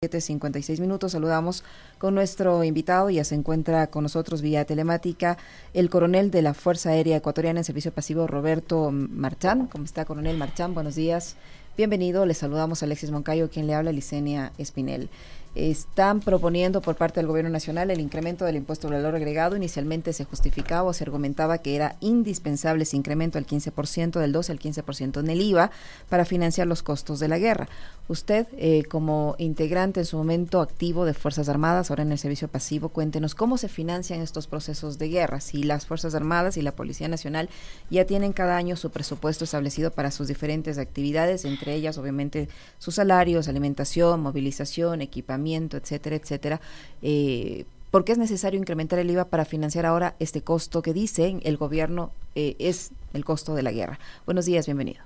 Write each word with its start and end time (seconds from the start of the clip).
56 0.00 0.78
minutos. 0.78 1.10
Saludamos 1.10 1.64
con 1.98 2.14
nuestro 2.14 2.62
invitado. 2.62 3.10
Ya 3.10 3.24
se 3.24 3.34
encuentra 3.34 3.88
con 3.88 4.04
nosotros 4.04 4.42
vía 4.42 4.64
telemática 4.64 5.38
el 5.74 5.90
coronel 5.90 6.30
de 6.30 6.40
la 6.40 6.54
Fuerza 6.54 6.90
Aérea 6.90 7.16
Ecuatoriana 7.16 7.58
en 7.58 7.64
Servicio 7.64 7.90
Pasivo, 7.90 8.28
Roberto 8.28 8.92
Marchán. 8.92 9.66
¿Cómo 9.66 9.84
está, 9.84 10.04
coronel 10.04 10.36
Marchán? 10.36 10.72
Buenos 10.72 10.94
días. 10.94 11.34
Bienvenido. 11.76 12.26
Le 12.26 12.34
saludamos 12.34 12.80
a 12.80 12.86
Alexis 12.86 13.10
Moncayo, 13.10 13.50
quien 13.50 13.66
le 13.66 13.74
habla, 13.74 13.90
Licenia 13.90 14.52
Espinel 14.56 15.10
están 15.58 16.20
proponiendo 16.20 16.80
por 16.80 16.94
parte 16.94 17.18
del 17.18 17.26
Gobierno 17.26 17.50
Nacional 17.50 17.90
el 17.90 18.00
incremento 18.00 18.44
del 18.44 18.54
impuesto 18.54 18.86
al 18.86 18.94
valor 18.94 19.16
agregado. 19.16 19.56
Inicialmente 19.56 20.12
se 20.12 20.24
justificaba 20.24 20.88
o 20.88 20.92
se 20.92 21.02
argumentaba 21.02 21.58
que 21.58 21.74
era 21.74 21.96
indispensable 22.00 22.84
ese 22.84 22.96
incremento 22.96 23.38
al 23.38 23.46
15%, 23.46 24.20
del 24.20 24.30
12 24.32 24.52
al 24.52 24.60
15% 24.60 25.20
en 25.20 25.30
el 25.30 25.40
IVA 25.40 25.72
para 26.08 26.24
financiar 26.24 26.68
los 26.68 26.84
costos 26.84 27.18
de 27.18 27.26
la 27.26 27.38
guerra. 27.38 27.68
Usted, 28.06 28.46
eh, 28.52 28.84
como 28.88 29.34
integrante 29.38 30.00
en 30.00 30.06
su 30.06 30.16
momento 30.16 30.60
activo 30.60 31.04
de 31.04 31.12
Fuerzas 31.12 31.48
Armadas, 31.48 31.90
ahora 31.90 32.04
en 32.04 32.12
el 32.12 32.18
servicio 32.18 32.48
pasivo, 32.48 32.88
cuéntenos 32.90 33.34
cómo 33.34 33.58
se 33.58 33.68
financian 33.68 34.20
estos 34.20 34.46
procesos 34.46 34.96
de 34.98 35.08
guerra. 35.08 35.40
Si 35.40 35.64
las 35.64 35.86
Fuerzas 35.86 36.14
Armadas 36.14 36.56
y 36.56 36.62
la 36.62 36.72
Policía 36.72 37.08
Nacional 37.08 37.50
ya 37.90 38.06
tienen 38.06 38.32
cada 38.32 38.56
año 38.56 38.76
su 38.76 38.90
presupuesto 38.90 39.44
establecido 39.44 39.90
para 39.90 40.12
sus 40.12 40.28
diferentes 40.28 40.78
actividades, 40.78 41.44
entre 41.44 41.74
ellas, 41.74 41.98
obviamente, 41.98 42.48
sus 42.78 42.94
salarios, 42.94 43.48
alimentación, 43.48 44.20
movilización, 44.20 45.02
equipamiento 45.02 45.47
etcétera, 45.54 46.16
etcétera. 46.16 46.60
Eh, 47.02 47.64
¿Por 47.90 48.04
qué 48.04 48.12
es 48.12 48.18
necesario 48.18 48.60
incrementar 48.60 48.98
el 48.98 49.10
IVA 49.10 49.24
para 49.24 49.44
financiar 49.46 49.86
ahora 49.86 50.14
este 50.18 50.42
costo 50.42 50.82
que 50.82 50.92
dicen 50.92 51.40
el 51.44 51.56
gobierno 51.56 52.10
eh, 52.34 52.54
es 52.58 52.90
el 53.14 53.24
costo 53.24 53.54
de 53.54 53.62
la 53.62 53.72
guerra? 53.72 53.98
Buenos 54.26 54.44
días, 54.44 54.66
bienvenido. 54.66 55.00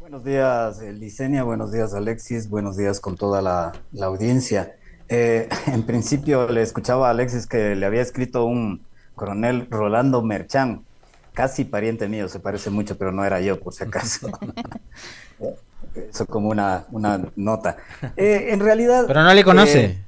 Buenos 0.00 0.24
días, 0.24 0.80
Licenia, 0.80 1.42
buenos 1.42 1.72
días, 1.72 1.94
Alexis, 1.94 2.48
buenos 2.48 2.76
días 2.76 3.00
con 3.00 3.16
toda 3.16 3.42
la, 3.42 3.72
audiencia. 4.00 4.76
Eh, 5.08 5.48
en 5.66 5.84
principio 5.84 6.48
le 6.48 6.62
escuchaba 6.62 7.08
a 7.08 7.10
Alexis 7.10 7.46
que 7.46 7.76
le 7.76 7.86
había 7.86 8.02
escrito 8.02 8.44
un 8.44 8.80
coronel 9.14 9.68
Rolando 9.70 10.22
Merchán, 10.22 10.84
casi 11.32 11.64
pariente 11.64 12.08
mío, 12.08 12.28
se 12.28 12.40
parece 12.40 12.70
mucho, 12.70 12.98
pero 12.98 13.12
no 13.12 13.24
era 13.24 13.40
yo, 13.40 13.60
por 13.60 13.72
si 13.72 13.84
acaso. 13.84 14.30
Eso 16.10 16.26
como 16.26 16.48
una, 16.48 16.84
una 16.90 17.20
nota. 17.36 17.76
Eh, 18.16 18.48
en 18.50 18.60
realidad... 18.60 19.04
Pero 19.06 19.22
no 19.22 19.32
le 19.32 19.44
conoce. 19.44 19.84
Eh, 19.84 20.04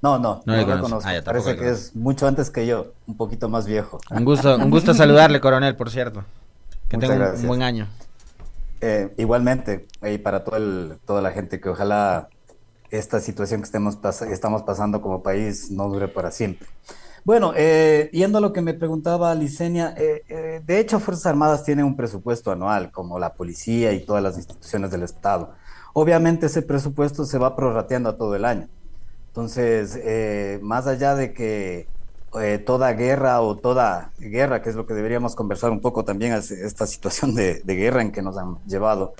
no, 0.00 0.18
no, 0.18 0.42
no, 0.44 0.56
le 0.56 0.64
conozco. 0.64 1.08
Ah, 1.08 1.20
Parece 1.24 1.56
que 1.56 1.70
es 1.70 1.96
mucho 1.96 2.26
antes 2.26 2.50
que 2.50 2.66
yo, 2.66 2.92
un 3.06 3.16
poquito 3.16 3.48
más 3.48 3.66
viejo. 3.66 3.98
Un 4.10 4.24
gusto, 4.24 4.56
un 4.56 4.70
gusto 4.70 4.94
saludarle, 4.94 5.40
coronel, 5.40 5.74
por 5.76 5.90
cierto. 5.90 6.24
Que 6.88 6.98
tenga 6.98 7.32
un 7.32 7.46
buen 7.46 7.62
año. 7.62 7.88
Eh, 8.80 9.12
igualmente, 9.16 9.86
y 10.02 10.18
para 10.18 10.44
todo 10.44 10.56
el, 10.56 10.98
toda 11.04 11.20
la 11.20 11.32
gente, 11.32 11.60
que 11.60 11.68
ojalá 11.68 12.28
esta 12.90 13.18
situación 13.20 13.60
que 13.60 13.66
estemos 13.66 13.98
estamos 14.30 14.62
pasando 14.62 15.02
como 15.02 15.22
país 15.22 15.70
no 15.70 15.88
dure 15.88 16.06
para 16.06 16.30
siempre. 16.30 16.68
Bueno, 17.24 17.52
eh, 17.56 18.10
yendo 18.12 18.38
a 18.38 18.40
lo 18.40 18.52
que 18.52 18.60
me 18.60 18.74
preguntaba 18.74 19.34
Licenia, 19.34 19.94
eh, 19.96 20.22
eh, 20.28 20.62
de 20.64 20.80
hecho 20.80 21.00
Fuerzas 21.00 21.26
Armadas 21.26 21.64
tienen 21.64 21.84
un 21.84 21.96
presupuesto 21.96 22.50
anual, 22.50 22.90
como 22.90 23.18
la 23.18 23.34
policía 23.34 23.92
y 23.92 24.04
todas 24.04 24.22
las 24.22 24.36
instituciones 24.36 24.90
del 24.90 25.02
Estado. 25.02 25.54
Obviamente 25.92 26.46
ese 26.46 26.62
presupuesto 26.62 27.24
se 27.24 27.38
va 27.38 27.56
prorrateando 27.56 28.10
a 28.10 28.16
todo 28.16 28.34
el 28.34 28.44
año. 28.44 28.68
Entonces, 29.28 29.98
más 30.62 30.86
allá 30.86 31.14
de 31.14 31.32
que 31.32 31.86
toda 32.66 32.92
guerra 32.92 33.40
o 33.40 33.56
toda 33.56 34.10
guerra, 34.18 34.62
que 34.62 34.70
es 34.70 34.76
lo 34.76 34.86
que 34.86 34.94
deberíamos 34.94 35.34
conversar 35.34 35.70
un 35.70 35.80
poco 35.80 36.04
también, 36.04 36.32
esta 36.32 36.86
situación 36.86 37.34
de, 37.34 37.62
guerra 37.64 38.02
en 38.02 38.12
que 38.12 38.22
nos 38.22 38.36
han 38.36 38.58
llevado, 38.66 39.14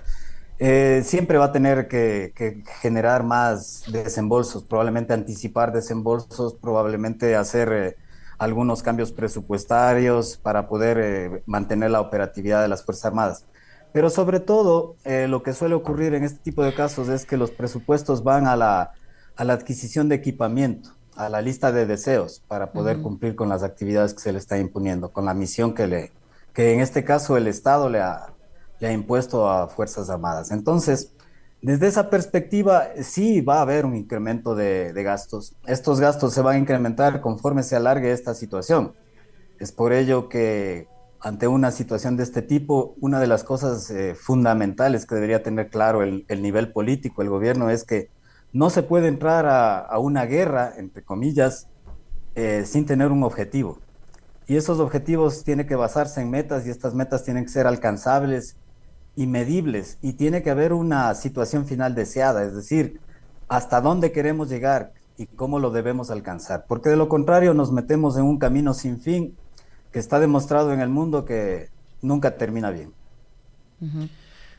siempre 0.58 1.38
va 1.38 1.46
a 1.46 1.52
tener 1.52 1.88
que, 1.88 2.32
que, 2.34 2.62
generar 2.80 3.22
más 3.22 3.84
desembolsos, 3.92 4.64
probablemente 4.64 5.12
anticipar 5.12 5.72
desembolsos, 5.72 6.54
probablemente 6.54 7.36
hacer 7.36 7.96
algunos 8.38 8.82
cambios 8.82 9.12
presupuestarios 9.12 10.36
para 10.36 10.68
poder 10.68 10.98
eh, 10.98 11.42
mantener 11.46 11.90
la 11.90 12.00
operatividad 12.00 12.62
de 12.62 12.68
las 12.68 12.84
Fuerzas 12.84 13.06
Armadas. 13.06 13.44
Pero 13.92 14.10
sobre 14.10 14.38
todo, 14.38 14.94
eh, 15.04 15.26
lo 15.28 15.42
que 15.42 15.52
suele 15.52 15.74
ocurrir 15.74 16.14
en 16.14 16.24
este 16.24 16.38
tipo 16.38 16.62
de 16.62 16.74
casos 16.74 17.08
es 17.08 17.26
que 17.26 17.36
los 17.36 17.50
presupuestos 17.50 18.22
van 18.22 18.46
a 18.46 18.54
la, 18.54 18.92
a 19.36 19.44
la 19.44 19.54
adquisición 19.54 20.08
de 20.08 20.14
equipamiento, 20.14 20.90
a 21.16 21.28
la 21.28 21.42
lista 21.42 21.72
de 21.72 21.86
deseos 21.86 22.42
para 22.46 22.70
poder 22.70 23.00
cumplir 23.02 23.34
con 23.34 23.48
las 23.48 23.64
actividades 23.64 24.14
que 24.14 24.20
se 24.20 24.32
le 24.32 24.38
está 24.38 24.58
imponiendo, 24.58 25.10
con 25.10 25.24
la 25.24 25.34
misión 25.34 25.74
que, 25.74 25.88
le, 25.88 26.12
que 26.52 26.74
en 26.74 26.80
este 26.80 27.02
caso 27.02 27.36
el 27.36 27.48
Estado 27.48 27.88
le 27.88 28.00
ha, 28.00 28.28
le 28.80 28.88
ha 28.88 28.92
impuesto 28.92 29.48
a 29.48 29.68
Fuerzas 29.68 30.10
Armadas. 30.10 30.50
Entonces, 30.50 31.12
desde 31.60 31.88
esa 31.88 32.08
perspectiva, 32.08 32.88
sí 33.02 33.40
va 33.40 33.58
a 33.58 33.62
haber 33.62 33.84
un 33.84 33.96
incremento 33.96 34.54
de, 34.54 34.92
gastos. 35.02 35.56
Estos 35.66 36.00
gastos 36.00 36.32
se 36.32 36.40
van 36.40 36.56
a 36.56 36.58
incrementar 36.58 37.20
conforme 37.20 37.64
se 37.64 37.74
alargue 37.74 38.12
esta 38.12 38.34
situación. 38.34 38.94
Es 39.58 39.72
por 39.72 39.92
ello 39.92 40.28
que 40.28 40.86
ante 41.20 41.48
una 41.48 41.72
situación 41.72 42.16
de 42.16 42.22
este 42.22 42.42
tipo, 42.42 42.94
una 43.00 43.18
de 43.18 43.26
las 43.26 43.42
cosas 43.42 43.90
eh, 43.90 44.14
fundamentales 44.14 45.04
que 45.04 45.16
debería 45.16 45.42
tener 45.42 45.68
claro 45.68 46.04
el, 46.04 46.24
nivel 46.40 46.70
político, 46.70 47.22
el 47.22 47.28
gobierno, 47.28 47.70
es 47.70 47.82
que 47.82 48.08
no 48.52 48.70
se 48.70 48.84
puede 48.84 49.08
entrar 49.08 49.46
a, 49.46 49.98
una 49.98 50.26
guerra, 50.26 50.74
entre 50.76 51.02
comillas, 51.02 51.66
eh, 52.36 52.62
sin 52.66 52.86
tener 52.86 53.10
un 53.10 53.24
objetivo. 53.24 53.80
Y 54.46 54.56
esos 54.56 54.78
objetivos 54.78 55.42
tienen 55.42 55.66
que 55.66 55.74
basarse 55.74 56.22
en 56.22 56.30
metas 56.30 56.66
y 56.66 56.70
estas 56.70 56.94
metas 56.94 57.24
tienen 57.24 57.44
que 57.44 57.50
ser 57.50 57.66
alcanzables 57.66 58.56
y 59.18 59.26
medibles 59.26 59.98
y 60.00 60.12
tiene 60.12 60.44
que 60.44 60.50
haber 60.50 60.72
una 60.72 61.12
situación 61.16 61.66
final 61.66 61.96
deseada, 61.96 62.44
es 62.44 62.54
decir, 62.54 63.00
hasta 63.48 63.80
dónde 63.80 64.12
queremos 64.12 64.48
llegar 64.48 64.92
y 65.16 65.26
cómo 65.26 65.58
lo 65.58 65.72
debemos 65.72 66.12
alcanzar, 66.12 66.66
porque 66.68 66.90
de 66.90 66.96
lo 66.96 67.08
contrario 67.08 67.52
nos 67.52 67.72
metemos 67.72 68.16
en 68.16 68.22
un 68.22 68.38
camino 68.38 68.74
sin 68.74 69.00
fin 69.00 69.36
que 69.90 69.98
está 69.98 70.20
demostrado 70.20 70.72
en 70.72 70.78
el 70.78 70.88
mundo 70.88 71.24
que 71.24 71.68
nunca 72.00 72.36
termina 72.36 72.70
bien. 72.70 72.92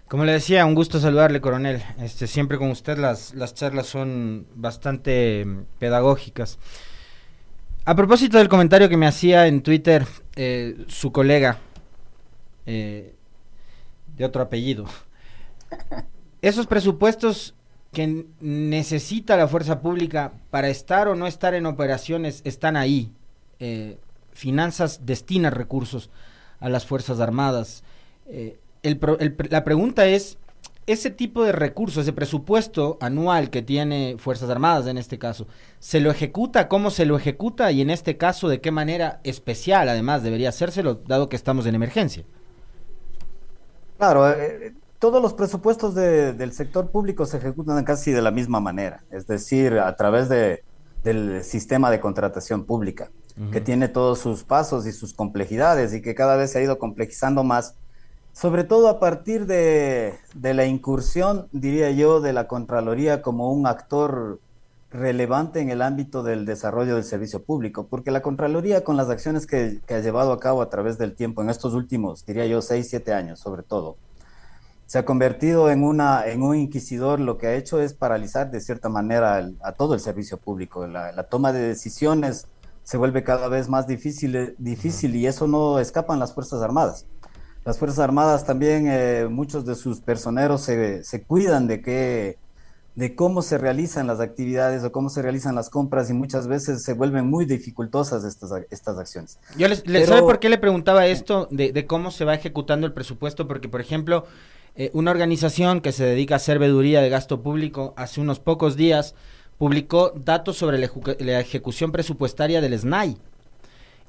Como 0.09 0.25
le 0.25 0.33
decía, 0.33 0.65
un 0.65 0.75
gusto 0.75 0.99
saludarle, 0.99 1.39
coronel. 1.39 1.81
Este, 1.99 2.27
siempre 2.27 2.57
con 2.57 2.69
usted 2.69 2.97
las, 2.97 3.33
las 3.35 3.53
charlas 3.53 3.87
son 3.87 4.45
bastante 4.55 5.45
mm, 5.45 5.63
pedagógicas. 5.79 6.59
A 7.85 7.95
propósito 7.95 8.37
del 8.37 8.49
comentario 8.49 8.89
que 8.89 8.97
me 8.97 9.07
hacía 9.07 9.47
en 9.47 9.61
Twitter 9.61 10.05
eh, 10.35 10.83
su 10.89 11.13
colega, 11.13 11.59
eh, 12.65 13.15
de 14.19 14.25
otro 14.25 14.43
apellido. 14.43 14.85
Esos 16.43 16.67
presupuestos 16.67 17.55
que 17.91 18.27
necesita 18.39 19.35
la 19.35 19.47
fuerza 19.47 19.81
pública 19.81 20.33
para 20.51 20.69
estar 20.69 21.07
o 21.07 21.15
no 21.15 21.25
estar 21.25 21.55
en 21.55 21.65
operaciones 21.65 22.41
están 22.43 22.75
ahí. 22.75 23.11
Eh, 23.59 23.97
finanzas 24.31 25.05
destina 25.05 25.49
recursos 25.49 26.11
a 26.59 26.69
las 26.69 26.85
Fuerzas 26.85 27.19
Armadas. 27.19 27.83
Eh, 28.27 28.59
la 28.83 29.63
pregunta 29.63 30.05
es, 30.05 30.37
ese 30.85 31.11
tipo 31.11 31.43
de 31.43 31.51
recursos, 31.51 32.03
ese 32.03 32.13
presupuesto 32.13 32.97
anual 33.01 33.49
que 33.49 33.61
tiene 33.61 34.15
Fuerzas 34.17 34.49
Armadas 34.49 34.87
en 34.87 34.97
este 34.97 35.17
caso, 35.17 35.47
¿se 35.79 35.99
lo 35.99 36.11
ejecuta? 36.11 36.67
¿Cómo 36.67 36.89
se 36.89 37.05
lo 37.05 37.15
ejecuta? 37.15 37.71
Y 37.71 37.81
en 37.81 37.89
este 37.89 38.17
caso, 38.17 38.49
¿de 38.49 38.59
qué 38.59 38.71
manera 38.71 39.19
especial 39.23 39.87
además 39.87 40.23
debería 40.23 40.49
hacérselo, 40.49 40.95
dado 40.95 41.29
que 41.29 41.35
estamos 41.35 41.65
en 41.65 41.75
emergencia? 41.75 42.25
Claro, 43.99 44.31
eh, 44.31 44.73
todos 44.97 45.21
los 45.21 45.33
presupuestos 45.33 45.93
del 45.93 46.53
sector 46.53 46.89
público 46.89 47.25
se 47.25 47.35
ejecutan 47.35 47.83
casi 47.83 48.13
de 48.13 48.21
la 48.21 48.31
misma 48.31 48.61
manera, 48.61 49.03
es 49.11 49.27
decir, 49.27 49.77
a 49.77 49.93
través 49.97 50.29
de, 50.29 50.63
del 51.03 51.43
sistema 51.43 51.91
de 51.91 51.99
contratación 51.99 52.63
pública, 52.63 53.11
que 53.51 53.59
tiene 53.59 53.89
todos 53.89 54.19
sus 54.19 54.45
pasos 54.45 54.85
y 54.87 54.93
sus 54.93 55.13
complejidades 55.13 55.93
y 55.93 56.01
que 56.01 56.15
cada 56.15 56.37
vez 56.37 56.51
se 56.51 56.59
ha 56.59 56.61
ido 56.61 56.79
complejizando 56.79 57.43
más, 57.43 57.75
sobre 58.31 58.63
todo 58.63 58.87
a 58.87 59.01
partir 59.01 59.45
de, 59.45 60.15
de 60.33 60.53
la 60.53 60.65
incursión, 60.65 61.49
diría 61.51 61.91
yo, 61.91 62.21
de 62.21 62.31
la 62.31 62.47
Contraloría 62.47 63.21
como 63.21 63.51
un 63.51 63.67
actor 63.67 64.39
relevante 64.91 65.59
en 65.59 65.69
el 65.69 65.81
ámbito 65.81 66.23
del 66.23 66.45
desarrollo 66.45 66.95
del 66.95 67.03
servicio 67.03 67.43
público, 67.43 67.87
porque 67.87 68.11
la 68.11 68.21
Contraloría 68.21 68.83
con 68.83 68.97
las 68.97 69.09
acciones 69.09 69.45
que, 69.45 69.79
ha 69.89 69.99
llevado 69.99 70.31
a 70.31 70.39
cabo 70.39 70.61
a 70.61 70.69
través 70.69 70.97
del 70.97 71.13
tiempo, 71.13 71.41
en 71.41 71.49
estos 71.49 71.73
últimos, 71.73 72.25
diría 72.25 72.45
yo, 72.47 72.61
seis, 72.61 72.89
siete 72.89 73.13
años 73.13 73.39
sobre 73.39 73.63
todo, 73.63 73.97
se 74.87 74.97
ha 74.97 75.05
convertido 75.05 75.69
en, 75.69 75.83
una, 75.83 76.25
en 76.25 76.41
un 76.41 76.55
inquisidor, 76.55 77.19
lo 77.19 77.37
que 77.37 77.45
ha 77.45 77.53
hecho 77.53 77.79
es 77.79 77.93
paralizar 77.93 78.49
de 78.49 78.59
cierta 78.59 78.89
manera 78.89 79.47
a 79.61 79.71
todo 79.73 79.93
el 79.93 79.99
servicio 79.99 80.37
público. 80.37 80.87
La, 80.87 81.23
toma 81.29 81.53
de 81.53 81.59
decisiones 81.59 82.47
se 82.81 82.97
vuelve 82.97 83.23
cada 83.23 83.49
vez 83.49 83.69
más 83.69 83.85
difícil, 83.85 84.55
difícil 84.57 85.15
y 85.15 85.27
eso 85.27 85.47
no 85.47 85.77
escapan 85.77 86.17
las 86.17 86.33
Fuerzas 86.33 86.63
Armadas. 86.63 87.05
Las 87.65 87.77
Fuerzas 87.77 87.99
Armadas 87.99 88.45
también, 88.45 88.87
eh, 88.87 89.27
muchos 89.29 89.63
de 89.63 89.75
sus 89.75 90.01
personeros 90.01 90.61
se, 90.61 91.03
se 91.03 91.21
cuidan 91.21 91.67
de 91.67 91.83
que 91.83 92.39
de 92.95 93.15
cómo 93.15 93.41
se 93.41 93.57
realizan 93.57 94.07
las 94.07 94.19
actividades 94.19 94.83
o 94.83 94.91
cómo 94.91 95.09
se 95.09 95.21
realizan 95.21 95.55
las 95.55 95.69
compras 95.69 96.09
y 96.09 96.13
muchas 96.13 96.47
veces 96.47 96.83
se 96.83 96.93
vuelven 96.93 97.27
muy 97.27 97.45
dificultosas 97.45 98.23
estas, 98.23 98.51
estas 98.71 98.97
acciones. 98.97 99.39
Yo 99.57 99.67
les, 99.67 99.83
¿Sabe 100.07 100.21
por 100.21 100.39
qué 100.39 100.49
le 100.49 100.57
preguntaba 100.57 101.05
esto 101.05 101.47
de, 101.51 101.85
cómo 101.85 102.11
se 102.11 102.25
va 102.25 102.33
ejecutando 102.33 102.85
el 102.87 102.93
presupuesto? 102.93 103.47
Porque, 103.47 103.69
por 103.69 103.81
ejemplo, 103.81 104.25
Eh, 104.75 104.91
una 104.93 105.11
organización 105.11 105.81
que 105.81 105.91
se 105.91 106.05
dedica 106.05 106.35
a 106.35 106.37
hacer 106.37 106.57
veduría 106.57 107.01
de 107.01 107.09
gasto 107.09 107.41
público 107.41 107.93
hace 107.97 108.21
unos 108.21 108.39
pocos 108.39 108.77
días 108.77 109.13
publicó 109.57 110.13
datos 110.15 110.55
sobre 110.55 110.77
la, 110.77 111.39
ejecución 111.41 111.91
presupuestaria 111.91 112.61
del 112.61 112.79
SNAI. 112.79 113.17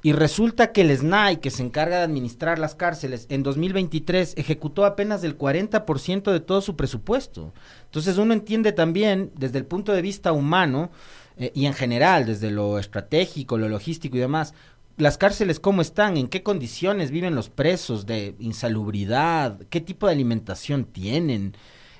Y 0.03 0.13
resulta 0.13 0.71
que 0.71 0.81
el 0.81 0.97
SNAI, 0.97 1.37
que 1.37 1.51
se 1.51 1.61
encarga 1.61 1.97
de 1.97 2.03
administrar 2.03 2.57
las 2.57 2.73
cárceles, 2.73 3.27
en 3.29 3.43
2023 3.43 4.33
ejecutó 4.35 4.85
apenas 4.85 5.23
el 5.23 5.37
40% 5.37 6.31
de 6.31 6.39
todo 6.39 6.61
su 6.61 6.75
presupuesto. 6.75 7.53
Entonces 7.85 8.17
uno 8.17 8.33
entiende 8.33 8.71
también, 8.71 9.31
desde 9.35 9.59
el 9.59 9.65
punto 9.65 9.93
de 9.93 10.01
vista 10.01 10.31
humano, 10.31 10.89
eh, 11.37 11.51
y 11.53 11.65
en 11.67 11.73
general, 11.73 12.25
desde 12.25 12.49
lo 12.49 12.79
estratégico, 12.79 13.59
lo 13.59 13.69
logístico 13.69 14.17
y 14.17 14.21
demás, 14.21 14.55
las 14.97 15.17
cárceles 15.17 15.59
cómo 15.59 15.81
están, 15.81 16.17
en 16.17 16.27
qué 16.27 16.41
condiciones 16.41 17.11
viven 17.11 17.35
los 17.35 17.49
presos 17.49 18.05
de 18.05 18.35
insalubridad, 18.39 19.59
qué 19.69 19.81
tipo 19.81 20.07
de 20.07 20.13
alimentación 20.13 20.85
tienen, 20.85 21.55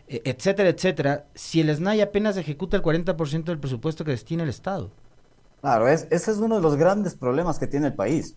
e, 0.08 0.22
etcétera, 0.26 0.70
etcétera, 0.70 1.26
si 1.36 1.62
el 1.62 1.76
SNAI 1.76 2.02
apenas 2.02 2.38
ejecuta 2.38 2.78
el 2.78 2.84
40% 2.84 3.46
del 3.46 3.60
presupuesto 3.60 4.04
que 4.04 4.12
destina 4.12 4.44
el 4.44 4.50
Estado. 4.50 4.92
Claro, 5.62 5.88
ese 5.88 6.08
es 6.12 6.38
uno 6.38 6.56
de 6.56 6.62
los 6.62 6.76
grandes 6.76 7.14
problemas 7.14 7.60
que 7.60 7.68
tiene 7.68 7.88
el 7.88 7.94
país. 7.94 8.36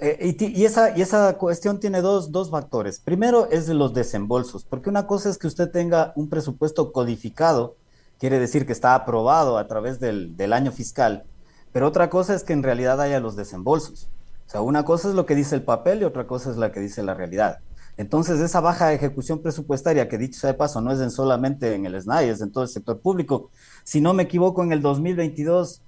Eh, 0.00 0.36
y, 0.38 0.64
esa, 0.64 0.96
y 0.96 1.00
esa 1.00 1.38
cuestión 1.38 1.80
tiene 1.80 2.02
dos, 2.02 2.32
dos 2.32 2.50
factores. 2.50 2.98
Primero 2.98 3.48
es 3.50 3.66
de 3.66 3.74
los 3.74 3.94
desembolsos, 3.94 4.64
porque 4.64 4.90
una 4.90 5.06
cosa 5.06 5.30
es 5.30 5.38
que 5.38 5.46
usted 5.46 5.70
tenga 5.70 6.12
un 6.16 6.28
presupuesto 6.28 6.92
codificado, 6.92 7.76
quiere 8.18 8.38
decir 8.38 8.66
que 8.66 8.72
está 8.72 8.94
aprobado 8.94 9.58
a 9.58 9.66
través 9.66 10.00
del, 10.00 10.36
del 10.36 10.52
año 10.52 10.72
fiscal, 10.72 11.24
pero 11.72 11.86
otra 11.86 12.10
cosa 12.10 12.34
es 12.34 12.42
que 12.42 12.52
en 12.52 12.62
realidad 12.62 13.00
haya 13.00 13.20
los 13.20 13.36
desembolsos. 13.36 14.08
O 14.46 14.50
sea, 14.50 14.60
una 14.60 14.84
cosa 14.84 15.08
es 15.08 15.14
lo 15.14 15.24
que 15.24 15.34
dice 15.34 15.54
el 15.54 15.62
papel 15.62 16.02
y 16.02 16.04
otra 16.04 16.26
cosa 16.26 16.50
es 16.50 16.56
la 16.56 16.72
que 16.72 16.80
dice 16.80 17.02
la 17.02 17.14
realidad. 17.14 17.60
Entonces, 17.96 18.40
esa 18.40 18.60
baja 18.60 18.92
ejecución 18.92 19.40
presupuestaria, 19.40 20.08
que 20.08 20.18
dicho 20.18 20.40
sea 20.40 20.52
de 20.52 20.58
paso, 20.58 20.80
no 20.80 20.92
es 20.92 21.00
en 21.00 21.10
solamente 21.10 21.74
en 21.74 21.86
el 21.86 22.00
SNAI, 22.00 22.28
es 22.28 22.40
en 22.42 22.52
todo 22.52 22.64
el 22.64 22.68
sector 22.68 23.00
público. 23.00 23.50
Si 23.84 24.00
no 24.00 24.12
me 24.12 24.24
equivoco, 24.24 24.62
en 24.62 24.72
el 24.72 24.82
2022 24.82 25.80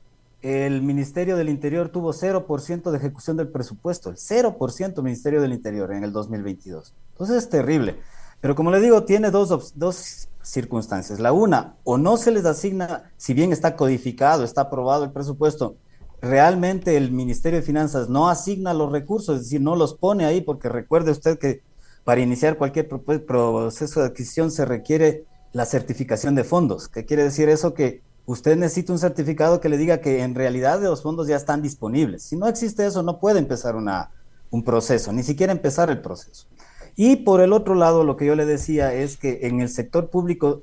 el 0.43 0.83
Ministerio 0.83 1.37
del 1.37 1.49
Interior 1.49 1.89
tuvo 1.89 2.13
0% 2.13 2.91
de 2.91 2.97
ejecución 2.97 3.37
del 3.37 3.49
presupuesto, 3.49 4.11
el 4.11 4.17
0% 4.17 5.03
Ministerio 5.03 5.41
del 5.41 5.53
Interior 5.53 5.93
en 5.93 6.05
el 6.05 6.13
2022. 6.13 6.95
Entonces 7.13 7.37
es 7.37 7.49
terrible. 7.49 7.97
Pero 8.41 8.55
como 8.55 8.71
le 8.71 8.81
digo, 8.81 9.05
tiene 9.05 9.31
dos, 9.31 9.73
dos 9.77 10.29
circunstancias. 10.43 11.19
La 11.19 11.33
una, 11.33 11.77
o 11.83 11.99
no 11.99 12.17
se 12.17 12.31
les 12.31 12.45
asigna, 12.45 13.11
si 13.17 13.35
bien 13.35 13.53
está 13.53 13.75
codificado, 13.75 14.45
está 14.45 14.63
aprobado 14.63 15.05
el 15.05 15.11
presupuesto, 15.11 15.77
realmente 16.21 16.97
el 16.97 17.11
Ministerio 17.11 17.59
de 17.59 17.67
Finanzas 17.67 18.09
no 18.09 18.29
asigna 18.29 18.75
los 18.75 18.93
recursos, 18.93 19.37
es 19.37 19.43
decir, 19.45 19.61
no 19.61 19.75
los 19.77 19.95
pone 19.95 20.25
ahí, 20.25 20.41
porque 20.41 20.69
recuerde 20.69 21.11
usted 21.11 21.39
que 21.39 21.63
para 22.05 22.21
iniciar 22.21 22.57
cualquier 22.57 22.89
proceso 22.89 24.01
de 24.01 24.07
adquisición 24.07 24.51
se 24.51 24.65
requiere 24.65 25.25
la 25.53 25.67
certificación 25.67 26.35
de 26.35 26.45
fondos. 26.45 26.89
¿Qué 26.89 27.05
quiere 27.05 27.25
decir 27.25 27.49
eso? 27.49 27.75
Que 27.75 28.03
usted 28.29 28.59
necesita 28.59 28.93
un 28.93 28.99
certificado 28.99 29.59
que 29.59 29.71
le 29.71 29.79
diga 29.79 30.03
que 30.03 30.23
en 30.23 30.35
realidad 30.35 30.83
los 30.83 31.03
fondos 31.03 31.29
ya 31.29 31.37
están 31.37 31.63
disponibles. 31.63 32.23
Si 32.23 32.37
no 32.37 32.47
existe 32.47 32.87
eso, 32.87 33.03
no 33.03 33.21
puede 33.21 33.39
empezar 33.39 33.75
un 33.75 34.65
proceso, 34.65 35.13
ni 35.13 35.23
siquiera 35.23 35.51
empezar 35.51 35.89
el 35.89 36.03
proceso. 36.03 36.47
Y 36.95 37.17
por 37.17 37.41
el 37.41 37.55
otro 37.55 37.75
lado, 37.75 38.05
lo 38.05 38.19
que 38.19 38.27
yo 38.27 38.35
le 38.35 38.45
decía 38.45 38.93
es 38.93 39.17
que 39.17 39.47
en 39.47 39.61
el 39.61 39.71
sector 39.71 40.11
público, 40.11 40.61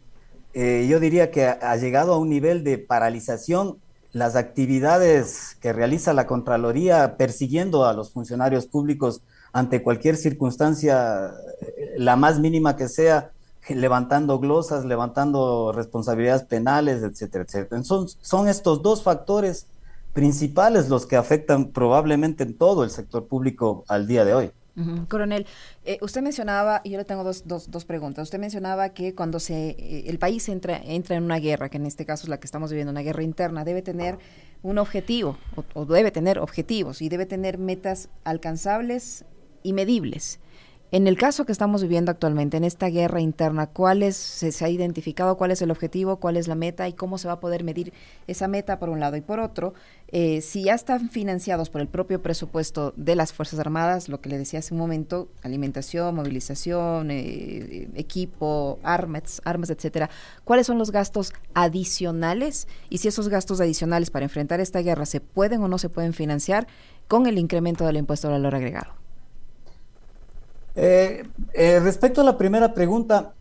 eh, 0.54 0.86
yo 0.88 1.00
diría 1.00 1.32
que 1.32 1.48
ha, 1.48 1.76
llegado 1.78 2.14
a 2.14 2.20
un 2.20 2.30
nivel 2.30 2.64
de 2.64 2.78
paralización 2.78 3.80
las 4.12 4.36
actividades 4.36 5.58
que 5.60 5.74
realiza 5.74 6.14
la 6.14 6.28
Contraloría 6.28 7.18
persiguiendo 7.18 7.86
a 7.86 7.94
los 7.94 8.12
funcionarios 8.12 8.68
públicos 8.68 9.24
ante 9.54 9.82
cualquier 9.82 10.18
circunstancia, 10.18 11.32
eh, 11.62 11.96
la 11.98 12.16
más 12.16 12.40
mínima 12.40 12.76
que 12.76 12.90
sea, 12.90 13.32
levantando 13.70 14.40
glosas, 14.40 14.86
levantando 14.86 15.72
responsabilidades 15.72 16.44
penales, 16.44 17.04
etcétera, 17.04 17.46
etcétera. 17.46 17.84
Son, 17.84 18.08
son 18.08 18.48
estos 18.48 18.82
dos 18.82 19.04
factores 19.04 19.68
principales 20.14 20.90
los 20.90 21.06
que 21.06 21.16
afectan 21.16 21.72
probablemente 21.72 22.44
en 22.44 22.58
todo 22.58 22.84
el 22.84 22.90
sector 22.90 23.28
público 23.28 23.84
al 23.88 24.08
día 24.08 24.24
de 24.26 24.34
hoy. 24.34 24.52
Coronel, 25.08 25.46
eh, 25.86 25.98
usted 26.02 26.22
mencionaba, 26.22 26.82
y 26.84 26.90
yo 26.90 26.98
le 26.98 27.06
tengo 27.06 27.24
dos, 27.24 27.44
dos, 27.48 27.72
dos, 27.72 27.86
preguntas. 27.86 28.24
Usted 28.24 28.40
mencionaba 28.40 28.90
que 28.90 29.16
cuando 29.16 29.40
se 29.40 29.70
eh, 29.70 30.04
el 30.08 30.20
país 30.20 30.50
entra, 30.50 30.82
entra 30.84 31.16
en 31.16 31.24
una 31.24 31.40
guerra, 31.40 31.70
que 31.70 31.78
en 31.78 31.86
este 31.86 32.06
caso 32.06 32.24
es 32.24 32.30
la 32.30 32.42
que 32.42 32.46
estamos 32.46 32.72
viviendo, 32.72 32.92
una 32.92 33.02
guerra 33.02 33.24
interna, 33.24 33.64
debe 33.64 33.82
tener 33.82 34.18
un 34.64 34.78
objetivo, 34.78 35.38
o 35.74 35.86
debe 35.86 36.12
tener 36.12 36.40
objetivos, 36.40 37.02
y 37.02 37.08
debe 37.08 37.26
tener 37.26 37.58
metas 37.58 38.10
alcanzables 38.26 39.24
y 39.64 39.72
medibles. 39.72 40.40
En 40.92 41.08
el 41.08 41.18
caso 41.18 41.46
que 41.46 41.52
estamos 41.52 41.82
viviendo 41.82 42.12
actualmente, 42.12 42.58
en 42.58 42.64
esta 42.64 42.88
guerra 42.90 43.20
interna, 43.20 43.66
¿cuál 43.66 44.04
es, 44.04 44.16
se, 44.16 44.64
ha 44.64 44.70
identificado 44.70 45.36
cuál 45.36 45.50
es 45.50 45.62
el 45.64 45.72
objetivo, 45.72 46.18
cuál 46.18 46.38
es 46.38 46.48
la 46.48 46.54
meta 46.54 46.88
y 46.88 46.94
cómo 46.94 47.18
se 47.18 47.28
va 47.28 47.34
a 47.34 47.40
poder 47.40 47.64
medir 47.64 47.92
esa 48.28 48.48
meta 48.48 48.78
por 48.78 48.90
un 48.90 49.00
lado? 49.00 49.18
Y 49.18 49.22
por 49.22 49.40
otro, 49.40 49.74
eh, 50.10 50.42
si 50.42 50.66
ya 50.66 50.76
están 50.76 51.10
financiados 51.10 51.72
por 51.72 51.82
el 51.82 51.88
propio 51.88 52.22
presupuesto 52.22 52.94
de 52.98 53.16
las 53.16 53.34
Fuerzas 53.34 53.60
Armadas, 53.60 54.10
lo 54.10 54.22
que 54.22 54.30
le 54.30 54.38
decía 54.38 54.60
hace 54.60 54.76
un 54.76 54.80
momento, 54.80 55.28
alimentación, 55.42 56.14
movilización, 56.14 57.10
eh, 57.10 57.90
equipo, 57.96 58.78
armas, 58.84 59.42
armas, 59.44 59.72
etcétera, 59.72 60.12
¿cuáles 60.44 60.68
son 60.68 60.78
los 60.78 60.92
gastos 60.92 61.34
adicionales? 61.56 62.68
Y 62.92 63.00
si 63.00 63.08
esos 63.08 63.28
gastos 63.28 63.60
adicionales 63.60 64.12
para 64.12 64.26
enfrentar 64.26 64.60
esta 64.60 64.82
guerra 64.82 65.08
se 65.08 65.20
pueden 65.20 65.64
o 65.64 65.68
no 65.68 65.80
se 65.80 65.90
pueden 65.90 66.14
financiar 66.14 66.68
con 67.08 67.26
el 67.26 67.40
incremento 67.40 67.86
del 67.86 67.98
impuesto 67.98 68.28
al 68.28 68.34
valor 68.34 68.54
agregado. 68.54 69.05
Eh, 70.76 71.24
eh, 71.54 71.80
respecto 71.80 72.22
a 72.22 72.24
la 72.24 72.38
primera 72.38 72.74
pregunta, 72.74 73.34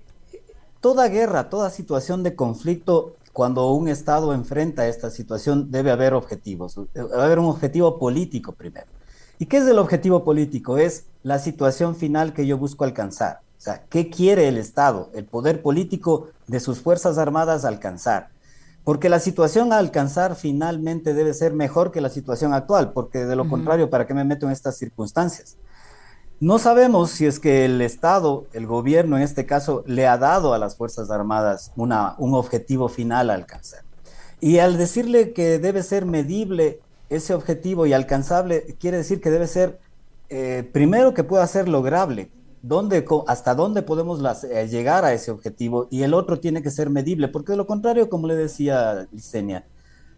toda 0.80 1.08
guerra, 1.08 1.48
toda 1.50 1.70
situación 1.70 2.22
de 2.22 2.36
conflicto, 2.36 3.16
cuando 3.32 3.72
un 3.72 3.88
Estado 3.88 4.32
enfrenta 4.32 4.86
esta 4.86 5.10
situación, 5.10 5.70
debe 5.70 5.90
haber 5.90 6.14
objetivos. 6.14 6.78
Debe 6.94 7.20
haber 7.20 7.40
un 7.40 7.46
objetivo 7.46 7.98
político 7.98 8.52
primero. 8.52 8.86
¿Y 9.38 9.46
qué 9.46 9.56
es 9.56 9.66
el 9.66 9.78
objetivo 9.78 10.22
político? 10.22 10.78
Es 10.78 11.06
la 11.24 11.40
situación 11.40 11.96
final 11.96 12.32
que 12.32 12.46
yo 12.46 12.56
busco 12.56 12.84
alcanzar. 12.84 13.40
O 13.58 13.60
sea, 13.60 13.82
¿qué 13.88 14.10
quiere 14.10 14.46
el 14.46 14.58
Estado, 14.58 15.10
el 15.14 15.24
poder 15.24 15.62
político 15.62 16.28
de 16.46 16.60
sus 16.60 16.80
Fuerzas 16.80 17.18
Armadas 17.18 17.64
alcanzar? 17.64 18.28
Porque 18.84 19.08
la 19.08 19.18
situación 19.18 19.72
a 19.72 19.78
alcanzar 19.78 20.36
finalmente 20.36 21.14
debe 21.14 21.32
ser 21.32 21.54
mejor 21.54 21.90
que 21.90 22.02
la 22.02 22.10
situación 22.10 22.52
actual, 22.52 22.92
porque 22.92 23.24
de 23.24 23.34
lo 23.34 23.48
contrario, 23.48 23.88
¿para 23.88 24.06
qué 24.06 24.12
me 24.12 24.24
meto 24.24 24.46
en 24.46 24.52
estas 24.52 24.76
circunstancias? 24.76 25.56
No 26.40 26.58
sabemos 26.58 27.10
si 27.10 27.26
es 27.26 27.38
que 27.38 27.64
el 27.64 27.80
Estado, 27.80 28.46
el 28.52 28.66
gobierno 28.66 29.16
en 29.16 29.22
este 29.22 29.46
caso, 29.46 29.84
le 29.86 30.06
ha 30.06 30.18
dado 30.18 30.52
a 30.52 30.58
las 30.58 30.76
Fuerzas 30.76 31.10
Armadas 31.10 31.72
una, 31.76 32.16
un 32.18 32.34
objetivo 32.34 32.88
final 32.88 33.30
a 33.30 33.34
alcanzar. 33.34 33.82
Y 34.40 34.58
al 34.58 34.76
decirle 34.76 35.32
que 35.32 35.58
debe 35.58 35.82
ser 35.82 36.06
medible 36.06 36.80
ese 37.08 37.34
objetivo 37.34 37.86
y 37.86 37.92
alcanzable, 37.92 38.76
quiere 38.80 38.96
decir 38.98 39.20
que 39.20 39.30
debe 39.30 39.46
ser, 39.46 39.78
eh, 40.28 40.68
primero, 40.72 41.14
que 41.14 41.22
pueda 41.22 41.46
ser 41.46 41.68
lograble, 41.68 42.30
hasta 43.26 43.54
dónde 43.54 43.82
podemos 43.82 44.44
eh, 44.44 44.68
llegar 44.68 45.04
a 45.04 45.12
ese 45.12 45.30
objetivo, 45.30 45.86
y 45.90 46.02
el 46.02 46.14
otro 46.14 46.40
tiene 46.40 46.62
que 46.62 46.70
ser 46.70 46.90
medible, 46.90 47.28
porque 47.28 47.52
de 47.52 47.58
lo 47.58 47.66
contrario, 47.66 48.08
como 48.08 48.26
le 48.26 48.34
decía 48.34 49.06
Licenia, 49.12 49.66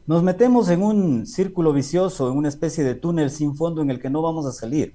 nos 0.06 0.22
metemos 0.22 0.70
en 0.70 0.82
un 0.82 1.26
círculo 1.26 1.72
vicioso, 1.72 2.30
en 2.30 2.38
una 2.38 2.48
especie 2.48 2.84
de 2.84 2.94
túnel 2.94 3.30
sin 3.30 3.54
fondo 3.54 3.82
en 3.82 3.90
el 3.90 4.00
que 4.00 4.08
no 4.08 4.22
vamos 4.22 4.46
a 4.46 4.52
salir. 4.52 4.94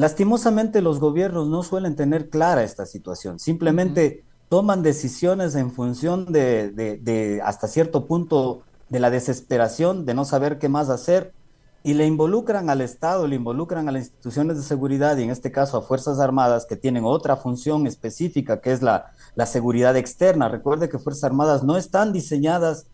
Lastimosamente 0.00 0.80
los 0.80 0.98
gobiernos 0.98 1.48
no 1.48 1.62
suelen 1.62 1.94
tener 1.94 2.30
clara 2.30 2.62
esta 2.62 2.86
situación, 2.86 3.38
simplemente 3.38 4.24
toman 4.48 4.82
decisiones 4.82 5.54
en 5.56 5.70
función 5.70 6.32
de, 6.32 7.42
hasta 7.44 7.68
cierto 7.68 8.06
punto 8.06 8.62
de 8.88 8.98
la 8.98 9.10
desesperación, 9.10 10.06
de 10.06 10.14
no 10.14 10.24
saber 10.24 10.58
qué 10.58 10.70
más 10.70 10.88
hacer, 10.88 11.34
y 11.82 11.92
le 11.92 12.06
involucran 12.06 12.70
al 12.70 12.80
Estado, 12.80 13.26
le 13.26 13.36
involucran 13.36 13.90
a 13.90 13.92
las 13.92 14.04
instituciones 14.04 14.56
de 14.56 14.62
seguridad 14.62 15.18
y 15.18 15.24
en 15.24 15.30
este 15.30 15.52
caso 15.52 15.76
a 15.76 15.82
Fuerzas 15.82 16.18
Armadas 16.18 16.64
que 16.64 16.76
tienen 16.76 17.04
otra 17.04 17.36
función 17.36 17.86
específica 17.86 18.62
que 18.62 18.72
es 18.72 18.80
la, 18.80 19.12
la 19.34 19.44
seguridad 19.44 19.98
externa. 19.98 20.48
Recuerde 20.48 20.88
que 20.88 20.98
Fuerzas 20.98 21.24
Armadas 21.24 21.62
no 21.62 21.76
están 21.76 22.14
diseñadas 22.14 22.86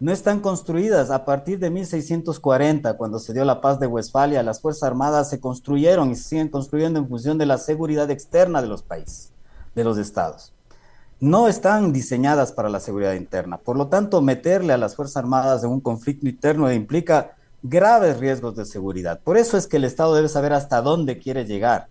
no 0.00 0.12
están 0.12 0.40
construidas. 0.40 1.10
A 1.10 1.24
partir 1.24 1.58
de 1.58 1.70
1640, 1.70 2.96
cuando 2.96 3.18
se 3.18 3.32
dio 3.32 3.44
la 3.44 3.60
paz 3.60 3.80
de 3.80 3.86
Westfalia, 3.86 4.42
las 4.42 4.60
Fuerzas 4.60 4.84
Armadas 4.84 5.30
se 5.30 5.40
construyeron 5.40 6.10
y 6.10 6.16
siguen 6.16 6.48
construyendo 6.48 6.98
en 6.98 7.08
función 7.08 7.38
de 7.38 7.46
la 7.46 7.58
seguridad 7.58 8.10
externa 8.10 8.62
de 8.62 8.68
los 8.68 8.82
países, 8.82 9.32
de 9.74 9.84
los 9.84 9.98
estados. 9.98 10.52
No 11.20 11.48
están 11.48 11.92
diseñadas 11.92 12.52
para 12.52 12.68
la 12.68 12.78
seguridad 12.78 13.14
interna. 13.14 13.58
Por 13.58 13.76
lo 13.76 13.88
tanto, 13.88 14.22
meterle 14.22 14.72
a 14.72 14.78
las 14.78 14.94
Fuerzas 14.94 15.16
Armadas 15.16 15.64
en 15.64 15.70
un 15.70 15.80
conflicto 15.80 16.28
interno 16.28 16.72
implica 16.72 17.34
graves 17.62 18.18
riesgos 18.18 18.54
de 18.54 18.64
seguridad. 18.64 19.20
Por 19.24 19.36
eso 19.36 19.56
es 19.56 19.66
que 19.66 19.78
el 19.78 19.84
Estado 19.84 20.14
debe 20.14 20.28
saber 20.28 20.52
hasta 20.52 20.80
dónde 20.80 21.18
quiere 21.18 21.44
llegar. 21.44 21.88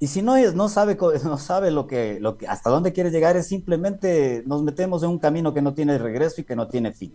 Y 0.00 0.06
si 0.06 0.22
no, 0.22 0.36
no 0.52 0.68
sabe, 0.70 0.96
no 1.24 1.36
sabe 1.36 1.70
lo 1.70 1.86
que, 1.86 2.18
lo 2.18 2.38
que, 2.38 2.48
hasta 2.48 2.70
dónde 2.70 2.94
quiere 2.94 3.10
llegar, 3.10 3.36
es 3.36 3.46
simplemente 3.46 4.42
nos 4.46 4.62
metemos 4.62 5.02
en 5.02 5.10
un 5.10 5.18
camino 5.18 5.52
que 5.52 5.60
no 5.60 5.74
tiene 5.74 5.98
regreso 5.98 6.40
y 6.40 6.44
que 6.44 6.56
no 6.56 6.66
tiene 6.66 6.92
fin. 6.92 7.14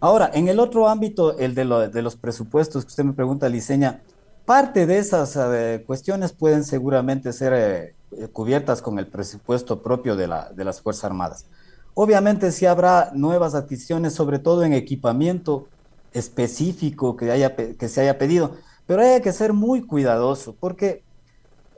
Ahora, 0.00 0.30
en 0.32 0.48
el 0.48 0.60
otro 0.60 0.88
ámbito, 0.88 1.36
el 1.38 1.54
de, 1.54 1.64
los 1.64 2.16
presupuestos 2.16 2.84
que 2.84 2.88
usted 2.88 3.04
me 3.04 3.14
pregunta, 3.14 3.48
Liceña, 3.48 4.00
parte 4.44 4.86
de 4.86 4.98
esas 4.98 5.36
eh, 5.36 5.82
cuestiones 5.86 6.32
pueden 6.32 6.62
seguramente 6.64 7.32
ser 7.32 7.52
eh, 7.52 8.28
cubiertas 8.32 8.80
con 8.80 8.98
el 8.98 9.08
presupuesto 9.08 9.82
propio 9.82 10.14
de, 10.14 10.32
de 10.54 10.64
las 10.64 10.80
Fuerzas 10.80 11.04
Armadas. 11.04 11.46
Obviamente 11.94 12.52
sí 12.52 12.64
habrá 12.64 13.10
nuevas 13.12 13.56
adquisiciones, 13.56 14.12
sobre 14.12 14.38
todo 14.38 14.62
en 14.62 14.72
equipamiento 14.72 15.66
específico 16.12 17.16
que, 17.16 17.32
haya, 17.32 17.56
que 17.56 17.88
se 17.88 18.00
haya 18.00 18.18
pedido, 18.18 18.52
pero 18.86 19.02
hay 19.02 19.20
que 19.20 19.32
ser 19.32 19.52
muy 19.52 19.82
cuidadoso 19.82 20.54
porque 20.58 21.02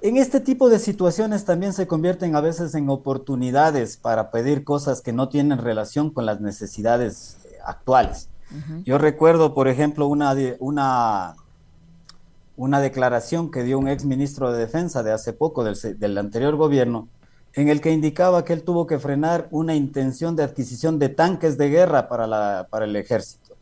en 0.03 0.17
este 0.17 0.41
tipo 0.41 0.69
de 0.69 0.79
situaciones 0.79 1.45
también 1.45 1.73
se 1.73 1.87
convierten 1.87 2.37
a 2.37 2.41
veces 2.41 2.75
en 2.75 2.89
oportunidades 2.89 3.97
para 3.97 4.31
pedir 4.31 4.63
cosas 4.63 5.01
que 5.01 5.13
no 5.13 5.29
tienen 5.29 5.59
relación 5.59 6.11
con 6.11 6.27
las 6.27 6.41
necesidades 6.41 7.40
actuales. 7.71 8.29
Yo 8.85 8.99
recuerdo, 8.99 9.55
por 9.55 9.69
ejemplo, 9.69 10.09
una, 10.09 10.35
una 10.59 11.37
una 12.61 12.79
declaración 12.79 13.51
que 13.51 13.63
dio 13.63 13.79
un 13.79 13.89
ex 13.89 14.05
ministro 14.05 14.53
de 14.53 14.59
Defensa 14.59 15.03
de 15.03 15.13
hace 15.13 15.33
poco 15.33 15.65
del, 15.65 16.19
anterior 16.19 16.57
gobierno, 16.57 17.09
en 17.55 17.71
el 17.71 17.81
que 17.81 17.91
indicaba 17.91 18.45
que 18.45 18.53
él 18.53 18.65
tuvo 18.65 18.87
que 18.87 18.99
frenar 18.99 19.49
una 19.51 19.75
intención 19.75 20.37
de 20.37 20.43
adquisición 20.43 20.99
de 20.99 21.09
tanques 21.09 21.57
de 21.57 21.71
guerra 21.71 22.07
para, 22.07 22.27
la, 22.27 22.67
para 22.69 22.85
el 22.85 22.95
ejército 22.97 23.57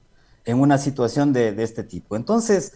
en 0.44 0.58
una 0.58 0.78
situación 0.78 1.32
de, 1.32 1.54
este 1.62 1.84
tipo. 1.84 2.16
Entonces, 2.16 2.72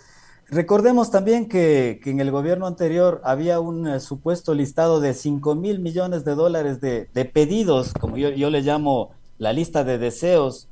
recordemos 0.46 1.10
también 1.10 1.48
que, 1.48 2.00
en 2.04 2.20
el 2.20 2.30
gobierno 2.30 2.68
anterior 2.68 3.20
había 3.24 3.58
un 3.58 3.88
eh, 3.88 3.98
supuesto 3.98 4.54
listado 4.54 5.00
de 5.00 5.14
5 5.14 5.56
mil 5.56 5.80
millones 5.80 6.24
de 6.24 6.36
dólares 6.36 6.80
de, 6.80 7.30
pedidos, 7.32 7.92
como 7.94 8.16
yo, 8.16 8.28
yo 8.28 8.48
le 8.48 8.60
llamo 8.60 9.10
la 9.38 9.52
lista 9.52 9.82
de 9.82 9.98
deseos 9.98 10.68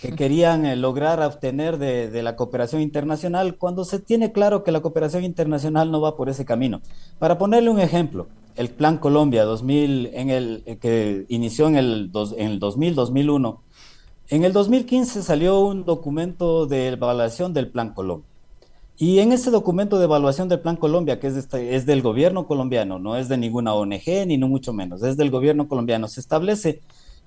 que 0.00 0.12
querían 0.12 0.66
eh, 0.66 0.76
lograr 0.76 1.22
obtener 1.22 1.78
de, 1.78 2.22
la 2.22 2.36
cooperación 2.36 2.82
internacional 2.82 3.56
cuando 3.56 3.84
se 3.84 3.98
tiene 3.98 4.32
claro 4.32 4.62
que 4.62 4.72
la 4.72 4.80
cooperación 4.80 5.24
internacional 5.24 5.90
no 5.90 6.00
va 6.00 6.16
por 6.16 6.28
ese 6.28 6.44
camino. 6.44 6.80
Para 7.18 7.38
ponerle 7.38 7.70
un 7.70 7.80
ejemplo, 7.80 8.26
el 8.56 8.68
Plan 8.70 8.98
Colombia 8.98 9.44
2000, 9.44 10.10
en 10.12 10.30
el, 10.30 10.62
eh, 10.66 10.76
que 10.76 11.24
inició 11.28 11.68
en 11.68 11.76
el, 11.76 12.10
en 12.36 12.50
el 12.50 12.60
2000-2001, 12.60 13.58
en 14.28 14.44
el 14.44 14.52
2015 14.52 15.22
salió 15.22 15.60
un 15.60 15.84
documento 15.84 16.66
de 16.66 16.88
evaluación 16.88 17.54
del 17.54 17.68
Plan 17.68 17.94
Colombia. 17.94 18.28
Y 18.98 19.18
en 19.18 19.32
ese 19.32 19.50
documento 19.50 19.98
de 19.98 20.04
evaluación 20.04 20.48
del 20.48 20.60
Plan 20.60 20.76
Colombia, 20.76 21.20
que 21.20 21.26
es, 21.26 21.36
este, 21.36 21.76
es 21.76 21.84
del 21.84 22.00
gobierno 22.00 22.46
colombiano, 22.46 22.98
no 22.98 23.16
es 23.16 23.28
de 23.28 23.36
ninguna 23.36 23.74
ONG 23.74 24.26
ni 24.26 24.38
no 24.38 24.48
mucho 24.48 24.72
menos, 24.72 25.02
es 25.02 25.18
del 25.18 25.30
gobierno 25.30 25.68
colombiano, 25.68 26.08
se 26.08 26.20
establece 26.20 26.80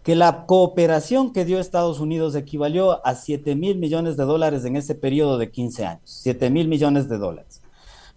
que 0.03 0.15
la 0.15 0.45
cooperación 0.45 1.33
que 1.33 1.45
dio 1.45 1.59
Estados 1.59 1.99
Unidos 1.99 2.35
equivalió 2.35 3.05
a 3.05 3.15
7 3.15 3.55
mil 3.55 3.77
millones 3.77 4.17
de 4.17 4.23
dólares 4.23 4.65
en 4.65 4.75
ese 4.75 4.95
periodo 4.95 5.37
de 5.37 5.51
15 5.51 5.85
años, 5.85 6.01
7 6.05 6.49
mil 6.49 6.67
millones 6.67 7.09
de 7.09 7.17
dólares. 7.17 7.61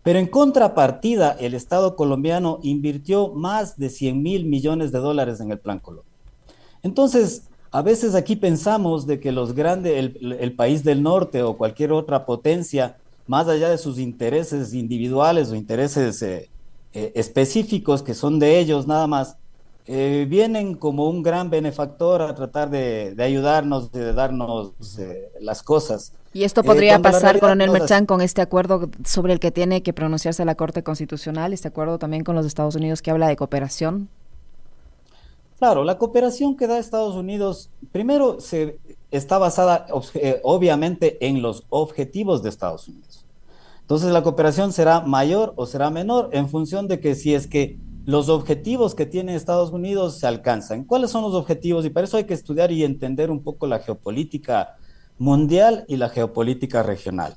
Pero 0.03 0.19
en 0.19 0.27
contrapartida, 0.27 1.37
el 1.39 1.55
Estado 1.55 1.95
colombiano 1.95 2.59
invirtió 2.63 3.29
más 3.29 3.79
de 3.79 3.89
100 3.89 4.23
mil 4.23 4.45
millones 4.47 4.91
de 4.91 4.99
dólares 4.99 5.41
en 5.41 5.51
el 5.53 5.59
Plan 5.59 5.79
Colombia. 5.79 6.11
Entonces, 6.83 7.45
a 7.71 7.83
veces 7.83 8.15
aquí 8.15 8.37
pensamos 8.37 9.07
de 9.07 9.21
que 9.21 9.33
los 9.33 9.55
grandes, 9.55 10.13
el, 10.21 10.55
país 10.55 10.83
del 10.85 11.03
norte 11.03 11.43
o 11.43 11.57
cualquier 11.57 11.93
otra 11.93 12.27
potencia, 12.27 12.97
más 13.27 13.49
allá 13.49 13.71
de 13.71 13.79
sus 13.79 13.99
intereses 13.99 14.75
individuales 14.75 15.51
o 15.51 15.55
intereses 15.55 16.21
eh, 16.23 16.51
eh, 16.93 17.13
específicos 17.15 18.03
que 18.03 18.15
son 18.15 18.39
de 18.41 18.59
ellos 18.59 18.87
nada 18.87 19.07
más, 19.07 19.37
eh, 19.87 20.27
vienen 20.29 20.75
como 20.75 21.09
un 21.09 21.25
gran 21.25 21.51
benefactor 21.51 22.23
a 22.23 22.35
tratar 22.35 22.71
de, 22.71 23.17
ayudarnos, 23.19 23.91
de 23.91 24.13
darnos 24.13 24.73
eh, 24.99 25.33
las 25.41 25.63
cosas. 25.63 26.13
¿Y 26.33 26.45
esto 26.45 26.63
podría 26.63 26.97
eh, 26.97 27.01
pasar, 27.01 27.41
coronel 27.41 27.71
Merchan, 27.71 28.07
con 28.07 28.21
este 28.21 28.43
acuerdo 28.43 28.89
sobre 29.05 29.33
el 29.33 29.41
que 29.41 29.51
tiene 29.51 29.83
que 29.83 29.93
pronunciarse 29.93 30.45
la 30.45 30.55
Corte 30.55 30.85
Constitucional, 30.85 31.53
este 31.53 31.69
acuerdo 31.69 31.99
también 31.99 32.23
con 32.23 32.37
los 32.37 32.47
Estados 32.47 32.77
Unidos 32.77 33.03
que 33.03 33.11
habla 33.11 33.27
de 33.27 33.35
cooperación? 33.35 34.09
Claro, 35.59 35.83
la 35.83 35.99
cooperación 35.99 36.57
que 36.57 36.69
da 36.69 36.79
Estados 36.79 37.17
Unidos, 37.17 37.71
primero, 37.91 38.41
se, 38.41 38.79
está 39.11 39.39
basada 39.39 39.87
obviamente 40.43 41.27
en 41.27 41.43
los 41.43 41.67
objetivos 41.71 42.43
de 42.43 42.51
Estados 42.51 42.87
Unidos. 42.87 43.25
Entonces, 43.81 44.13
la 44.13 44.23
cooperación 44.23 44.73
será 44.73 45.01
mayor 45.01 45.53
o 45.57 45.67
será 45.67 45.91
menor 45.91 46.31
en 46.33 46.49
función 46.49 46.87
de 46.87 47.01
que 47.01 47.15
si 47.17 47.35
es 47.35 47.47
que 47.47 47.79
los 48.05 48.29
objetivos 48.29 48.95
que 48.95 49.07
tiene 49.07 49.35
Estados 49.35 49.71
Unidos 49.71 50.19
se 50.19 50.27
alcanzan. 50.27 50.85
¿Cuáles 50.85 51.11
son 51.11 51.23
los 51.23 51.35
objetivos? 51.35 51.85
Y 51.85 51.91
para 51.91 52.05
eso 52.07 52.17
hay 52.17 52.25
que 52.25 52.35
estudiar 52.35 52.73
y 52.73 52.85
entender 52.85 53.31
un 53.31 53.43
poco 53.43 53.67
la 53.67 53.79
geopolítica 53.79 54.77
mundial 55.19 55.85
y 55.89 55.97
la 55.97 56.09
geopolítica 56.09 56.83
regional. 56.83 57.37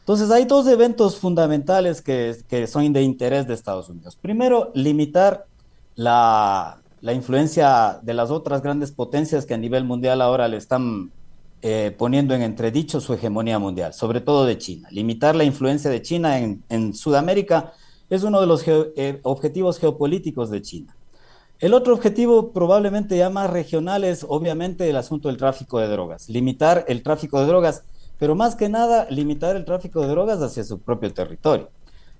Entonces, 0.00 0.30
hay 0.30 0.44
dos 0.44 0.66
eventos 0.66 1.16
fundamentales 1.16 2.02
que, 2.02 2.66
son 2.66 2.92
de 2.92 3.02
interés 3.02 3.46
de 3.46 3.54
Estados 3.54 3.88
Unidos. 3.88 4.16
Primero, 4.16 4.70
limitar 4.74 5.46
la, 5.94 6.82
influencia 7.02 8.00
de 8.02 8.12
las 8.12 8.30
otras 8.30 8.60
grandes 8.60 8.92
potencias 8.92 9.46
que 9.46 9.54
a 9.54 9.58
nivel 9.58 9.84
mundial 9.84 10.20
ahora 10.20 10.46
le 10.48 10.58
están 10.58 11.10
eh, 11.62 11.94
poniendo 11.96 12.34
en 12.34 12.42
entredicho 12.42 13.00
su 13.00 13.14
hegemonía 13.14 13.58
mundial, 13.58 13.94
sobre 13.94 14.20
todo 14.20 14.44
de 14.44 14.58
China. 14.58 14.88
Limitar 14.90 15.34
la 15.34 15.44
influencia 15.44 15.90
de 15.90 16.02
China 16.02 16.38
en, 16.38 16.62
en 16.68 16.92
Sudamérica 16.92 17.72
es 18.14 18.22
uno 18.22 18.40
de 18.40 18.46
los 18.46 18.64
eh, 18.66 19.20
objetivos 19.22 19.78
geopolíticos 19.78 20.50
de 20.50 20.62
China. 20.62 20.96
El 21.60 21.72
otro 21.72 21.94
objetivo 21.94 22.50
probablemente 22.50 23.16
ya 23.16 23.30
más 23.30 23.50
regional 23.50 24.04
es 24.04 24.24
obviamente 24.28 24.88
el 24.90 24.96
asunto 24.96 25.28
del 25.28 25.36
tráfico 25.36 25.78
de 25.78 25.88
drogas, 25.88 26.28
limitar 26.28 26.84
el 26.88 27.02
tráfico 27.02 27.40
de 27.40 27.46
drogas, 27.46 27.84
pero 28.18 28.34
más 28.34 28.54
que 28.54 28.68
nada 28.68 29.06
limitar 29.10 29.56
el 29.56 29.64
tráfico 29.64 30.00
de 30.00 30.08
drogas 30.08 30.42
hacia 30.42 30.64
su 30.64 30.78
propio 30.78 31.12
territorio. 31.12 31.70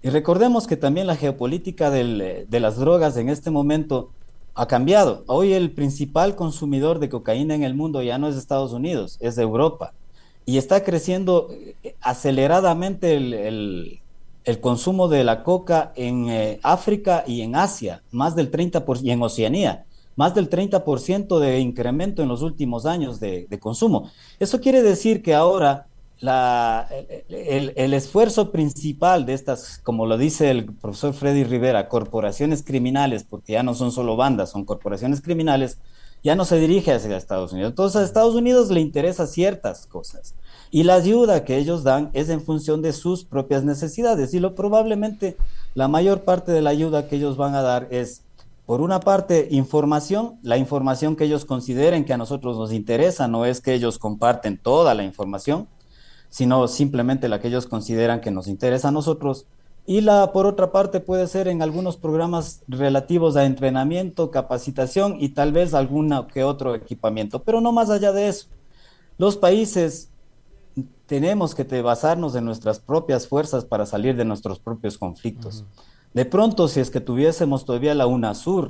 Y 0.03 0.11
recordemos 0.11 0.67
que 0.67 0.77
también 0.77 1.07
la 1.07 1.17
geopolítica 1.17 1.91
de 1.91 2.47
las 2.61 2.77
drogas 2.77 3.17
en 3.17 3.29
este 3.29 3.51
momento 3.51 4.11
ha 4.55 4.67
cambiado. 4.67 5.25
Hoy 5.27 5.53
el 5.53 5.73
principal 5.73 6.37
consumidor 6.37 6.99
de 6.99 7.09
cocaína 7.09 7.55
en 7.55 7.65
el 7.65 7.75
mundo 7.75 8.03
ya 8.03 8.19
no 8.19 8.29
es 8.29 8.37
Estados 8.37 8.73
Unidos, 8.73 9.19
es 9.21 9.37
Europa. 9.39 9.93
Y 10.47 10.59
está 10.59 10.85
creciendo 10.85 11.49
eh, 11.83 11.97
aceleradamente 12.03 13.17
el, 13.17 13.33
el 13.33 14.01
consumo 14.61 15.09
de 15.09 15.25
la 15.25 15.43
coca 15.43 15.93
en 15.97 16.29
eh, 16.29 16.61
África 16.63 17.25
y 17.27 17.41
en 17.41 17.57
Asia, 17.57 18.03
más 18.11 18.37
del 18.37 18.51
30%, 18.51 19.03
y 19.03 19.11
en 19.11 19.23
Oceanía, 19.23 19.87
más 20.17 20.35
del 20.35 20.51
30% 20.51 21.39
de 21.39 21.61
incremento 21.61 22.23
en 22.23 22.29
los 22.29 22.43
últimos 22.43 22.87
años 22.87 23.21
de, 23.21 23.49
consumo. 23.61 24.11
Eso 24.39 24.61
quiere 24.61 24.83
decir 24.83 25.23
que 25.23 25.35
ahora 25.35 25.87
el, 26.21 27.95
esfuerzo 27.95 28.53
principal 28.53 29.27
de 29.27 29.35
estas, 29.35 29.79
como 29.83 30.07
lo 30.07 30.17
dice 30.17 30.51
el 30.51 30.67
profesor 30.67 31.15
Freddy 31.15 31.45
Rivera, 31.45 31.89
corporaciones 31.89 32.63
criminales, 32.63 33.25
porque 33.25 33.55
ya 33.55 33.63
no 33.63 33.75
son 33.75 33.93
solo 33.93 34.17
bandas, 34.17 34.51
son 34.51 34.65
corporaciones 34.65 35.21
criminales, 35.21 35.79
ya 36.23 36.35
no 36.35 36.45
se 36.45 36.59
dirige 36.59 36.93
hacia 36.93 37.17
Estados 37.17 37.53
Unidos. 37.53 37.71
Entonces 37.71 38.01
a 38.01 38.05
Estados 38.05 38.35
Unidos 38.35 38.71
le 38.71 38.81
interesa 38.81 39.27
ciertas 39.27 39.87
cosas. 39.87 40.35
Y 40.75 40.83
la 40.83 40.95
ayuda 40.95 41.45
que 41.45 41.57
ellos 41.57 41.85
dan 41.85 42.11
es 42.15 42.29
en 42.31 42.41
función 42.41 42.83
de 42.83 42.93
sus 42.93 43.25
propias 43.25 43.63
necesidades. 43.63 44.35
Y 44.35 44.41
lo 44.41 44.57
probablemente 44.57 45.37
la 45.75 45.87
mayor 45.87 46.23
parte 46.23 46.51
de 46.51 46.63
la 46.63 46.71
ayuda 46.71 47.07
que 47.07 47.15
ellos 47.15 47.37
van 47.37 47.55
a 47.55 47.63
dar 47.63 47.87
es, 47.93 48.25
por 48.67 48.81
una 48.81 48.99
parte, 48.99 49.47
información, 49.53 50.37
la 50.43 50.59
información 50.59 51.15
que 51.15 51.27
ellos 51.27 51.45
consideren 51.45 52.05
que 52.05 52.13
a 52.13 52.17
nosotros 52.17 52.59
nos 52.59 52.73
interesa, 52.73 53.29
no 53.29 53.45
es 53.45 53.61
que 53.61 53.73
ellos 53.73 54.01
comparten 54.01 54.59
toda 54.59 54.95
la 54.95 55.05
información, 55.05 55.69
sino 56.29 56.67
simplemente 56.67 57.29
la 57.29 57.41
que 57.41 57.47
ellos 57.47 57.69
consideran 57.69 58.21
que 58.21 58.33
nos 58.33 58.49
interesa 58.49 58.89
a 58.89 58.91
nosotros. 58.91 59.47
Y 59.87 60.01
la, 60.01 60.33
por 60.33 60.45
otra 60.45 60.73
parte, 60.73 60.99
puede 60.99 61.29
ser 61.29 61.47
en 61.47 61.63
algunos 61.63 61.97
programas 61.97 62.63
relativos 62.67 63.37
a 63.37 63.45
entrenamiento, 63.45 64.33
capacitación 64.33 65.19
y 65.21 65.29
tal 65.29 65.53
vez 65.53 65.73
alguna 65.73 66.27
que 66.27 66.43
otro 66.43 66.75
equipamiento, 66.75 67.45
pero 67.45 67.61
no 67.61 67.71
más 67.71 67.91
allá 67.91 68.11
de 68.11 68.27
eso. 68.27 68.49
Los 69.19 69.37
países 69.37 70.09
tenemos 71.07 71.55
que 71.55 71.83
basarnos 71.83 72.35
en 72.35 72.45
nuestras 72.45 72.79
propias 72.79 73.29
fuerzas 73.29 73.65
para 73.65 73.87
salir 73.87 74.17
de 74.17 74.25
nuestros 74.25 74.59
propios 74.59 74.99
conflictos. 74.99 75.65
De 76.15 76.25
pronto, 76.25 76.69
si 76.69 76.81
es 76.81 76.91
que 76.91 77.01
tuviésemos 77.01 77.65
todavía 77.65 77.95
la 77.95 78.07
UNASUR, 78.07 78.69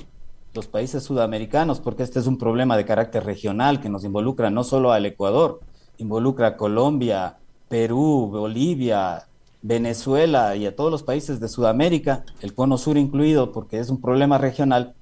los 0.54 0.66
países 0.66 1.02
sudamericanos, 1.02 1.80
porque 1.80 2.02
este 2.02 2.20
es 2.20 2.26
un 2.26 2.38
problema 2.38 2.76
de 2.76 2.84
carácter 2.84 3.24
regional 3.24 3.80
que 3.80 3.88
nos 3.88 4.04
involucra 4.04 4.50
no 4.50 4.64
solo 4.64 4.92
al 4.92 5.04
Ecuador, 5.04 5.60
involucra 5.98 6.48
a 6.48 6.56
Colombia, 6.56 7.38
Perú, 7.68 8.28
Bolivia, 8.30 9.26
Venezuela 9.62 10.54
y 10.56 10.66
a 10.66 10.76
todos 10.76 10.90
los 10.90 11.02
países 11.02 11.40
de 11.40 11.48
Sudamérica, 11.48 12.24
el 12.40 12.54
cono 12.54 12.78
sur 12.78 12.96
incluido, 12.96 13.50
porque 13.50 13.78
es 13.78 13.90
un 13.90 14.00
problema 14.00 14.38
regional, 14.38 14.94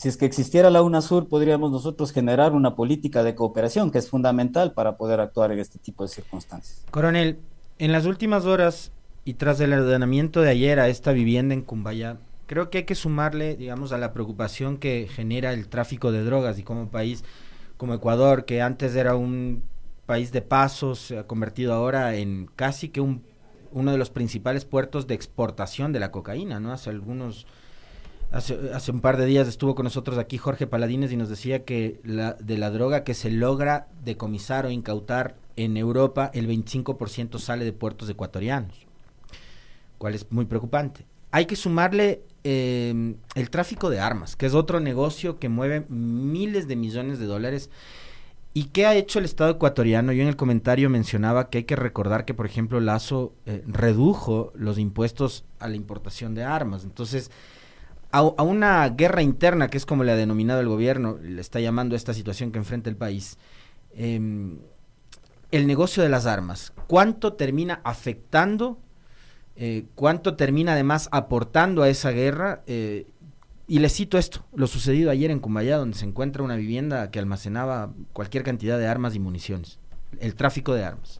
si 0.00 0.08
es 0.08 0.16
que 0.16 0.24
existiera 0.24 0.70
la 0.70 0.80
UNASUR, 0.80 1.28
podríamos 1.28 1.70
nosotros 1.70 2.10
generar 2.10 2.52
una 2.54 2.74
política 2.74 3.22
de 3.22 3.34
cooperación 3.34 3.90
que 3.90 3.98
es 3.98 4.08
fundamental 4.08 4.72
para 4.72 4.96
poder 4.96 5.20
actuar 5.20 5.52
en 5.52 5.58
este 5.58 5.78
tipo 5.78 6.04
de 6.04 6.08
circunstancias. 6.08 6.86
Coronel, 6.90 7.38
en 7.78 7.92
las 7.92 8.06
últimas 8.06 8.46
horas 8.46 8.92
y 9.26 9.34
tras 9.34 9.60
el 9.60 9.74
ordenamiento 9.74 10.40
de 10.40 10.48
ayer 10.48 10.80
a 10.80 10.88
esta 10.88 11.12
vivienda 11.12 11.52
en 11.52 11.60
Cumbaya, 11.60 12.16
creo 12.46 12.70
que 12.70 12.78
hay 12.78 12.84
que 12.84 12.94
sumarle, 12.94 13.56
digamos, 13.56 13.92
a 13.92 13.98
la 13.98 14.14
preocupación 14.14 14.78
que 14.78 15.06
genera 15.06 15.52
el 15.52 15.68
tráfico 15.68 16.12
de 16.12 16.24
drogas 16.24 16.58
y 16.58 16.62
como 16.62 16.88
país 16.88 17.22
como 17.76 17.92
Ecuador, 17.92 18.46
que 18.46 18.62
antes 18.62 18.96
era 18.96 19.16
un 19.16 19.64
país 20.06 20.32
de 20.32 20.40
pasos, 20.40 20.98
se 20.98 21.18
ha 21.18 21.26
convertido 21.26 21.74
ahora 21.74 22.14
en 22.14 22.48
casi 22.56 22.88
que 22.88 23.02
un 23.02 23.22
uno 23.70 23.92
de 23.92 23.98
los 23.98 24.08
principales 24.08 24.64
puertos 24.64 25.06
de 25.06 25.14
exportación 25.14 25.92
de 25.92 26.00
la 26.00 26.10
cocaína, 26.10 26.58
¿no? 26.58 26.72
Hace 26.72 26.90
algunos, 26.90 27.46
hace, 28.32 28.70
hace 28.74 28.92
un 28.92 29.00
par 29.00 29.16
de 29.16 29.26
días 29.26 29.48
estuvo 29.48 29.74
con 29.74 29.84
nosotros 29.84 30.18
aquí 30.18 30.38
Jorge 30.38 30.66
Paladines 30.66 31.12
y 31.12 31.16
nos 31.16 31.28
decía 31.28 31.64
que 31.64 32.00
la, 32.04 32.34
de 32.34 32.58
la 32.58 32.70
droga 32.70 33.04
que 33.04 33.14
se 33.14 33.30
logra 33.30 33.88
decomisar 34.04 34.66
o 34.66 34.70
incautar 34.70 35.36
en 35.56 35.76
Europa, 35.76 36.30
el 36.32 36.48
25% 36.48 37.38
sale 37.38 37.64
de 37.64 37.72
puertos 37.72 38.08
ecuatorianos, 38.08 38.86
cual 39.98 40.14
es 40.14 40.30
muy 40.30 40.46
preocupante. 40.46 41.04
Hay 41.32 41.46
que 41.46 41.56
sumarle 41.56 42.22
eh, 42.44 43.14
el 43.34 43.50
tráfico 43.50 43.90
de 43.90 44.00
armas, 44.00 44.36
que 44.36 44.46
es 44.46 44.54
otro 44.54 44.80
negocio 44.80 45.38
que 45.38 45.48
mueve 45.48 45.84
miles 45.88 46.66
de 46.66 46.76
millones 46.76 47.18
de 47.18 47.26
dólares. 47.26 47.70
¿Y 48.52 48.64
qué 48.64 48.86
ha 48.86 48.96
hecho 48.96 49.18
el 49.20 49.26
Estado 49.26 49.50
ecuatoriano? 49.50 50.12
Yo 50.12 50.22
en 50.22 50.28
el 50.28 50.36
comentario 50.36 50.90
mencionaba 50.90 51.50
que 51.50 51.58
hay 51.58 51.64
que 51.64 51.76
recordar 51.76 52.24
que, 52.24 52.34
por 52.34 52.46
ejemplo, 52.46 52.80
Lazo 52.80 53.32
eh, 53.46 53.62
redujo 53.66 54.52
los 54.56 54.78
impuestos 54.78 55.44
a 55.60 55.68
la 55.68 55.76
importación 55.76 56.34
de 56.34 56.42
armas. 56.42 56.82
Entonces, 56.82 57.30
a, 58.12 58.22
una 58.22 58.88
guerra 58.88 59.22
interna, 59.22 59.68
que 59.68 59.76
es 59.76 59.86
como 59.86 60.04
le 60.04 60.12
ha 60.12 60.16
denominado 60.16 60.60
el 60.60 60.68
gobierno, 60.68 61.18
le 61.22 61.40
está 61.40 61.60
llamando 61.60 61.96
esta 61.96 62.14
situación 62.14 62.52
que 62.52 62.58
enfrenta 62.58 62.90
el 62.90 62.96
país, 62.96 63.38
em, 63.94 64.58
el 65.50 65.66
negocio 65.66 66.02
de 66.02 66.08
las 66.08 66.26
armas, 66.26 66.72
¿cuánto 66.86 67.32
termina 67.34 67.80
afectando 67.84 68.78
eh, 69.62 69.84
cuánto 69.94 70.36
termina 70.36 70.72
además 70.72 71.10
aportando 71.12 71.82
a 71.82 71.90
esa 71.90 72.12
guerra. 72.12 72.62
Eh, 72.66 73.06
y 73.68 73.78
le 73.78 73.90
cito 73.90 74.16
esto, 74.16 74.46
lo 74.54 74.66
sucedido 74.66 75.10
ayer 75.10 75.30
en 75.30 75.38
Cumbayá, 75.38 75.76
donde 75.76 75.98
se 75.98 76.06
encuentra 76.06 76.42
una 76.42 76.56
vivienda 76.56 77.10
que 77.10 77.18
almacenaba 77.18 77.92
cualquier 78.14 78.42
cantidad 78.42 78.78
de 78.78 78.86
armas 78.86 79.14
y 79.14 79.20
municiones. 79.20 79.78
El 80.18 80.34
tráfico 80.34 80.72
de 80.72 80.84
armas. 80.84 81.19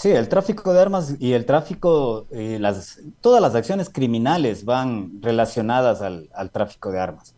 Sí, 0.00 0.12
el 0.12 0.28
tráfico 0.28 0.72
de 0.72 0.80
armas 0.80 1.16
y 1.18 1.32
el 1.32 1.44
tráfico, 1.44 2.28
eh, 2.30 2.58
las, 2.60 3.00
todas 3.20 3.42
las 3.42 3.56
acciones 3.56 3.90
criminales 3.90 4.64
van 4.64 5.20
relacionadas 5.20 6.02
al, 6.02 6.50
tráfico 6.52 6.92
de 6.92 7.00
armas, 7.00 7.34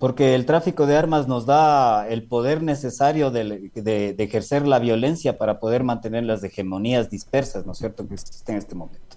porque 0.00 0.34
el 0.34 0.44
tráfico 0.44 0.86
de 0.86 0.96
armas 0.96 1.28
nos 1.28 1.46
da 1.46 2.08
el 2.08 2.24
poder 2.24 2.64
necesario 2.64 3.30
de, 3.30 3.70
ejercer 4.18 4.66
la 4.66 4.80
violencia 4.80 5.38
para 5.38 5.60
poder 5.60 5.84
mantener 5.84 6.24
las 6.24 6.42
hegemonías 6.42 7.10
dispersas, 7.10 7.64
¿no 7.64 7.70
es 7.70 7.78
cierto?, 7.78 8.08
que 8.08 8.14
existen 8.14 8.56
en 8.56 8.58
este 8.58 8.74
momento. 8.74 9.16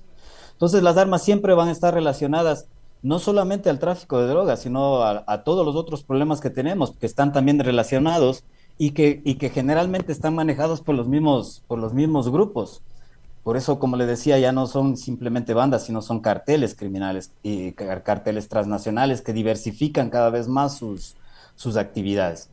Entonces 0.51 0.83
las 0.83 0.95
armas 0.95 1.23
siempre 1.23 1.55
van 1.55 1.69
a 1.69 1.71
estar 1.71 1.95
relacionadas 1.95 2.67
no 3.01 3.17
solamente 3.17 3.71
al 3.71 3.79
tráfico 3.79 4.21
de 4.21 4.27
drogas, 4.27 4.59
sino 4.59 5.01
a, 5.01 5.43
todos 5.43 5.65
los 5.65 5.75
otros 5.75 6.03
problemas 6.03 6.41
que 6.41 6.51
tenemos, 6.51 6.91
que 6.91 7.07
están 7.07 7.33
también 7.33 7.57
relacionados 7.57 8.43
y 8.77 8.91
que, 8.91 9.21
y 9.23 9.35
que 9.35 9.49
generalmente 9.49 10.11
están 10.11 10.35
manejados 10.35 10.81
por 10.81 10.95
los, 10.95 11.07
mismos, 11.07 11.63
por 11.67 11.79
los 11.79 11.93
mismos 11.93 12.29
grupos. 12.29 12.81
Por 13.43 13.57
eso, 13.57 13.77
como 13.77 13.97
le 13.97 14.05
decía, 14.05 14.39
ya 14.39 14.51
no 14.51 14.67
son 14.67 14.95
simplemente 14.95 15.53
bandas, 15.53 15.85
sino 15.85 16.01
son 16.01 16.21
carteles 16.21 16.75
criminales 16.75 17.31
y 17.43 17.73
carteles 17.73 18.47
transnacionales 18.47 19.21
que 19.21 19.33
diversifican 19.33 20.09
cada 20.09 20.29
vez 20.29 20.47
más 20.47 20.77
sus, 20.77 21.15
sus 21.55 21.75
actividades. 21.75 22.49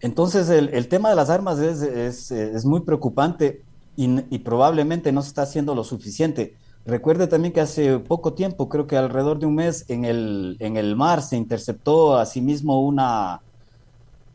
Entonces, 0.00 0.48
el, 0.48 0.70
el 0.70 0.88
tema 0.88 1.10
de 1.10 1.16
las 1.16 1.28
armas 1.28 1.58
es, 1.58 1.82
es, 1.82 2.30
es 2.30 2.64
muy 2.64 2.80
preocupante 2.80 3.62
y, 3.96 4.08
y, 4.34 4.38
probablemente 4.38 5.12
no 5.12 5.20
se 5.20 5.28
está 5.28 5.42
haciendo 5.42 5.74
lo 5.74 5.84
suficiente. 5.84 6.54
Recuerde 6.86 7.26
también 7.26 7.52
que 7.52 7.60
hace 7.60 7.98
poco 7.98 8.32
tiempo, 8.32 8.70
creo 8.70 8.86
que 8.86 8.96
alrededor 8.96 9.38
de 9.38 9.46
un 9.46 9.56
mes, 9.56 9.84
en 9.88 10.06
el, 10.06 10.56
en 10.60 10.78
el 10.78 10.96
mar 10.96 11.20
se 11.20 11.36
interceptó 11.36 12.16
asimismo 12.16 12.80
una, 12.80 13.42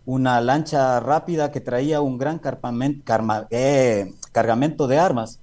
una 0.06 0.40
lancha 0.42 1.00
rápida 1.00 1.52
que 1.52 1.62
traía 1.62 2.02
un 2.02 2.18
gran 2.18 2.40
eh, 3.50 4.14
cargamento 4.32 4.88
de 4.88 5.00
armas. 5.00 5.40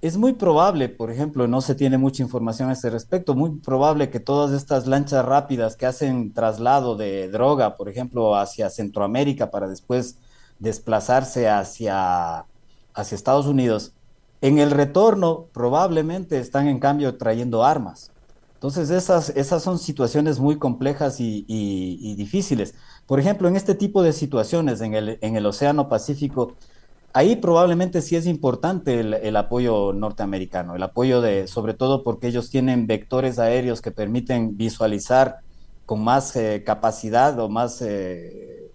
Es 0.00 0.16
muy 0.16 0.32
probable, 0.32 0.88
por 0.88 1.10
ejemplo, 1.10 1.46
no 1.46 1.60
se 1.60 1.74
tiene 1.74 1.96
mucha 1.96 2.22
información 2.22 2.70
a 2.70 2.72
ese 2.72 2.90
respecto, 2.90 3.34
muy 3.34 3.58
probable 3.60 4.10
que 4.10 4.18
todas 4.18 4.50
estas 4.52 4.86
lanchas 4.86 5.24
rápidas 5.24 5.76
que 5.76 5.86
hacen 5.86 6.32
traslado 6.32 6.96
de 6.96 7.28
droga, 7.28 7.76
por 7.76 7.88
ejemplo, 7.88 8.34
hacia 8.34 8.68
Centroamérica 8.68 9.50
para 9.50 9.68
después 9.68 10.18
desplazarse 10.58 11.48
hacia, 11.48 12.46
hacia 12.94 13.14
Estados 13.14 13.46
Unidos, 13.46 13.92
en 14.40 14.58
el 14.58 14.72
retorno 14.72 15.46
probablemente 15.52 16.38
están 16.38 16.66
en 16.66 16.80
cambio 16.80 17.16
trayendo 17.16 17.64
armas. 17.64 18.10
Entonces 18.62 18.90
esas, 18.90 19.30
esas 19.30 19.60
son 19.60 19.78
situaciones 19.80 20.38
muy 20.38 20.56
complejas 20.56 21.16
y, 21.18 22.14
difíciles. 22.16 22.74
Por 23.06 23.20
ejemplo, 23.20 23.48
en 23.48 23.56
este 23.56 23.74
tipo 23.74 24.02
de 24.02 24.12
situaciones 24.12 24.80
en 24.80 24.94
el, 24.94 25.18
en 25.20 25.36
el 25.36 25.46
Océano 25.46 25.88
Pacífico, 25.88 26.54
ahí 27.12 27.36
probablemente 27.36 28.00
sí 28.00 28.16
es 28.16 28.26
importante 28.26 29.00
el, 29.00 29.36
apoyo 29.36 29.92
norteamericano, 29.92 30.74
el 30.74 30.82
apoyo 30.82 31.20
de, 31.20 31.46
sobre 31.46 31.74
todo 31.74 32.02
porque 32.02 32.28
ellos 32.28 32.50
tienen 32.50 32.86
vectores 32.86 33.38
aéreos 33.38 33.80
que 33.82 33.90
permiten 33.90 34.56
visualizar 34.56 35.40
con 35.84 36.02
más 36.02 36.34
eh, 36.36 36.62
capacidad 36.64 37.38
o 37.38 37.48
más, 37.48 37.82
eh, 37.82 38.70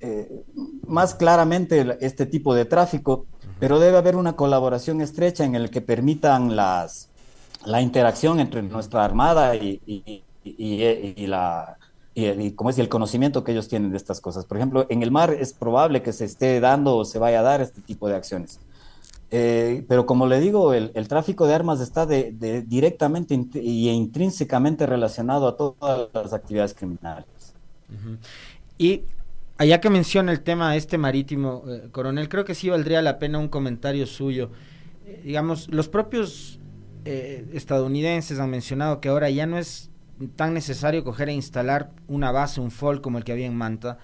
eh, 0.00 0.42
más 0.86 1.14
claramente 1.14 1.98
este 2.00 2.26
tipo 2.26 2.54
de 2.54 2.64
tráfico 2.64 3.26
pero 3.58 3.78
debe 3.78 3.98
haber 3.98 4.16
una 4.16 4.34
colaboración 4.34 5.00
estrecha 5.00 5.44
en 5.44 5.54
el 5.54 5.70
que 5.70 5.80
permitan 5.80 6.54
las, 6.54 7.08
la 7.64 7.80
interacción 7.80 8.40
entre 8.40 8.62
nuestra 8.62 9.04
armada 9.04 9.56
y, 9.56 9.80
y, 10.44 11.26
la 11.26 11.76
y, 12.14 12.52
como 12.52 12.70
es 12.70 12.78
el 12.78 12.88
conocimiento 12.88 13.44
que 13.44 13.52
ellos 13.52 13.68
tienen 13.68 13.90
de 13.90 13.96
estas 13.96 14.20
cosas. 14.20 14.44
Por 14.44 14.56
ejemplo, 14.56 14.86
en 14.88 15.02
el 15.02 15.10
mar 15.10 15.32
es 15.32 15.52
probable 15.52 16.02
que 16.02 16.12
se 16.12 16.24
esté 16.24 16.58
dando 16.60 16.96
o 16.96 17.04
se 17.04 17.18
vaya 17.18 17.40
a 17.40 17.42
dar 17.42 17.60
este 17.60 17.80
tipo 17.80 18.08
de 18.08 18.16
acciones. 18.16 18.58
Eh, 19.30 19.84
pero 19.88 20.06
como 20.06 20.26
le 20.26 20.40
digo, 20.40 20.72
el, 20.72 21.08
tráfico 21.08 21.46
de 21.46 21.54
armas 21.54 21.80
está 21.80 22.06
directamente 22.06 23.34
y 23.60 23.88
intrínsecamente 23.90 24.86
relacionado 24.86 25.46
a 25.46 25.56
todas 25.56 26.08
las 26.12 26.32
actividades 26.32 26.74
criminales. 26.74 27.26
Y 28.78 29.02
allá 29.58 29.80
que 29.80 29.90
menciona 29.90 30.32
el 30.32 30.40
tema 30.40 30.76
este 30.76 30.98
marítimo, 30.98 31.64
eh, 31.68 31.88
coronel, 31.92 32.28
creo 32.28 32.44
que 32.44 32.54
sí 32.54 32.68
valdría 32.68 33.02
la 33.02 33.18
pena 33.18 33.38
un 33.38 33.48
comentario 33.48 34.06
suyo. 34.06 34.50
Eh, 35.06 35.22
digamos, 35.24 35.68
los 35.68 35.88
propios 35.88 36.58
estadounidenses 37.04 38.38
han 38.38 38.50
mencionado 38.50 39.00
que 39.00 39.08
ahora 39.08 39.30
ya 39.30 39.46
no 39.46 39.56
es 39.56 39.88
tan 40.36 40.54
necesario 40.54 41.04
coger 41.04 41.28
e 41.28 41.32
instalar 41.32 41.90
una 42.06 42.32
base, 42.32 42.60
un 42.60 42.70
FOL 42.70 43.00
como 43.00 43.18
el 43.18 43.24
que 43.24 43.32
había 43.32 43.46
en 43.46 43.56
Manta, 43.56 43.98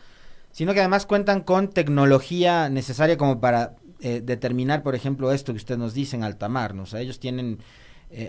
sino 0.52 0.72
que 0.72 0.80
además 0.80 1.06
cuentan 1.06 1.40
con 1.40 1.70
tecnología 1.70 2.68
necesaria 2.68 3.16
como 3.16 3.40
para 3.40 3.74
determinar, 4.00 4.82
por 4.82 4.94
ejemplo, 4.94 5.32
esto 5.32 5.52
que 5.54 5.56
usted 5.56 5.78
nos 5.78 5.94
dice 5.94 6.14
en 6.14 6.24
alta 6.24 6.46
mar, 6.48 6.74
¿no? 6.74 6.82
O 6.82 6.86
sea, 6.86 7.00
ellos 7.00 7.18
tienen 7.18 7.58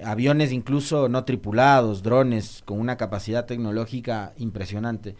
aviones 0.06 0.54
incluso 0.54 1.10
no 1.10 1.26
tripulados, 1.26 2.02
drones 2.02 2.62
con 2.64 2.80
una 2.80 2.96
capacidad 2.96 3.46
tecnológica 3.46 4.32
impresionante. 4.38 5.16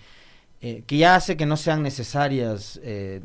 Eh, 0.68 0.84
que 0.88 0.98
ya 0.98 1.16
hace 1.16 1.38
que 1.38 1.46
no 1.46 1.58
sean 1.58 1.84
necesarias 1.84 2.80
eh, 2.82 3.22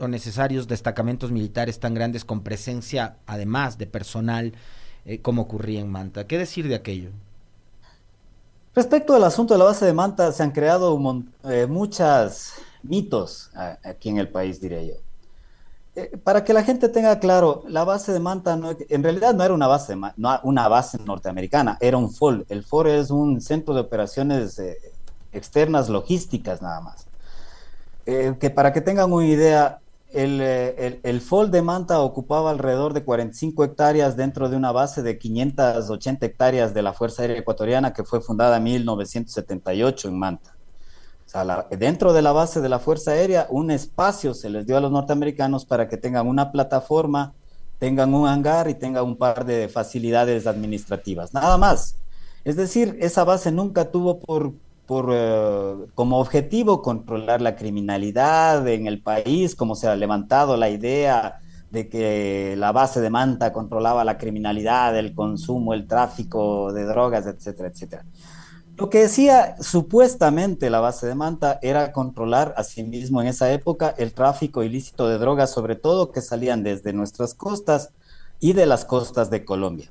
o 0.00 0.08
necesarios 0.08 0.66
destacamentos 0.66 1.30
militares 1.30 1.78
tan 1.78 1.94
grandes 1.94 2.24
con 2.24 2.42
presencia, 2.42 3.16
además 3.26 3.78
de 3.78 3.86
personal, 3.86 4.54
eh, 5.04 5.20
como 5.20 5.42
ocurría 5.42 5.78
en 5.78 5.88
Manta. 5.88 6.26
¿Qué 6.26 6.36
decir 6.36 6.66
de 6.66 6.74
aquello? 6.74 7.10
Respecto 8.74 9.14
al 9.14 9.24
asunto 9.24 9.54
de 9.54 9.58
la 9.58 9.64
base 9.64 9.84
de 9.84 9.92
Manta, 9.92 10.30
se 10.32 10.42
han 10.42 10.52
creado 10.52 10.96
muchos 11.68 12.52
mitos 12.82 13.50
aquí 13.82 14.08
en 14.08 14.18
el 14.18 14.28
país, 14.28 14.60
diré 14.60 14.86
yo. 14.86 14.94
para 16.22 16.44
que 16.44 16.52
la 16.52 16.62
gente 16.62 16.88
tenga 16.88 17.18
claro, 17.18 17.64
la 17.66 17.84
base 17.84 18.12
de 18.12 18.20
Manta 18.20 18.58
en 18.88 19.02
realidad 19.02 19.34
no 19.34 19.42
era 19.42 19.54
una 19.54 19.66
base, 19.66 19.96
no, 19.96 20.40
una 20.44 20.68
base 20.68 20.98
norteamericana, 21.04 21.78
era 21.80 21.96
un 21.96 22.12
FOL. 22.12 22.46
El 22.48 22.62
FOL 22.62 22.86
es 22.86 23.10
un 23.10 23.40
centro 23.40 23.74
de 23.74 23.80
operaciones 23.80 24.60
externas 25.32 25.88
logísticas 25.88 26.62
nada 26.62 26.80
más. 26.80 27.06
Eh, 28.06 28.34
que 28.40 28.50
para 28.50 28.72
que 28.72 28.80
tengan 28.80 29.12
una 29.12 29.26
idea, 29.26 29.80
el, 30.12 30.40
eh, 30.40 31.00
el, 31.02 31.20
FOL 31.20 31.50
de 31.50 31.62
Manta 31.62 32.00
ocupaba 32.00 32.50
alrededor 32.50 32.94
de 32.94 33.04
45 33.04 33.64
hectáreas 33.64 34.16
dentro 34.16 34.48
de 34.48 34.56
una 34.56 34.72
base 34.72 35.02
de 35.02 35.18
580 35.18 36.26
hectáreas 36.26 36.74
de 36.74 36.82
la 36.82 36.92
Fuerza 36.92 37.22
Aérea 37.22 37.38
Ecuatoriana 37.38 37.92
que 37.92 38.04
fue 38.04 38.20
fundada 38.20 38.56
en 38.56 38.64
1978 38.64 40.08
en 40.08 40.18
Manta. 40.18 40.56
Dentro 41.78 42.12
de 42.12 42.22
la 42.22 42.32
base 42.32 42.60
de 42.60 42.68
la 42.68 42.80
Fuerza 42.80 43.12
Aérea, 43.12 43.46
un 43.50 43.70
espacio 43.70 44.34
se 44.34 44.50
les 44.50 44.66
dio 44.66 44.76
a 44.76 44.80
los 44.80 44.90
norteamericanos 44.90 45.64
para 45.64 45.88
que 45.88 45.96
tengan 45.96 46.26
una 46.26 46.50
plataforma, 46.50 47.34
tengan 47.78 48.12
un 48.14 48.26
hangar 48.26 48.68
y 48.68 48.74
tengan 48.74 49.04
un 49.04 49.16
par 49.16 49.44
de 49.44 49.68
facilidades 49.68 50.48
administrativas, 50.48 51.32
nada 51.32 51.56
más. 51.56 51.94
Es 52.44 52.56
decir, 52.56 52.96
esa 53.00 53.22
base 53.22 53.52
nunca 53.52 53.92
tuvo 53.92 54.18
por 54.18 54.54
por, 54.90 55.10
eh, 55.12 55.86
como 55.94 56.18
objetivo 56.18 56.82
controlar 56.82 57.40
la 57.40 57.54
criminalidad 57.54 58.66
en 58.66 58.88
el 58.88 59.00
país, 59.00 59.54
como 59.54 59.76
se 59.76 59.86
ha 59.86 59.94
levantado 59.94 60.56
la 60.56 60.68
idea 60.68 61.38
de 61.70 61.88
que 61.88 62.56
la 62.58 62.72
base 62.72 63.00
de 63.00 63.08
Manta 63.08 63.52
controlaba 63.52 64.02
la 64.02 64.18
criminalidad, 64.18 64.98
el 64.98 65.14
consumo, 65.14 65.74
el 65.74 65.86
tráfico 65.86 66.72
de 66.72 66.86
drogas, 66.86 67.24
etcétera, 67.26 67.68
etcétera. 67.68 68.04
Lo 68.76 68.90
que 68.90 69.02
decía 69.02 69.54
supuestamente 69.60 70.70
la 70.70 70.80
base 70.80 71.06
de 71.06 71.14
Manta 71.14 71.60
era 71.62 71.92
controlar 71.92 72.52
asimismo 72.56 73.22
en 73.22 73.28
esa 73.28 73.52
época 73.52 73.94
el 73.96 74.12
tráfico 74.12 74.64
ilícito 74.64 75.08
de 75.08 75.18
drogas, 75.18 75.52
sobre 75.52 75.76
todo 75.76 76.10
que 76.10 76.20
salían 76.20 76.64
desde 76.64 76.92
nuestras 76.92 77.34
costas 77.34 77.92
y 78.40 78.54
de 78.54 78.66
las 78.66 78.84
costas 78.84 79.30
de 79.30 79.44
Colombia. 79.44 79.88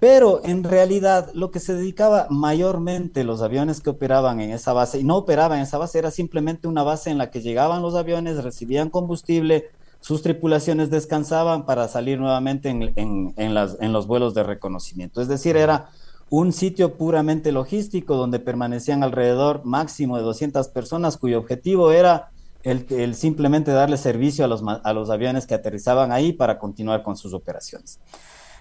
Pero 0.00 0.40
en 0.44 0.64
realidad 0.64 1.30
lo 1.34 1.50
que 1.50 1.60
se 1.60 1.74
dedicaba 1.74 2.26
mayormente 2.30 3.22
los 3.22 3.42
aviones 3.42 3.82
que 3.82 3.90
operaban 3.90 4.40
en 4.40 4.50
esa 4.50 4.72
base, 4.72 4.98
y 4.98 5.04
no 5.04 5.18
operaban 5.18 5.58
en 5.58 5.64
esa 5.64 5.76
base, 5.76 5.98
era 5.98 6.10
simplemente 6.10 6.66
una 6.66 6.82
base 6.82 7.10
en 7.10 7.18
la 7.18 7.30
que 7.30 7.42
llegaban 7.42 7.82
los 7.82 7.94
aviones, 7.94 8.42
recibían 8.42 8.88
combustible, 8.88 9.70
sus 10.00 10.22
tripulaciones 10.22 10.88
descansaban 10.88 11.66
para 11.66 11.86
salir 11.86 12.18
nuevamente 12.18 12.70
en, 12.70 13.92
los 13.92 14.06
vuelos 14.06 14.32
de 14.32 14.42
reconocimiento. 14.42 15.20
Es 15.20 15.28
decir, 15.28 15.58
era 15.58 15.90
un 16.30 16.54
sitio 16.54 16.96
puramente 16.96 17.52
logístico 17.52 18.16
donde 18.16 18.38
permanecían 18.38 19.02
alrededor 19.02 19.66
máximo 19.66 20.16
de 20.16 20.22
200 20.22 20.68
personas 20.68 21.18
cuyo 21.18 21.38
objetivo 21.38 21.92
era 21.92 22.30
el, 22.62 23.14
simplemente 23.14 23.72
darle 23.72 23.98
servicio 23.98 24.46
a 24.46 24.48
los, 24.48 24.62
a 24.66 24.92
los 24.94 25.10
aviones 25.10 25.46
que 25.46 25.54
aterrizaban 25.54 26.12
ahí 26.12 26.32
para 26.32 26.58
continuar 26.58 27.02
con 27.02 27.18
sus 27.18 27.34
operaciones. 27.34 28.00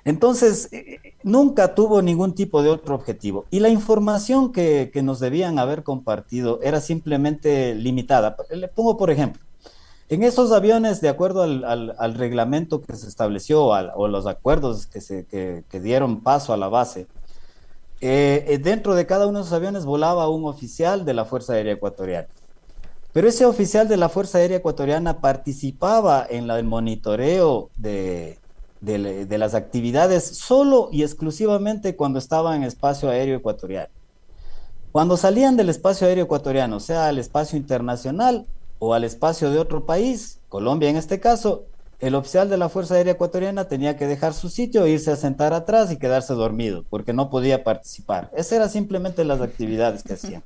Entonces, 0.05 0.69
eh, 0.71 0.99
nunca 1.23 1.75
tuvo 1.75 2.01
ningún 2.01 2.33
tipo 2.33 2.63
de 2.63 2.69
otro 2.69 2.95
objetivo. 2.95 3.45
Y 3.51 3.59
la 3.59 3.69
información 3.69 4.51
que, 4.51 4.91
nos 5.03 5.19
debían 5.19 5.59
haber 5.59 5.83
compartido 5.83 6.59
era 6.61 6.81
simplemente 6.81 7.75
limitada. 7.75 8.35
Le 8.49 8.67
pongo 8.67 8.97
por 8.97 9.11
ejemplo, 9.11 9.41
en 10.09 10.23
esos 10.23 10.51
aviones, 10.51 11.01
de 11.01 11.09
acuerdo 11.09 11.43
al, 11.43 12.13
reglamento 12.15 12.81
que 12.81 12.95
se 12.95 13.07
estableció 13.07 13.65
o 13.65 14.07
los 14.07 14.25
acuerdos 14.25 14.87
que, 14.87 15.01
se, 15.01 15.25
que, 15.25 15.79
dieron 15.79 16.21
paso 16.21 16.53
a 16.53 16.57
la 16.57 16.67
base, 16.67 17.07
eh, 18.01 18.45
eh, 18.47 18.57
dentro 18.57 18.95
de 18.95 19.05
cada 19.05 19.27
uno 19.27 19.39
de 19.39 19.43
esos 19.43 19.53
aviones 19.53 19.85
volaba 19.85 20.29
un 20.29 20.45
oficial 20.45 21.05
de 21.05 21.13
la 21.13 21.25
Fuerza 21.25 21.53
Aérea 21.53 21.73
Ecuatoriana. 21.73 22.27
Pero 23.11 23.27
ese 23.27 23.45
oficial 23.45 23.87
de 23.87 23.97
la 23.97 24.07
Fuerza 24.07 24.37
Aérea 24.37 24.57
Ecuatoriana 24.57 25.19
participaba 25.19 26.25
en 26.29 26.49
el 26.49 26.63
monitoreo 26.63 27.69
de, 27.77 28.39
de, 28.81 29.37
las 29.37 29.55
actividades 29.55 30.25
solo 30.25 30.89
y 30.91 31.03
exclusivamente 31.03 31.95
cuando 31.95 32.19
estaba 32.19 32.55
en 32.55 32.63
espacio 32.63 33.09
aéreo 33.09 33.37
ecuatoriano. 33.37 33.89
Cuando 34.91 35.17
salían 35.17 35.57
del 35.57 35.69
espacio 35.69 36.07
aéreo 36.07 36.25
ecuatoriano, 36.25 36.79
sea 36.79 37.07
al 37.07 37.19
espacio 37.19 37.57
internacional 37.57 38.47
o 38.79 38.93
al 38.93 39.03
espacio 39.03 39.51
de 39.51 39.59
otro 39.59 39.85
país, 39.85 40.39
Colombia 40.49 40.89
en 40.89 40.95
este 40.95 41.19
caso, 41.19 41.65
el 41.99 42.15
oficial 42.15 42.49
de 42.49 42.57
la 42.57 42.69
Fuerza 42.69 42.95
Aérea 42.95 43.13
Ecuatoriana 43.13 43.65
tenía 43.65 43.97
que 43.97 44.07
dejar 44.07 44.33
su 44.33 44.47
sitio, 44.47 44.87
irse 44.87 45.11
a 45.11 45.17
sentar 45.17 45.53
atrás 45.53 45.91
y 45.91 45.97
quedarse 45.97 46.33
dormido, 46.33 46.85
porque 46.89 47.11
no 47.11 47.29
podía 47.29 47.65
participar. 47.65 48.31
Esas 48.33 48.53
eran 48.53 48.69
simplemente 48.69 49.25
las 49.25 49.41
actividades 49.41 50.03
que 50.03 50.13
hacían. 50.13 50.41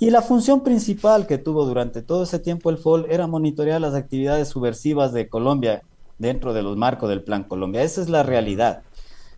Y 0.00 0.10
la 0.10 0.22
función 0.22 0.62
principal 0.62 1.28
que 1.28 1.38
tuvo 1.38 1.64
durante 1.66 2.02
todo 2.02 2.24
ese 2.24 2.40
tiempo 2.40 2.70
el 2.70 2.78
FOL 2.78 3.06
era 3.10 3.28
monitorear 3.28 3.80
las 3.80 3.94
actividades 3.94 4.48
subversivas 4.48 5.12
de 5.12 5.28
Colombia 5.28 5.82
dentro 6.18 6.52
de 6.52 6.62
los 6.62 6.76
marcos 6.76 7.08
del 7.08 7.22
Plan 7.22 7.44
Colombia. 7.44 7.82
Esa 7.82 8.02
es 8.02 8.08
la 8.08 8.22
realidad. 8.22 8.82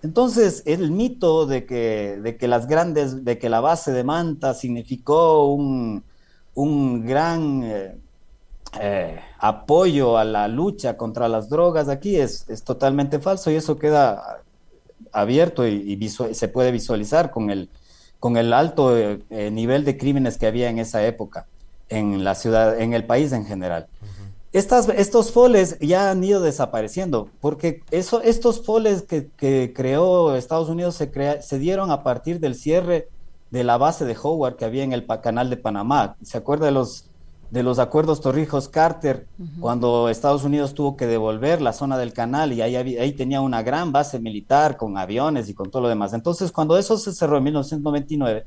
Entonces, 0.03 0.63
el 0.65 0.91
mito 0.91 1.47
de 1.47 1.67
que, 1.67 2.19
de 2.23 2.37
que 2.37 2.49
las 2.49 2.67
grandes, 2.67 3.25
de 3.25 3.39
que 3.39 3.51
la 3.51 3.61
base 3.61 3.93
de 3.93 4.03
Manta 4.03 4.55
significó 4.55 5.53
un, 5.53 6.03
un 6.55 7.07
gran 7.07 7.63
eh, 7.63 7.99
eh, 8.81 9.21
apoyo 9.39 10.17
a 10.17 10.25
la 10.25 10.49
lucha 10.49 10.97
contra 10.97 11.29
las 11.29 11.51
drogas 11.51 11.89
aquí 11.89 12.17
es, 12.17 12.47
totalmente 12.65 13.19
falso 13.19 13.51
y 13.51 13.57
eso 13.57 13.79
queda 13.79 14.41
abierto 15.13 15.67
y, 15.67 16.09
se 16.09 16.49
puede 16.49 16.71
visualizar 16.71 17.31
con 17.31 17.51
el, 17.51 17.69
con 18.21 18.37
el 18.37 18.53
alto 18.53 18.97
eh, 18.97 19.51
nivel 19.51 19.85
de 19.85 19.99
crímenes 19.99 20.39
que 20.39 20.47
había 20.47 20.71
en 20.71 20.79
esa 20.79 21.05
época 21.05 21.47
en 21.89 22.23
la 22.23 22.35
ciudad, 22.37 22.81
en 22.81 22.95
el 22.95 23.05
país 23.05 23.33
en 23.33 23.45
general 23.45 23.89
estos 24.53 25.31
foles 25.31 25.79
ya 25.81 26.11
han 26.11 26.25
ido 26.25 26.41
desapareciendo, 26.41 27.29
porque 27.41 27.83
eso, 27.91 28.21
estos 28.23 28.65
foles 28.65 29.03
que, 29.03 29.73
creó 29.73 30.35
Estados 30.35 30.69
Unidos 30.69 30.97
se, 30.97 31.11
se 31.43 31.59
dieron 31.59 31.91
a 31.91 32.03
partir 32.03 32.41
del 32.41 32.55
cierre 32.55 33.09
de 33.51 33.65
la 33.65 33.79
base 33.79 34.05
de 34.05 34.17
Howard 34.21 34.57
que 34.57 34.65
había 34.65 34.85
en 34.85 34.93
el 34.93 35.07
canal 35.23 35.51
de 35.51 35.57
Panamá. 35.57 36.17
¿Se 36.23 36.39
acuerda 36.39 36.67
de 36.67 36.73
los, 36.73 37.11
de 37.51 37.63
los 37.63 37.79
acuerdos 37.79 38.21
Torrijos-Carter, 38.21 39.27
cuando 39.61 40.09
Estados 40.09 40.45
Unidos 40.45 40.75
tuvo 40.75 40.97
que 40.97 41.07
devolver 41.07 41.61
la 41.61 41.73
zona 41.73 41.99
del 41.99 42.13
canal 42.13 42.53
y 42.53 42.63
ahí, 42.63 42.77
ahí 42.77 43.13
tenía 43.13 43.41
una 43.41 43.63
gran 43.63 43.93
base 43.93 44.19
militar 44.19 44.77
con 44.77 44.97
aviones 44.97 45.49
y 45.49 45.55
con 45.55 45.71
todo 45.71 45.83
lo 45.83 45.89
demás? 45.89 46.13
Entonces, 46.13 46.53
cuando 46.53 46.79
eso 46.79 46.97
se 46.97 47.13
cerró 47.13 47.39
en 47.39 47.45
1999, 47.45 48.47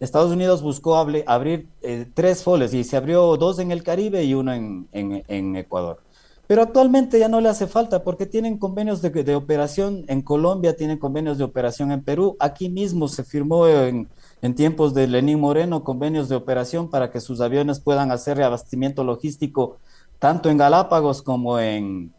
Estados 0.00 0.32
Unidos 0.32 0.62
buscó 0.62 0.96
abrir 0.96 1.68
eh, 1.82 2.06
tres 2.14 2.42
foles 2.42 2.72
y 2.72 2.84
se 2.84 2.96
abrió 2.96 3.36
dos 3.36 3.58
en 3.58 3.70
el 3.70 3.82
Caribe 3.82 4.24
y 4.24 4.32
uno 4.32 4.52
en, 4.54 5.56
Ecuador. 5.56 6.02
Pero 6.46 6.62
actualmente 6.62 7.18
ya 7.18 7.28
no 7.28 7.40
le 7.40 7.50
hace 7.50 7.66
falta 7.66 8.02
porque 8.02 8.26
tienen 8.26 8.58
convenios 8.58 9.02
de, 9.02 9.34
operación 9.36 10.04
en 10.08 10.22
Colombia, 10.22 10.74
tienen 10.74 10.98
convenios 10.98 11.36
de 11.36 11.44
operación 11.44 11.92
en 11.92 12.02
Perú. 12.02 12.36
Aquí 12.40 12.70
mismo 12.70 13.08
se 13.08 13.22
firmó 13.24 13.68
en, 13.68 14.08
tiempos 14.56 14.94
de 14.94 15.06
Lenín 15.06 15.38
Moreno 15.38 15.84
convenios 15.84 16.30
de 16.30 16.34
operación 16.34 16.88
para 16.88 17.10
que 17.10 17.20
sus 17.20 17.42
aviones 17.42 17.78
puedan 17.78 18.10
hacer 18.10 18.38
reabastecimiento 18.38 19.04
logístico 19.04 19.76
tanto 20.18 20.50
en 20.50 20.56
Galápagos 20.56 21.22
como 21.22 21.58
en, 21.58 22.12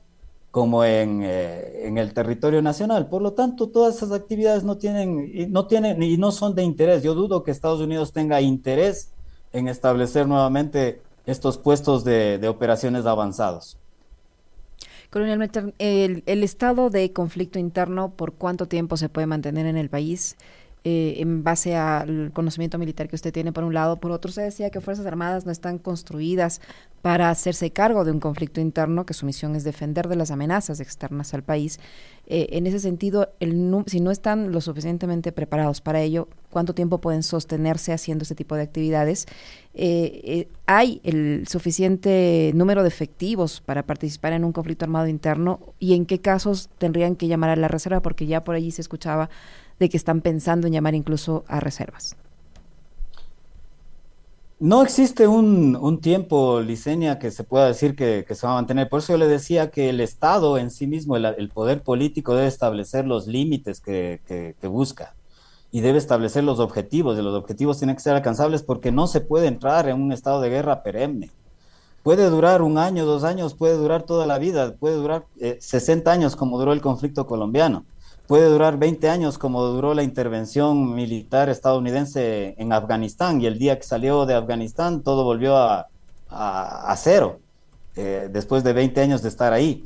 como 0.51 0.83
en, 0.83 1.21
eh, 1.23 1.87
en, 1.87 1.97
el 1.97 2.13
territorio 2.13 2.61
nacional. 2.61 3.07
Por 3.07 3.21
lo 3.21 3.33
tanto, 3.33 3.69
todas 3.69 3.95
esas 3.95 4.11
actividades 4.11 4.63
no 4.63 4.77
tienen, 4.77 5.51
no 5.51 5.65
tienen 5.65 6.03
y 6.03 6.17
no 6.17 6.31
son 6.31 6.55
de 6.55 6.63
interés. 6.63 7.03
Yo 7.03 7.15
dudo 7.15 7.43
que 7.43 7.51
Estados 7.51 7.79
Unidos 7.79 8.11
tenga 8.11 8.41
interés 8.41 9.11
en 9.53 9.69
establecer 9.69 10.27
nuevamente 10.27 11.01
estos 11.25 11.57
puestos 11.57 12.03
de, 12.03 12.37
de 12.37 12.49
operaciones 12.49 13.05
avanzados. 13.05 13.77
Coronel 15.09 15.49
el, 15.79 16.23
el, 16.25 16.43
estado 16.43 16.89
de 16.89 17.11
conflicto 17.11 17.59
interno, 17.59 18.11
¿por 18.11 18.33
cuánto 18.33 18.67
tiempo 18.67 18.95
se 18.95 19.09
puede 19.09 19.27
mantener 19.27 19.65
en 19.65 19.75
el 19.75 19.89
país? 19.89 20.37
Eh, 20.83 21.21
en 21.21 21.43
base 21.43 21.75
al 21.75 22.31
conocimiento 22.33 22.79
militar 22.79 23.07
que 23.07 23.15
usted 23.15 23.31
tiene 23.31 23.51
por 23.51 23.63
un 23.63 23.71
lado, 23.71 23.99
por 23.99 24.09
otro 24.09 24.31
se 24.31 24.41
decía 24.41 24.71
que 24.71 24.81
Fuerzas 24.81 25.05
Armadas 25.05 25.45
no 25.45 25.51
están 25.51 25.77
construidas 25.77 26.59
para 27.03 27.29
hacerse 27.29 27.69
cargo 27.69 28.03
de 28.03 28.11
un 28.11 28.19
conflicto 28.19 28.61
interno, 28.61 29.05
que 29.05 29.13
su 29.13 29.27
misión 29.27 29.55
es 29.55 29.63
defender 29.63 30.07
de 30.07 30.15
las 30.15 30.31
amenazas 30.31 30.79
externas 30.79 31.35
al 31.35 31.43
país. 31.43 31.79
Eh, 32.25 32.47
en 32.53 32.65
ese 32.65 32.79
sentido, 32.79 33.29
si 33.85 33.99
no 33.99 34.09
están 34.09 34.51
lo 34.51 34.59
suficientemente 34.59 35.31
preparados 35.31 35.81
para 35.81 36.01
ello, 36.01 36.27
¿cuánto 36.49 36.73
tiempo 36.73 36.99
pueden 36.99 37.21
sostenerse 37.21 37.93
haciendo 37.93 38.23
ese 38.23 38.33
tipo 38.33 38.55
de 38.55 38.63
actividades? 38.63 39.27
Eh, 39.75 40.47
¿Hay 40.65 40.99
el 41.03 41.45
suficiente 41.47 42.53
número 42.55 42.81
de 42.81 42.87
efectivos 42.87 43.61
para 43.61 43.85
participar 43.85 44.33
en 44.33 44.45
un 44.45 44.51
conflicto 44.51 44.85
armado 44.85 45.07
interno? 45.07 45.59
¿Y 45.77 45.93
en 45.93 46.07
qué 46.07 46.21
casos 46.21 46.69
tendrían 46.79 47.15
que 47.15 47.27
llamar 47.27 47.51
a 47.51 47.55
la 47.55 47.67
reserva? 47.67 48.01
Porque 48.01 48.25
ya 48.25 48.43
por 48.43 48.55
allí 48.55 48.71
se 48.71 48.81
escuchaba 48.81 49.29
de 49.81 49.89
que 49.89 49.97
están 49.97 50.21
pensando 50.21 50.67
en 50.67 50.73
llamar 50.73 50.93
incluso 50.93 51.43
a 51.47 51.59
reservas? 51.59 52.15
No 54.59 54.83
existe 54.83 55.27
un, 55.27 55.99
tiempo, 56.01 56.61
Licenia, 56.61 57.17
que 57.17 57.31
se 57.31 57.43
pueda 57.43 57.65
decir 57.65 57.95
que, 57.95 58.23
se 58.29 58.45
va 58.45 58.53
a 58.53 58.55
mantener. 58.57 58.89
Por 58.89 58.99
eso 58.99 59.13
yo 59.13 59.17
le 59.17 59.27
decía 59.27 59.71
que 59.71 59.89
el 59.89 59.99
Estado 59.99 60.59
en 60.59 60.69
sí 60.69 60.85
mismo, 60.85 61.17
el, 61.17 61.49
poder 61.49 61.81
político, 61.81 62.35
debe 62.35 62.47
establecer 62.47 63.07
los 63.07 63.25
límites 63.25 63.81
que, 63.81 64.55
busca 64.61 65.15
y 65.71 65.81
debe 65.81 65.97
establecer 65.97 66.43
los 66.43 66.59
objetivos. 66.59 67.17
Y 67.17 67.23
los 67.23 67.33
objetivos 67.33 67.79
tienen 67.79 67.95
que 67.95 68.03
ser 68.03 68.13
alcanzables 68.13 68.61
porque 68.61 68.91
no 68.91 69.07
se 69.07 69.19
puede 69.19 69.47
entrar 69.47 69.89
en 69.89 69.99
un 69.99 70.11
estado 70.11 70.41
de 70.41 70.49
guerra 70.49 70.83
perenne. 70.83 71.31
Puede 72.03 72.29
durar 72.29 72.61
un 72.61 72.77
año, 72.77 73.05
dos 73.05 73.23
años, 73.23 73.55
puede 73.55 73.77
durar 73.77 74.03
toda 74.03 74.27
la 74.27 74.37
vida, 74.37 74.75
puede 74.75 74.95
durar 74.95 75.25
60 75.59 76.07
eh, 76.07 76.13
años 76.13 76.35
como 76.35 76.59
duró 76.59 76.71
el 76.71 76.81
conflicto 76.81 77.25
colombiano 77.25 77.83
puede 78.27 78.45
durar 78.45 78.77
20 78.77 79.09
años 79.09 79.37
como 79.37 79.63
duró 79.65 79.93
la 79.93 80.03
intervención 80.03 80.95
militar 80.95 81.49
estadounidense 81.49 82.55
en 82.57 82.73
Afganistán 82.73 83.41
y 83.41 83.45
el 83.45 83.59
día 83.59 83.77
que 83.77 83.83
salió 83.83 84.25
de 84.25 84.35
Afganistán 84.35 85.01
todo 85.01 85.23
volvió 85.23 85.57
a, 85.57 85.87
a, 86.31 86.95
cero, 86.97 87.39
eh, 87.95 88.29
después 88.31 88.63
de 88.63 88.73
20 88.73 89.01
años 89.01 89.21
de 89.21 89.29
estar 89.29 89.53
ahí, 89.53 89.85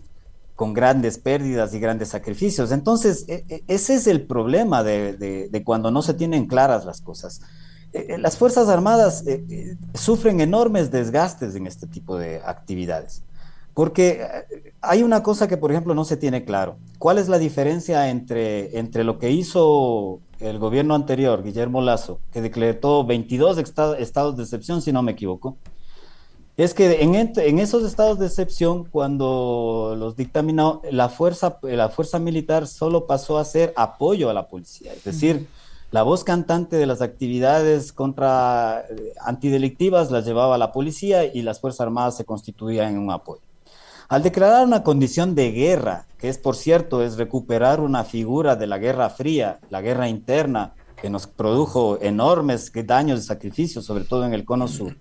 con 0.56 0.74
grandes 0.74 1.18
pérdidas 1.18 1.74
y 1.74 1.80
grandes 1.80 2.10
sacrificios. 2.10 2.72
Entonces, 2.72 3.26
e, 3.28 3.44
e, 3.50 3.64
ese 3.68 3.96
es 3.96 4.08
el 4.08 4.22
problema 4.22 4.84
de, 4.84 5.48
de, 5.50 5.64
cuando 5.64 5.92
no 5.92 6.02
se 6.02 6.14
tienen 6.14 6.46
claras 6.48 6.86
las 6.86 7.02
cosas. 7.02 7.42
Eh, 7.92 8.18
las 8.20 8.38
Fuerzas 8.38 8.70
Armadas 8.70 9.24
sufren 9.94 10.40
enormes 10.40 10.92
desgastes 10.92 11.56
en 11.56 11.68
este 11.68 11.88
tipo 11.88 12.18
de 12.18 12.42
actividades. 12.46 13.24
Porque 13.76 14.22
eh, 14.24 14.74
hay 14.82 15.04
una 15.04 15.22
cosa 15.22 15.48
que, 15.48 15.58
por 15.58 15.70
ejemplo, 15.70 15.94
no 15.94 16.06
se 16.06 16.18
tiene 16.18 16.46
claro. 16.46 16.78
¿Cuál 16.98 17.20
es 17.20 17.28
la 17.28 17.38
diferencia 17.38 18.10
entre, 18.10 18.80
entre 18.80 19.04
lo 19.04 19.20
que 19.20 19.30
hizo 19.30 20.22
el 20.40 20.58
gobierno 20.58 20.96
anterior, 20.96 21.44
Guillermo 21.44 21.82
Lazo, 21.82 22.20
que 22.32 22.42
decretó 22.42 23.06
22 23.06 23.58
estados 24.00 24.38
de 24.38 24.44
excepción, 24.44 24.82
si 24.82 24.92
no 24.92 25.04
me 25.04 25.12
equivoco? 25.12 25.58
Es 26.58 26.74
que 26.74 27.04
en, 27.04 27.16
en 27.16 27.60
esos 27.60 27.84
estados 27.84 28.18
de 28.18 28.28
excepción, 28.28 28.86
cuando 28.86 29.94
los 30.00 30.16
dictaminó, 30.16 30.82
la 30.90 31.10
fuerza, 31.10 31.60
la 31.62 31.90
fuerza 31.90 32.18
militar 32.18 32.68
solo 32.68 33.06
pasó 33.06 33.38
a 33.38 33.44
ser 33.44 33.74
apoyo 33.76 34.30
a 34.30 34.34
la 34.34 34.48
policía. 34.48 34.94
Es 34.94 35.04
decir, 35.04 35.48
la 35.92 36.04
voz 36.04 36.24
cantante 36.24 36.78
de 36.78 36.86
las 36.86 37.02
actividades 37.02 37.92
contra 37.92 38.86
eh, 38.90 39.14
antidelictivas 39.22 40.12
las 40.12 40.26
llevaba 40.26 40.58
la 40.58 40.72
policía 40.72 41.26
y 41.26 41.42
las 41.42 41.60
Fuerzas 41.60 41.82
Armadas 41.82 42.16
se 42.16 42.24
constituían 42.24 42.94
en 42.94 43.00
un 43.00 43.12
apoyo. 43.12 43.42
Al 44.08 44.22
declarar 44.22 44.66
una 44.66 44.84
condición 44.84 45.34
de 45.34 45.52
guerra, 45.52 46.06
que 46.20 46.30
es 46.30 46.38
por 46.38 46.56
cierto, 46.56 47.02
es 47.02 47.18
recuperar 47.18 47.80
una 47.80 48.04
figura 48.04 48.56
de 48.56 48.68
la 48.68 48.78
Guerra 48.78 49.10
Fría, 49.10 49.60
la 49.70 49.82
guerra 49.82 50.08
interna, 50.08 50.74
que 50.96 51.10
nos 51.10 51.28
produjo 51.28 52.00
enormes 52.02 52.72
daños 52.86 53.20
y 53.20 53.24
sacrificios, 53.24 53.86
sobre 53.86 54.04
todo 54.04 54.26
en 54.26 54.34
el 54.34 54.46
cono 54.46 54.68
sur, 54.68 54.96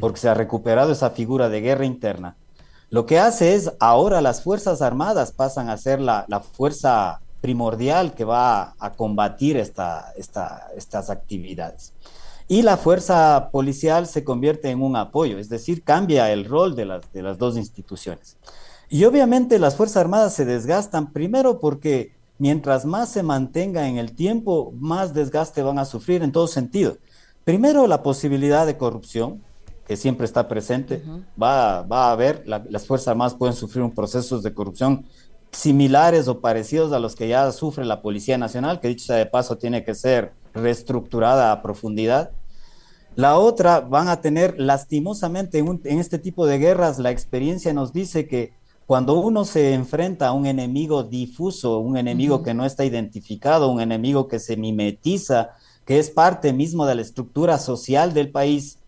porque 0.00 0.20
se 0.20 0.28
ha 0.28 0.34
recuperado 0.34 0.92
esa 0.92 1.10
figura 1.10 1.48
de 1.48 1.60
guerra 1.60 1.84
interna. 1.84 2.36
Lo 2.90 3.06
que 3.06 3.18
hace 3.18 3.54
es, 3.54 3.72
ahora 3.80 4.20
las 4.20 4.42
Fuerzas 4.42 4.82
Armadas 4.82 5.32
pasan 5.32 5.68
a 5.68 5.76
ser 5.76 6.00
la, 6.00 6.24
fuerza 6.52 7.20
primordial 7.40 8.14
que 8.14 8.24
va 8.24 8.74
a, 8.78 8.92
combatir 8.92 9.56
esta, 9.56 10.12
estas 10.16 11.10
actividades. 11.10 11.92
Y 12.48 12.62
la 12.62 12.78
fuerza 12.78 13.50
policial 13.52 14.06
se 14.06 14.24
convierte 14.24 14.70
en 14.70 14.82
un 14.82 14.96
apoyo, 14.96 15.38
es 15.38 15.50
decir, 15.50 15.84
cambia 15.84 16.32
el 16.32 16.46
rol 16.46 16.74
de 16.74 16.86
las, 16.86 17.12
de 17.12 17.22
las 17.22 17.36
dos 17.38 17.58
instituciones. 17.58 18.38
Y 18.88 19.04
obviamente 19.04 19.58
las 19.58 19.76
Fuerzas 19.76 19.98
Armadas 19.98 20.32
se 20.34 20.46
desgastan 20.46 21.12
primero 21.12 21.60
porque 21.60 22.12
mientras 22.38 22.86
más 22.86 23.10
se 23.10 23.22
mantenga 23.22 23.86
en 23.86 23.98
el 23.98 24.12
tiempo, 24.12 24.72
más 24.78 25.12
desgaste 25.12 25.62
van 25.62 25.78
a 25.78 25.84
sufrir 25.84 26.22
en 26.22 26.32
todo 26.32 26.46
sentido. 26.46 26.96
Primero, 27.44 27.86
la 27.86 28.02
posibilidad 28.02 28.66
de 28.66 28.78
corrupción, 28.78 29.42
que 29.86 29.96
siempre 29.96 30.24
está 30.24 30.48
presente, 30.48 31.02
va, 31.40 31.82
va, 31.82 32.08
a 32.08 32.12
haber, 32.12 32.44
las 32.46 32.86
Fuerzas 32.86 33.08
Armadas 33.08 33.34
pueden 33.34 33.54
sufrir 33.54 33.82
un 33.82 33.94
proceso 33.94 34.40
de 34.40 34.54
corrupción 34.54 35.04
similares 35.50 36.28
o 36.28 36.40
parecidos 36.40 36.92
a 36.92 36.98
los 36.98 37.14
que 37.14 37.28
ya 37.28 37.50
sufre 37.52 37.84
la 37.84 38.02
Policía 38.02 38.38
Nacional, 38.38 38.80
que 38.80 38.88
dicho 38.88 39.06
sea 39.06 39.16
de 39.16 39.26
paso 39.26 39.56
tiene 39.56 39.84
que 39.84 39.94
ser 39.94 40.32
reestructurada 40.54 41.52
a 41.52 41.62
profundidad. 41.62 42.30
La 43.18 43.36
otra, 43.36 43.80
van 43.80 44.06
a 44.06 44.20
tener 44.20 44.54
lastimosamente 44.60 45.58
en, 45.58 45.80
en 45.82 45.98
este 45.98 46.20
tipo 46.20 46.46
de 46.46 46.58
guerras, 46.58 47.00
la 47.00 47.10
experiencia 47.10 47.72
nos 47.72 47.92
dice 47.92 48.28
que 48.28 48.52
cuando 48.86 49.18
uno 49.18 49.44
se 49.44 49.74
enfrenta 49.74 50.28
a 50.28 50.32
un 50.32 50.46
enemigo 50.46 51.02
difuso, 51.02 51.80
un 51.80 51.96
enemigo 51.96 52.44
que 52.44 52.54
no 52.54 52.64
está 52.64 52.84
identificado, 52.84 53.72
un 53.72 53.80
enemigo 53.80 54.28
que 54.28 54.38
se 54.38 54.56
mimetiza, 54.56 55.50
que 55.84 55.98
es 55.98 56.10
parte 56.10 56.52
mismo 56.52 56.86
de 56.86 56.94
la 56.94 57.02
estructura 57.02 57.58
social 57.58 58.14
del 58.14 58.30
país, 58.30 58.78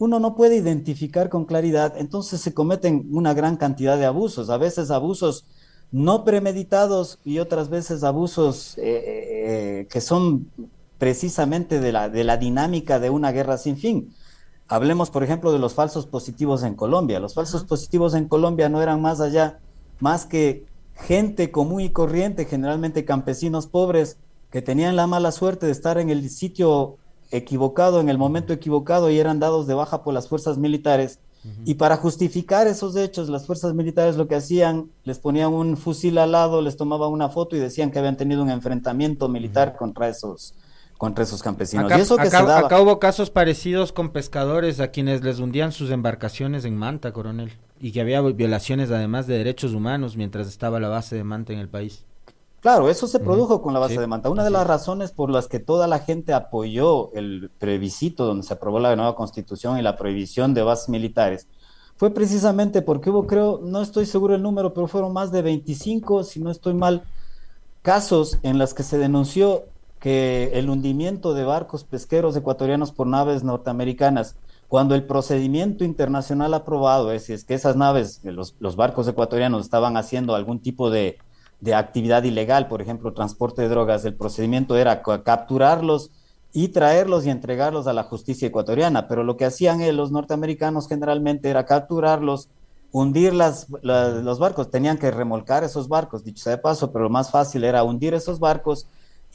uno 0.00 0.18
no 0.18 0.34
puede 0.34 0.56
identificar 0.56 1.28
con 1.28 1.44
claridad, 1.44 1.94
entonces 1.96 2.40
se 2.40 2.52
cometen 2.52 3.06
una 3.12 3.34
gran 3.34 3.56
cantidad 3.56 3.96
de 3.96 4.06
abusos, 4.06 4.50
a 4.50 4.58
veces 4.58 4.90
abusos 4.90 5.46
no 5.92 6.24
premeditados 6.24 7.20
y 7.24 7.38
otras 7.38 7.70
veces 7.70 8.02
abusos 8.02 8.76
eh, 8.78 8.82
eh, 8.82 9.86
que 9.88 10.00
son 10.00 10.50
precisamente 10.98 11.80
de 11.80 11.92
la, 11.92 12.08
de 12.08 12.24
la 12.24 12.36
dinámica 12.36 12.98
de 12.98 13.10
una 13.10 13.32
guerra 13.32 13.58
sin 13.58 13.76
fin. 13.76 14.14
Hablemos, 14.68 15.10
por 15.10 15.22
ejemplo, 15.22 15.52
de 15.52 15.58
los 15.58 15.74
falsos 15.74 16.06
positivos 16.06 16.62
en 16.62 16.74
Colombia. 16.74 17.20
Los 17.20 17.34
falsos 17.34 17.64
positivos 17.64 18.14
en 18.14 18.28
Colombia 18.28 18.68
no 18.68 18.82
eran 18.82 19.00
más 19.00 19.20
allá, 19.20 19.58
más 20.00 20.26
que 20.26 20.66
gente 20.94 21.50
común 21.50 21.82
y 21.82 21.90
corriente, 21.90 22.46
generalmente 22.46 23.04
campesinos 23.04 23.66
pobres, 23.66 24.16
que 24.50 24.62
tenían 24.62 24.96
la 24.96 25.06
mala 25.06 25.32
suerte 25.32 25.66
de 25.66 25.72
estar 25.72 25.98
en 25.98 26.10
el 26.10 26.28
sitio 26.30 26.96
equivocado, 27.30 28.00
en 28.00 28.08
el 28.08 28.18
momento 28.18 28.52
equivocado, 28.52 29.10
y 29.10 29.18
eran 29.18 29.38
dados 29.38 29.66
de 29.66 29.74
baja 29.74 30.02
por 30.02 30.14
las 30.14 30.28
fuerzas 30.28 30.58
militares. 30.58 31.20
Y 31.64 31.74
para 31.74 31.96
justificar 31.96 32.66
esos 32.66 32.96
hechos, 32.96 33.28
las 33.28 33.46
fuerzas 33.46 33.72
militares 33.72 34.16
lo 34.16 34.26
que 34.26 34.34
hacían, 34.34 34.90
les 35.04 35.20
ponían 35.20 35.52
un 35.52 35.76
fusil 35.76 36.18
al 36.18 36.32
lado, 36.32 36.60
les 36.60 36.76
tomaban 36.76 37.12
una 37.12 37.28
foto 37.28 37.54
y 37.54 37.60
decían 37.60 37.92
que 37.92 38.00
habían 38.00 38.16
tenido 38.16 38.42
un 38.42 38.50
enfrentamiento 38.50 39.28
militar 39.28 39.76
contra 39.76 40.08
esos, 40.08 40.54
contra 40.98 41.24
esos 41.24 41.42
campesinos. 41.42 41.86
Acá, 41.86 41.98
eso 41.98 42.16
que 42.16 42.28
acá, 42.28 42.80
hubo 42.80 42.98
casos 42.98 43.30
parecidos 43.30 43.92
con 43.92 44.10
pescadores 44.10 44.80
a 44.80 44.88
quienes 44.88 45.22
les 45.22 45.38
hundían 45.38 45.72
sus 45.72 45.90
embarcaciones 45.90 46.64
en 46.64 46.76
Manta, 46.76 47.12
coronel, 47.12 47.52
y 47.80 47.92
que 47.92 48.00
había 48.00 48.20
violaciones 48.22 48.90
además 48.90 49.26
de 49.26 49.38
derechos 49.38 49.74
humanos 49.74 50.16
mientras 50.16 50.48
estaba 50.48 50.80
la 50.80 50.88
base 50.88 51.16
de 51.16 51.24
Manta 51.24 51.52
en 51.52 51.58
el 51.58 51.68
país. 51.68 52.04
Claro, 52.60 52.88
eso 52.88 53.06
se 53.06 53.20
produjo 53.20 53.62
con 53.62 53.74
la 53.74 53.80
base 53.80 54.00
de 54.00 54.06
Manta. 54.06 54.30
Una 54.30 54.42
de 54.42 54.50
las 54.50 54.66
razones 54.66 55.12
por 55.12 55.30
las 55.30 55.46
que 55.46 55.60
toda 55.60 55.86
la 55.86 56.00
gente 56.00 56.32
apoyó 56.32 57.12
el 57.12 57.50
plebiscito 57.58 58.24
donde 58.24 58.44
se 58.44 58.54
aprobó 58.54 58.80
la 58.80 58.96
nueva 58.96 59.14
constitución 59.14 59.78
y 59.78 59.82
la 59.82 59.96
prohibición 59.96 60.52
de 60.52 60.62
bases 60.62 60.88
militares 60.88 61.46
fue 61.96 62.10
precisamente 62.10 62.82
porque 62.82 63.10
hubo, 63.10 63.26
creo, 63.26 63.60
no 63.62 63.80
estoy 63.80 64.04
seguro 64.06 64.34
el 64.34 64.42
número, 64.42 64.74
pero 64.74 64.86
fueron 64.86 65.12
más 65.12 65.32
de 65.32 65.42
25, 65.42 66.24
si 66.24 66.40
no 66.40 66.50
estoy 66.50 66.74
mal, 66.74 67.04
casos 67.82 68.38
en 68.42 68.58
los 68.58 68.74
que 68.74 68.82
se 68.82 68.98
denunció 68.98 69.64
el 70.06 70.70
hundimiento 70.70 71.34
de 71.34 71.44
barcos 71.44 71.82
pesqueros 71.82 72.36
ecuatorianos 72.36 72.92
por 72.92 73.08
naves 73.08 73.42
norteamericanas, 73.42 74.36
cuando 74.68 74.94
el 74.94 75.04
procedimiento 75.04 75.84
internacional 75.84 76.54
aprobado 76.54 77.12
es, 77.12 77.28
es 77.28 77.44
que 77.44 77.54
esas 77.54 77.76
naves, 77.76 78.20
los, 78.22 78.54
los, 78.60 78.76
barcos 78.76 79.08
ecuatorianos 79.08 79.64
estaban 79.64 79.96
haciendo 79.96 80.34
algún 80.34 80.60
tipo 80.60 80.90
de, 80.90 81.18
de, 81.60 81.74
actividad 81.74 82.22
ilegal, 82.22 82.68
por 82.68 82.82
ejemplo, 82.82 83.12
transporte 83.12 83.62
de 83.62 83.68
drogas, 83.68 84.04
el 84.04 84.14
procedimiento 84.14 84.76
era 84.76 85.02
capturarlos 85.02 86.10
y 86.52 86.68
traerlos 86.68 87.26
y 87.26 87.30
entregarlos 87.30 87.86
a 87.86 87.92
la 87.92 88.04
justicia 88.04 88.48
ecuatoriana, 88.48 89.08
pero 89.08 89.24
lo 89.24 89.36
que 89.36 89.44
hacían 89.44 89.80
eh, 89.80 89.92
los 89.92 90.12
norteamericanos 90.12 90.88
generalmente 90.88 91.50
era 91.50 91.66
capturarlos, 91.66 92.48
hundir 92.92 93.34
las, 93.34 93.66
los 93.82 94.38
barcos, 94.38 94.70
tenían 94.70 94.98
que 94.98 95.10
remolcar 95.10 95.64
esos 95.64 95.88
barcos, 95.88 96.24
dicho 96.24 96.44
sea 96.44 96.52
de 96.52 96.58
paso, 96.58 96.92
pero 96.92 97.04
lo 97.04 97.10
más 97.10 97.30
fácil 97.30 97.64
era 97.64 97.82
hundir 97.82 98.14
esos 98.14 98.38
barcos 98.38 98.86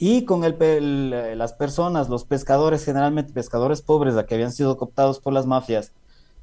y 0.04 0.24
con 0.24 0.42
el, 0.42 1.38
las 1.38 1.52
personas, 1.52 2.08
los 2.08 2.24
pescadores, 2.24 2.84
generalmente 2.84 3.32
pescadores 3.32 3.82
pobres, 3.82 4.16
que 4.24 4.34
habían 4.34 4.50
sido 4.50 4.76
cooptados 4.76 5.20
por 5.20 5.32
las 5.32 5.46
mafias, 5.46 5.92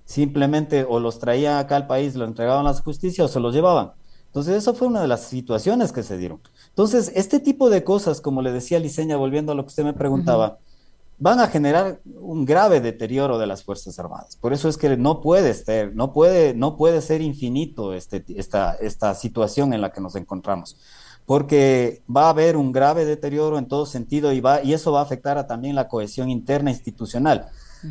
simplemente 0.06 0.86
o 0.88 1.02
los 1.02 1.20
traían 1.20 1.58
acá 1.58 1.76
al 1.76 1.86
país, 1.86 2.16
lo 2.16 2.24
entregaban 2.24 2.66
a 2.66 2.72
la 2.72 2.80
justicia 2.80 3.26
o 3.26 3.28
se 3.28 3.42
los 3.42 3.54
llevaban. 3.54 3.92
Entonces, 4.28 4.56
eso 4.56 4.74
fue 4.74 4.88
una 4.88 5.02
de 5.02 5.10
las 5.10 5.26
situaciones 5.26 5.92
que 5.92 6.04
se 6.04 6.18
dieron. 6.18 6.40
Entonces, 6.70 7.12
este 7.16 7.42
tipo 7.42 7.70
de 7.70 7.84
cosas, 7.84 8.22
como 8.22 8.42
le 8.42 8.54
decía 8.54 8.80
Liceña, 8.80 9.18
volviendo 9.18 9.52
a 9.52 9.56
lo 9.56 9.64
que 9.64 9.72
usted 9.72 9.84
me 9.84 9.92
preguntaba, 9.92 10.60
van 11.18 11.42
a 11.42 11.48
generar 11.48 12.00
un 12.22 12.46
grave 12.46 12.80
deterioro 12.80 13.38
de 13.40 13.48
las 13.48 13.66
Fuerzas 13.66 14.00
Armadas. 14.00 14.38
Por 14.38 14.54
eso 14.54 14.70
es 14.70 14.78
que 14.78 14.96
no 14.96 15.20
puede 15.20 15.54
ser, 15.54 15.94
no 15.94 16.14
puede, 16.14 16.54
no 16.54 16.78
puede 16.78 17.02
ser 17.02 17.22
infinito 17.22 17.94
este, 17.94 18.24
esta, 18.38 18.76
esta 18.76 19.14
situación 19.16 19.74
en 19.74 19.82
la 19.82 19.92
que 19.92 20.00
nos 20.00 20.16
encontramos 20.16 20.78
porque 21.30 22.02
va 22.10 22.26
a 22.26 22.30
haber 22.32 22.58
un 22.58 22.72
grave 22.72 23.06
deterioro 23.06 23.60
en 23.60 23.68
todo 23.68 23.86
sentido 23.86 24.34
y, 24.34 24.42
va, 24.42 24.64
y 24.64 24.74
eso 24.74 24.92
va 24.92 25.02
a 25.02 25.04
afectar 25.04 25.38
a 25.38 25.46
también 25.46 25.76
la 25.76 25.88
cohesión 25.88 26.32
interna 26.32 26.72
institucional. 26.72 27.50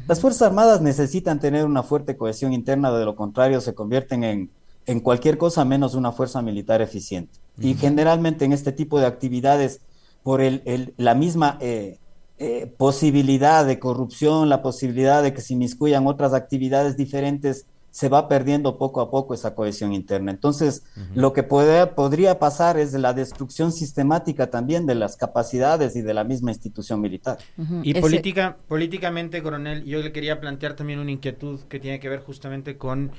Las 0.09 0.21
Fuerzas 0.21 0.43
Armadas 0.43 0.81
necesitan 0.81 1.39
tener 1.39 1.65
una 1.65 1.85
fuerte 1.85 2.17
cohesión 2.17 2.53
interna, 2.53 2.91
de 2.91 3.05
lo 3.05 3.15
contrario 3.15 3.61
se 3.61 3.75
convierten 3.75 4.25
en, 4.25 4.51
en 4.87 4.99
cualquier 4.99 5.39
cosa 5.39 5.65
menos 5.65 5.95
una 5.95 6.11
fuerza 6.11 6.43
militar 6.43 6.83
eficiente. 6.83 7.39
Y 7.61 7.75
generalmente 7.75 8.45
en 8.45 8.53
este 8.53 8.73
tipo 8.73 8.99
de 8.99 9.07
actividades, 9.07 9.83
por 10.25 10.41
el, 10.41 10.61
el, 10.65 10.95
la 10.97 11.15
misma 11.15 11.59
eh, 11.61 12.01
eh, 12.39 12.67
posibilidad 12.77 13.65
de 13.65 13.79
corrupción, 13.79 14.49
la 14.49 14.63
posibilidad 14.63 15.23
de 15.23 15.33
que 15.33 15.43
se 15.43 15.53
inmiscuyan 15.53 16.09
otras 16.09 16.35
actividades 16.35 16.97
diferentes, 16.97 17.67
se 17.99 18.09
va 18.09 18.29
perdiendo 18.29 18.79
poco 18.79 19.01
a 19.01 19.11
poco 19.11 19.35
esa 19.35 19.57
cohesión 19.57 19.93
interna. 19.93 20.31
Entonces, 20.31 20.85
lo 21.17 21.33
que 21.33 21.43
puede, 21.43 21.85
podría 21.89 22.39
pasar 22.39 22.79
es 22.79 22.93
la 22.93 23.13
destrucción 23.13 23.73
sistemática 23.73 24.51
también 24.51 24.87
de 24.87 24.95
las 24.95 25.17
capacidades 25.17 25.97
y 25.97 26.03
de 26.03 26.15
la 26.15 26.23
misma 26.23 26.53
institución 26.53 27.01
militar. 27.01 27.39
Y 27.83 27.95
política, 27.95 28.57
políticamente, 28.69 29.43
coronel, 29.43 29.85
yo 29.85 29.99
le 29.99 30.13
quería 30.13 30.39
plantear 30.39 30.75
también 30.75 31.01
una 31.01 31.11
inquietud 31.11 31.59
que 31.63 31.81
tiene 31.81 31.99
que 31.99 32.09
ver 32.09 32.21
justamente 32.21 32.77
con 32.77 33.11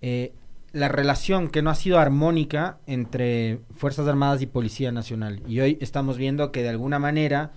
eh, 0.00 0.32
la 0.72 0.88
relación 0.88 1.50
que 1.50 1.60
no 1.60 1.68
ha 1.68 1.74
sido 1.74 1.98
armónica 1.98 2.78
entre 2.86 3.60
Fuerzas 3.74 4.08
Armadas 4.08 4.40
y 4.40 4.46
Policía 4.46 4.92
Nacional. 4.92 5.42
Y 5.46 5.60
hoy 5.60 5.76
estamos 5.82 6.16
viendo 6.16 6.52
que 6.52 6.62
de 6.62 6.70
alguna 6.70 6.98
manera 6.98 7.52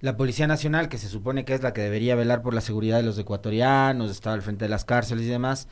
la 0.00 0.16
Policía 0.16 0.46
Nacional, 0.46 0.88
que 0.88 0.98
se 0.98 1.08
supone 1.08 1.44
que 1.44 1.54
es 1.54 1.62
la 1.62 1.72
que 1.72 1.82
debería 1.82 2.14
velar 2.14 2.42
por 2.42 2.54
la 2.54 2.60
seguridad 2.60 2.96
de 2.96 3.02
los 3.02 3.18
ecuatorianos, 3.18 4.10
estaba 4.10 4.34
al 4.34 4.42
frente 4.42 4.64
de 4.64 4.70
las 4.70 4.84
cárceles 4.84 5.26
y 5.26 5.28
demás, 5.28 5.68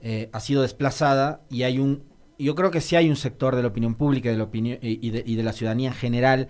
eh, 0.00 0.30
ha 0.32 0.40
sido 0.40 0.62
desplazada 0.62 1.40
y 1.50 1.64
hay 1.64 1.78
un, 1.78 2.02
yo 2.38 2.54
creo 2.54 2.70
que 2.70 2.80
sí 2.80 2.96
hay 2.96 3.10
un 3.10 3.16
sector 3.16 3.54
de 3.54 3.62
la 3.62 3.68
opinión 3.68 3.94
pública 3.94 4.30
de 4.30 4.36
la 4.36 4.44
opinión, 4.44 4.78
y, 4.80 5.10
de, 5.10 5.22
y 5.26 5.36
de 5.36 5.42
la 5.42 5.52
ciudadanía 5.52 5.88
en 5.88 5.94
general 5.94 6.48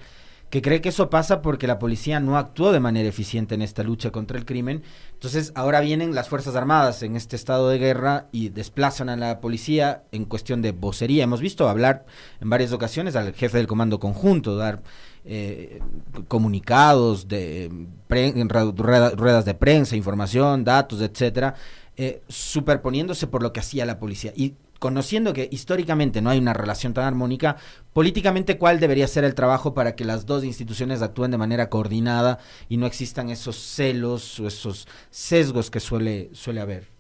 que 0.50 0.62
cree 0.62 0.80
que 0.80 0.90
eso 0.90 1.11
pasa 1.11 1.42
porque 1.42 1.66
la 1.66 1.78
policía 1.78 2.20
no 2.20 2.37
actuó 2.38 2.70
de 2.70 2.78
manera 2.80 3.09
eficiente 3.09 3.54
en 3.54 3.62
esta 3.62 3.82
lucha 3.82 4.12
contra 4.12 4.38
el 4.38 4.44
crimen. 4.44 4.82
Entonces 5.12 5.52
ahora 5.56 5.80
vienen 5.80 6.14
las 6.14 6.28
Fuerzas 6.28 6.54
Armadas 6.54 7.02
en 7.02 7.16
este 7.16 7.35
estado 7.35 7.68
de 7.68 7.78
guerra 7.78 8.28
y 8.30 8.50
desplazan 8.50 9.09
a 9.09 9.16
la 9.16 9.40
policía 9.40 10.04
en 10.12 10.24
cuestión 10.24 10.62
de 10.62 10.70
vocería. 10.70 11.24
Hemos 11.24 11.40
visto 11.40 11.68
hablar 11.68 12.06
en 12.40 12.48
varias 12.48 12.72
ocasiones 12.72 13.16
al 13.16 13.35
jefe 13.35 13.59
del 13.59 13.66
comando 13.66 13.98
conjunto, 13.98 14.56
dar 14.56 14.82
eh, 15.24 15.80
comunicados, 16.28 17.26
de 17.26 17.68
ruedas 18.09 19.44
de 19.44 19.54
prensa, 19.54 19.96
información, 19.96 20.62
datos, 20.62 21.00
etcétera, 21.00 21.56
eh, 21.96 22.22
superponiéndose 22.28 23.26
por 23.26 23.42
lo 23.42 23.52
que 23.52 23.59
hacía 23.59 23.85
la 23.85 23.98
policía. 23.98 24.32
Y 24.37 24.54
conociendo 24.78 25.32
que 25.32 25.48
históricamente 25.50 26.20
no 26.20 26.30
hay 26.30 26.38
una 26.38 26.52
relación 26.52 26.94
tan 26.94 27.04
armónica, 27.04 27.56
políticamente 27.92 28.58
cuál 28.58 28.80
debería 28.80 29.08
ser 29.08 29.24
el 29.24 29.34
trabajo 29.34 29.74
para 29.74 29.96
que 29.96 30.04
las 30.04 30.26
dos 30.26 30.44
instituciones 30.44 31.02
actúen 31.02 31.30
de 31.30 31.38
manera 31.38 31.70
coordinada 31.70 32.38
y 32.68 32.76
no 32.76 32.86
existan 32.86 33.30
esos 33.30 33.56
celos 33.56 34.38
o 34.40 34.46
esos 34.46 34.86
sesgos 35.10 35.70
que 35.70 35.80
suele, 35.80 36.30
suele 36.32 36.60
haber. 36.60 36.96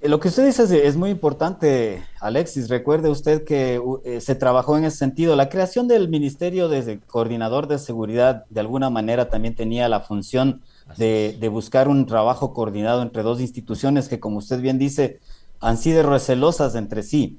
Lo 0.00 0.20
que 0.20 0.28
usted 0.28 0.46
dice 0.46 0.86
es, 0.86 0.96
muy 0.96 1.10
importante, 1.10 2.04
Alexis. 2.20 2.68
Recuerde 2.68 3.08
usted 3.08 3.44
que 3.44 3.80
eh, 4.04 4.20
se 4.20 4.36
trabajó 4.36 4.78
en 4.78 4.84
ese 4.84 4.96
sentido. 4.96 5.34
La 5.34 5.48
creación 5.48 5.88
del 5.88 6.08
Ministerio 6.08 6.68
de 6.68 7.00
Coordinador 7.00 7.66
de 7.66 7.80
Seguridad 7.80 8.44
de 8.48 8.60
alguna 8.60 8.90
manera 8.90 9.28
también 9.28 9.56
tenía 9.56 9.88
la 9.88 9.98
función 9.98 10.62
de, 10.96 11.48
buscar 11.50 11.88
un 11.88 12.06
trabajo 12.06 12.54
coordinado 12.54 13.02
entre 13.02 13.24
dos 13.24 13.40
instituciones 13.40 14.08
que, 14.08 14.20
como 14.20 14.38
usted 14.38 14.60
bien 14.60 14.78
dice, 14.78 15.18
han 15.60 15.76
sido 15.76 16.02
recelosas 16.02 16.74
entre 16.74 17.02
sí. 17.02 17.38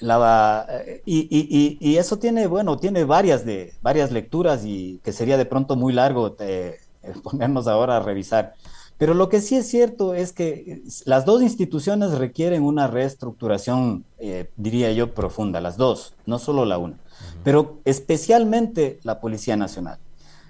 Eh, 0.00 1.02
y, 1.04 1.96
eso 1.96 2.18
tiene, 2.18 2.46
bueno, 2.46 2.78
tiene 2.78 3.04
varias, 3.04 3.44
de, 3.44 3.74
varias 3.82 4.12
lecturas 4.12 4.64
y 4.64 5.00
que 5.02 5.12
sería 5.12 5.36
de 5.36 5.44
pronto 5.44 5.76
muy 5.76 5.92
largo 5.92 6.36
eh, 6.40 6.78
ponernos 7.22 7.66
ahora 7.66 7.96
a 7.96 8.00
revisar. 8.00 8.54
Pero 8.96 9.14
lo 9.14 9.28
que 9.28 9.40
sí 9.40 9.54
es 9.54 9.68
cierto 9.68 10.14
es 10.14 10.32
que 10.32 10.82
las 11.04 11.24
dos 11.24 11.40
instituciones 11.42 12.18
requieren 12.18 12.64
una 12.64 12.88
reestructuración, 12.88 14.04
eh, 14.18 14.50
diría 14.56 14.90
yo, 14.92 15.14
profunda, 15.14 15.60
las 15.60 15.76
dos, 15.76 16.14
no 16.26 16.40
solo 16.40 16.64
la 16.64 16.78
una, 16.78 16.96
pero 17.44 17.78
especialmente 17.84 18.98
la 19.04 19.20
Policía 19.20 19.56
Nacional. 19.56 19.98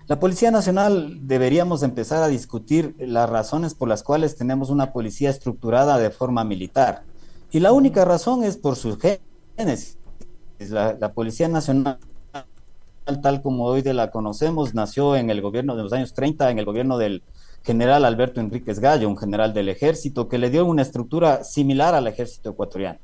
La 0.08 0.18
Policía 0.18 0.50
Nacional 0.50 1.18
deberíamos 1.28 1.82
empezar 1.82 2.22
a 2.22 2.28
discutir 2.28 2.94
las 2.98 3.28
razones 3.28 3.74
por 3.74 3.90
las 3.90 4.02
cuales 4.02 4.36
tenemos 4.36 4.70
una 4.70 4.90
policía 4.90 5.28
estructurada 5.28 5.98
de 5.98 6.08
forma 6.08 6.44
militar. 6.44 7.02
Y 7.50 7.60
la 7.60 7.72
única 7.72 8.06
razón 8.06 8.42
es 8.42 8.56
por 8.56 8.76
su 8.76 8.98
génesis. 8.98 9.98
La, 10.58 10.96
la 10.98 11.12
Policía 11.12 11.48
Nacional 11.48 11.98
tal 13.22 13.42
como 13.42 13.64
hoy 13.64 13.82
de 13.82 13.92
la 13.92 14.10
conocemos, 14.10 14.74
nació 14.74 15.14
en 15.14 15.28
el 15.28 15.42
gobierno 15.42 15.76
de 15.76 15.82
los 15.82 15.92
años 15.92 16.14
30, 16.14 16.50
en 16.50 16.58
el 16.58 16.64
gobierno 16.64 16.96
del 16.96 17.22
general 17.62 18.06
Alberto 18.06 18.40
Enríquez 18.40 18.80
Gallo, 18.80 19.08
un 19.08 19.16
general 19.18 19.52
del 19.52 19.68
ejército, 19.68 20.28
que 20.28 20.38
le 20.38 20.48
dio 20.48 20.64
una 20.64 20.82
estructura 20.82 21.44
similar 21.44 21.94
al 21.94 22.06
ejército 22.06 22.50
ecuatoriano. 22.50 22.98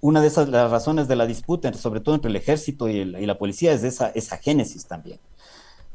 Una 0.00 0.20
de 0.20 0.28
esas 0.28 0.48
las 0.48 0.70
razones 0.70 1.08
de 1.08 1.16
la 1.16 1.26
disputa, 1.26 1.72
sobre 1.72 2.00
todo 2.00 2.14
entre 2.14 2.30
el 2.30 2.36
ejército 2.36 2.88
y, 2.88 3.04
la 3.04 3.38
policía, 3.38 3.72
es 3.72 3.82
esa, 3.82 4.08
esa 4.08 4.36
génesis 4.36 4.86
también. 4.86 5.18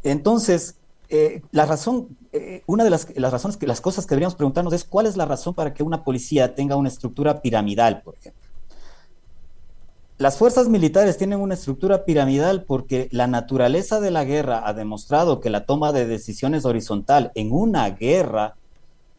Entonces, 0.03 0.75
eh, 1.09 1.41
la 1.51 1.65
razón, 1.65 2.17
eh, 2.31 2.61
una 2.67 2.83
de 2.83 2.89
las, 2.89 3.07
las, 3.15 3.31
razones, 3.31 3.57
que 3.57 3.67
las 3.67 3.81
cosas 3.81 4.05
que 4.05 4.11
deberíamos 4.11 4.35
preguntarnos 4.35 4.73
es 4.73 4.83
cuál 4.83 5.07
es 5.07 5.17
la 5.17 5.25
razón 5.25 5.53
para 5.53 5.73
que 5.73 5.83
una 5.83 6.03
policía 6.03 6.55
tenga 6.55 6.75
una 6.75 6.89
estructura 6.89 7.41
piramidal, 7.41 8.01
por 8.01 8.15
ejemplo. 8.15 8.49
Las 10.19 10.37
fuerzas 10.37 10.67
militares 10.67 11.17
tienen 11.17 11.39
una 11.39 11.53
estructura 11.53 12.03
piramidal 12.03 12.65
porque 12.65 13.07
la 13.11 13.27
naturaleza 13.27 14.01
de 14.01 14.11
la 14.11 14.25
guerra 14.25 14.67
ha 14.67 14.73
demostrado 14.73 15.39
que 15.39 15.49
la 15.49 15.65
toma 15.65 15.93
de 15.93 16.05
decisiones 16.05 16.65
horizontal 16.65 17.31
en 17.35 17.53
una 17.53 17.89
guerra 17.91 18.55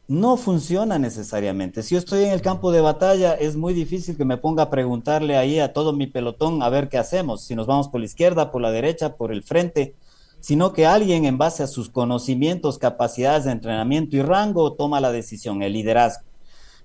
no 0.08 0.36
funciona 0.36 0.98
necesariamente. 0.98 1.82
Si 1.82 1.94
yo 1.94 1.98
estoy 2.00 2.24
en 2.24 2.32
el 2.32 2.42
campo 2.42 2.70
de 2.70 2.82
batalla, 2.82 3.32
es 3.32 3.56
muy 3.56 3.72
difícil 3.72 4.16
que 4.16 4.24
me 4.26 4.36
ponga 4.36 4.64
a 4.64 4.68
preguntarle 4.70 5.38
ahí 5.38 5.58
a 5.58 5.72
todo 5.72 5.92
mi 5.94 6.06
pelotón 6.06 6.62
a 6.62 6.68
ver 6.68 6.88
qué 6.88 6.98
hacemos, 6.98 7.44
si 7.44 7.54
nos 7.54 7.66
vamos 7.66 7.88
por 7.88 8.00
la 8.00 8.06
izquierda, 8.06 8.50
por 8.50 8.60
la 8.60 8.70
derecha, 8.70 9.14
por 9.16 9.32
el 9.32 9.42
frente, 9.42 9.94
sino 10.40 10.72
que 10.72 10.86
alguien 10.86 11.24
en 11.24 11.38
base 11.38 11.62
a 11.62 11.66
sus 11.66 11.90
conocimientos, 11.90 12.78
capacidades 12.78 13.44
de 13.44 13.52
entrenamiento 13.52 14.16
y 14.16 14.22
rango 14.22 14.72
toma 14.72 15.00
la 15.00 15.12
decisión, 15.12 15.62
el 15.62 15.74
liderazgo. 15.74 16.24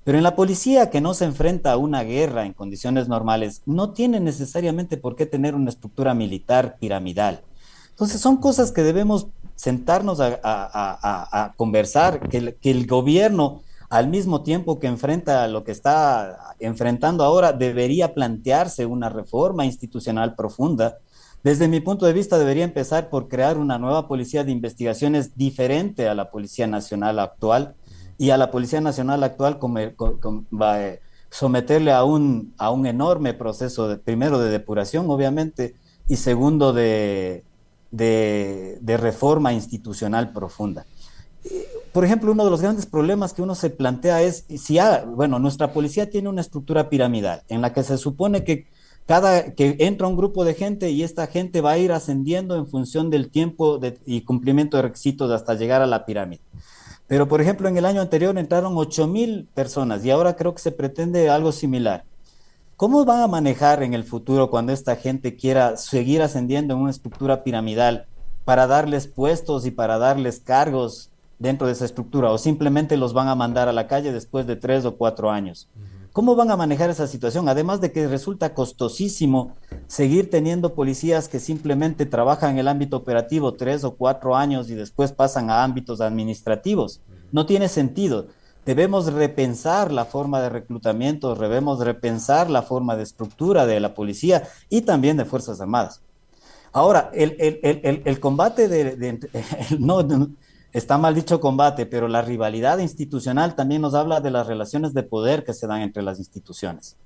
Pero 0.04 0.20
en 0.20 0.24
la 0.24 0.36
policía 0.36 0.92
que 0.92 1.02
no 1.02 1.14
se 1.16 1.26
enfrenta 1.26 1.72
a 1.72 1.78
una 1.78 2.04
guerra 2.04 2.46
en 2.46 2.54
condiciones 2.54 3.08
normales, 3.08 3.64
no 3.66 3.92
tiene 3.92 4.20
necesariamente 4.20 4.98
por 4.98 5.16
qué 5.16 5.26
tener 5.26 5.56
una 5.56 5.72
estructura 5.72 6.14
militar 6.14 6.78
piramidal. 6.80 7.42
Entonces 7.90 8.22
son 8.22 8.38
cosas 8.38 8.72
que 8.72 8.84
debemos 8.84 9.28
sentarnos 9.56 10.20
a, 10.22 11.54
conversar, 11.58 12.20
que, 12.30 12.56
el 12.62 12.88
gobierno 12.88 13.62
al 13.90 14.08
mismo 14.08 14.44
tiempo 14.44 14.80
que 14.80 14.88
enfrenta 14.88 15.48
lo 15.48 15.64
que 15.64 15.72
está 15.72 16.56
enfrentando 16.60 17.24
ahora, 17.24 17.54
debería 17.54 18.14
plantearse 18.14 18.86
una 18.86 19.10
reforma 19.10 19.66
institucional 19.66 20.36
profunda. 20.36 20.98
Desde 21.46 21.68
mi 21.68 21.80
punto 21.80 22.08
de 22.08 22.14
vista, 22.14 22.40
debería 22.40 22.64
empezar 22.64 23.08
por 23.12 23.28
crear 23.28 23.60
una 23.60 23.78
nueva 23.78 24.08
policía 24.08 24.44
de 24.44 24.52
investigaciones 24.52 25.38
diferente 25.38 26.10
a 26.10 26.16
la 26.16 26.32
Policía 26.32 26.66
Nacional 26.66 27.20
actual, 27.20 27.76
y 28.18 28.32
a 28.32 28.38
la 28.38 28.50
Policía 28.50 28.82
Nacional 28.82 29.24
actual 29.24 29.60
va, 29.62 30.84
eh, 30.84 31.02
someterle 31.30 31.92
a 31.92 32.04
un, 32.04 32.56
a 32.58 32.72
un 32.72 32.88
enorme 32.88 33.36
proceso, 33.36 33.96
primero 34.04 34.40
de 34.40 34.50
depuración, 34.50 35.08
obviamente, 35.12 35.76
y 36.08 36.16
segundo 36.16 36.74
de, 36.74 37.44
de, 37.92 38.98
reforma 38.98 39.54
institucional 39.54 40.34
profunda. 40.34 40.88
Eh, 41.44 41.68
por 41.92 42.06
ejemplo, 42.06 42.32
uno 42.32 42.44
de 42.44 42.50
los 42.50 42.62
grandes 42.62 42.88
problemas 42.88 43.34
que 43.34 43.44
uno 43.44 43.54
se 43.54 43.70
plantea 43.70 44.24
es 44.24 44.46
si, 44.58 44.80
bueno, 45.16 45.38
nuestra 45.38 45.74
policía 45.74 46.10
tiene 46.10 46.28
una 46.28 46.42
estructura 46.42 46.90
piramidal 46.90 47.44
en 47.50 47.62
la 47.62 47.72
que 47.72 47.84
se 47.84 48.00
supone 48.00 48.44
que 48.44 48.66
cada 49.06 49.54
que 49.54 49.76
entra 49.80 50.08
un 50.08 50.18
grupo 50.18 50.46
de 50.46 50.56
gente 50.56 50.90
y 50.90 51.04
esta 51.04 51.28
gente 51.28 51.62
va 51.62 51.72
a 51.72 51.78
ir 51.78 51.92
ascendiendo 51.92 52.56
en 52.56 52.68
función 52.68 53.10
del 53.10 53.30
tiempo 53.30 53.80
y 54.06 54.22
cumplimiento 54.22 54.78
de 54.78 54.84
requisitos 54.84 55.32
hasta 55.32 55.54
llegar 55.54 55.82
a 55.82 55.88
la 55.88 56.06
pirámide. 56.06 56.42
Pero, 57.08 57.28
por 57.28 57.40
ejemplo, 57.40 57.70
en 57.70 57.78
el 57.78 57.86
año 57.86 58.02
anterior 58.02 58.36
entraron 58.38 58.74
8 58.76 59.08
mil 59.08 59.48
personas 59.54 60.04
y 60.04 60.10
ahora 60.10 60.36
creo 60.36 60.56
que 60.56 60.62
se 60.62 60.72
pretende 60.72 61.30
algo 61.30 61.52
similar. 61.52 62.04
¿Cómo 62.78 63.06
van 63.06 63.22
a 63.22 63.28
manejar 63.28 63.84
en 63.84 63.94
el 63.94 64.04
futuro 64.04 64.50
cuando 64.50 64.74
esta 64.74 64.96
gente 64.96 65.36
quiera 65.36 65.78
seguir 65.78 66.22
ascendiendo 66.22 66.74
en 66.74 66.82
una 66.82 66.92
estructura 66.92 67.44
piramidal 67.44 68.08
para 68.44 68.68
darles 68.68 69.08
puestos 69.08 69.66
y 69.66 69.72
para 69.72 69.98
darles 69.98 70.40
cargos 70.40 71.12
dentro 71.38 71.68
de 71.68 71.74
esa 71.74 71.86
estructura 71.86 72.32
o 72.32 72.38
simplemente 72.38 72.98
los 72.98 73.14
van 73.14 73.28
a 73.28 73.36
mandar 73.36 73.68
a 73.70 73.74
la 73.74 73.88
calle 73.88 74.12
después 74.12 74.48
de 74.48 74.56
tres 74.56 74.84
o 74.84 74.98
cuatro 74.98 75.30
años? 75.30 75.70
¿Cómo 76.16 76.38
van 76.38 76.50
a 76.50 76.56
manejar 76.56 76.90
esa 76.90 77.08
situación? 77.08 77.50
Además 77.50 77.82
de 77.82 77.92
que 77.92 78.08
resulta 78.08 78.54
costosísimo 78.54 79.52
seguir 79.88 80.30
teniendo 80.30 80.74
policías 80.74 81.28
que 81.28 81.42
simplemente 81.42 82.06
trabajan 82.06 82.52
en 82.52 82.60
el 82.60 82.70
ámbito 82.70 82.96
operativo 82.96 83.56
tres 83.56 83.84
o 83.84 83.96
cuatro 83.96 84.34
años 84.34 84.70
y 84.70 84.76
después 84.76 85.12
pasan 85.12 85.50
a 85.50 85.66
ámbitos 85.66 86.00
administrativos. 86.00 87.02
No 87.34 87.46
tiene 87.46 87.68
sentido. 87.68 88.28
Debemos 88.66 89.12
repensar 89.12 89.92
la 89.92 90.06
forma 90.06 90.40
de 90.40 90.48
reclutamiento, 90.48 91.36
debemos 91.36 91.80
repensar 91.80 92.50
la 92.50 92.62
forma 92.62 92.96
de 92.96 93.04
estructura 93.04 93.66
de 93.66 93.82
la 93.82 93.94
policía 93.94 94.44
y 94.70 94.84
también 94.84 95.18
de 95.18 95.26
Fuerzas 95.26 95.60
Armadas. 95.60 96.02
Ahora, 96.72 97.12
el, 97.14 98.20
combate 98.22 98.70
de, 98.70 99.20
no, 99.80 100.02
está 100.76 100.98
mal 100.98 101.16
dicho 101.16 101.40
combate, 101.40 101.86
pero 101.86 102.10
la 102.10 102.22
rivalidad 102.22 102.80
institucional 102.80 103.56
también 103.56 103.82
nos 103.82 103.94
habla 103.94 104.20
de 104.20 104.30
las 104.30 104.46
relaciones 104.46 104.94
de 104.94 105.04
poder 105.04 105.46
que 105.46 105.54
se 105.54 105.68
dan 105.68 105.82
entre 105.82 106.04
las 106.04 106.20
instituciones. 106.20 106.98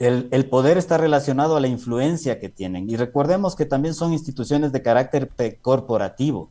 el, 0.00 0.48
poder 0.50 0.76
está 0.76 0.98
relacionado 0.98 1.56
a 1.56 1.60
la 1.60 1.68
influencia 1.68 2.40
que 2.40 2.48
tienen. 2.48 2.90
Y 2.90 2.96
recordemos 2.96 3.54
que 3.54 3.64
también 3.64 3.94
son 3.94 4.12
instituciones 4.12 4.72
de 4.72 4.82
carácter 4.82 5.30
corporativo. 5.62 6.50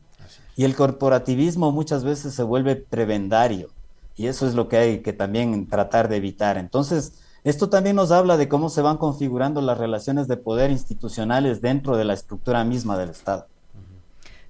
Y 0.56 0.64
el 0.64 0.74
corporativismo 0.74 1.72
muchas 1.72 2.04
veces 2.04 2.32
se 2.32 2.42
vuelve 2.42 2.76
prebendario. 2.76 3.68
Y 4.16 4.28
eso 4.28 4.46
es 4.48 4.54
lo 4.54 4.68
que 4.68 4.78
hay 4.78 4.98
que 5.02 5.12
también 5.12 5.68
tratar 5.68 6.08
de 6.08 6.16
evitar. 6.16 6.56
Entonces, 6.56 7.12
esto 7.44 7.68
también 7.68 7.96
nos 7.96 8.10
habla 8.12 8.38
de 8.38 8.48
cómo 8.48 8.70
se 8.70 8.80
van 8.80 8.96
configurando 8.96 9.60
las 9.60 9.76
relaciones 9.76 10.26
de 10.26 10.38
poder 10.38 10.70
institucionales 10.70 11.60
dentro 11.60 11.98
de 11.98 12.04
la 12.04 12.14
estructura 12.14 12.64
misma 12.64 12.96
del 12.96 13.10
Estado. 13.10 13.46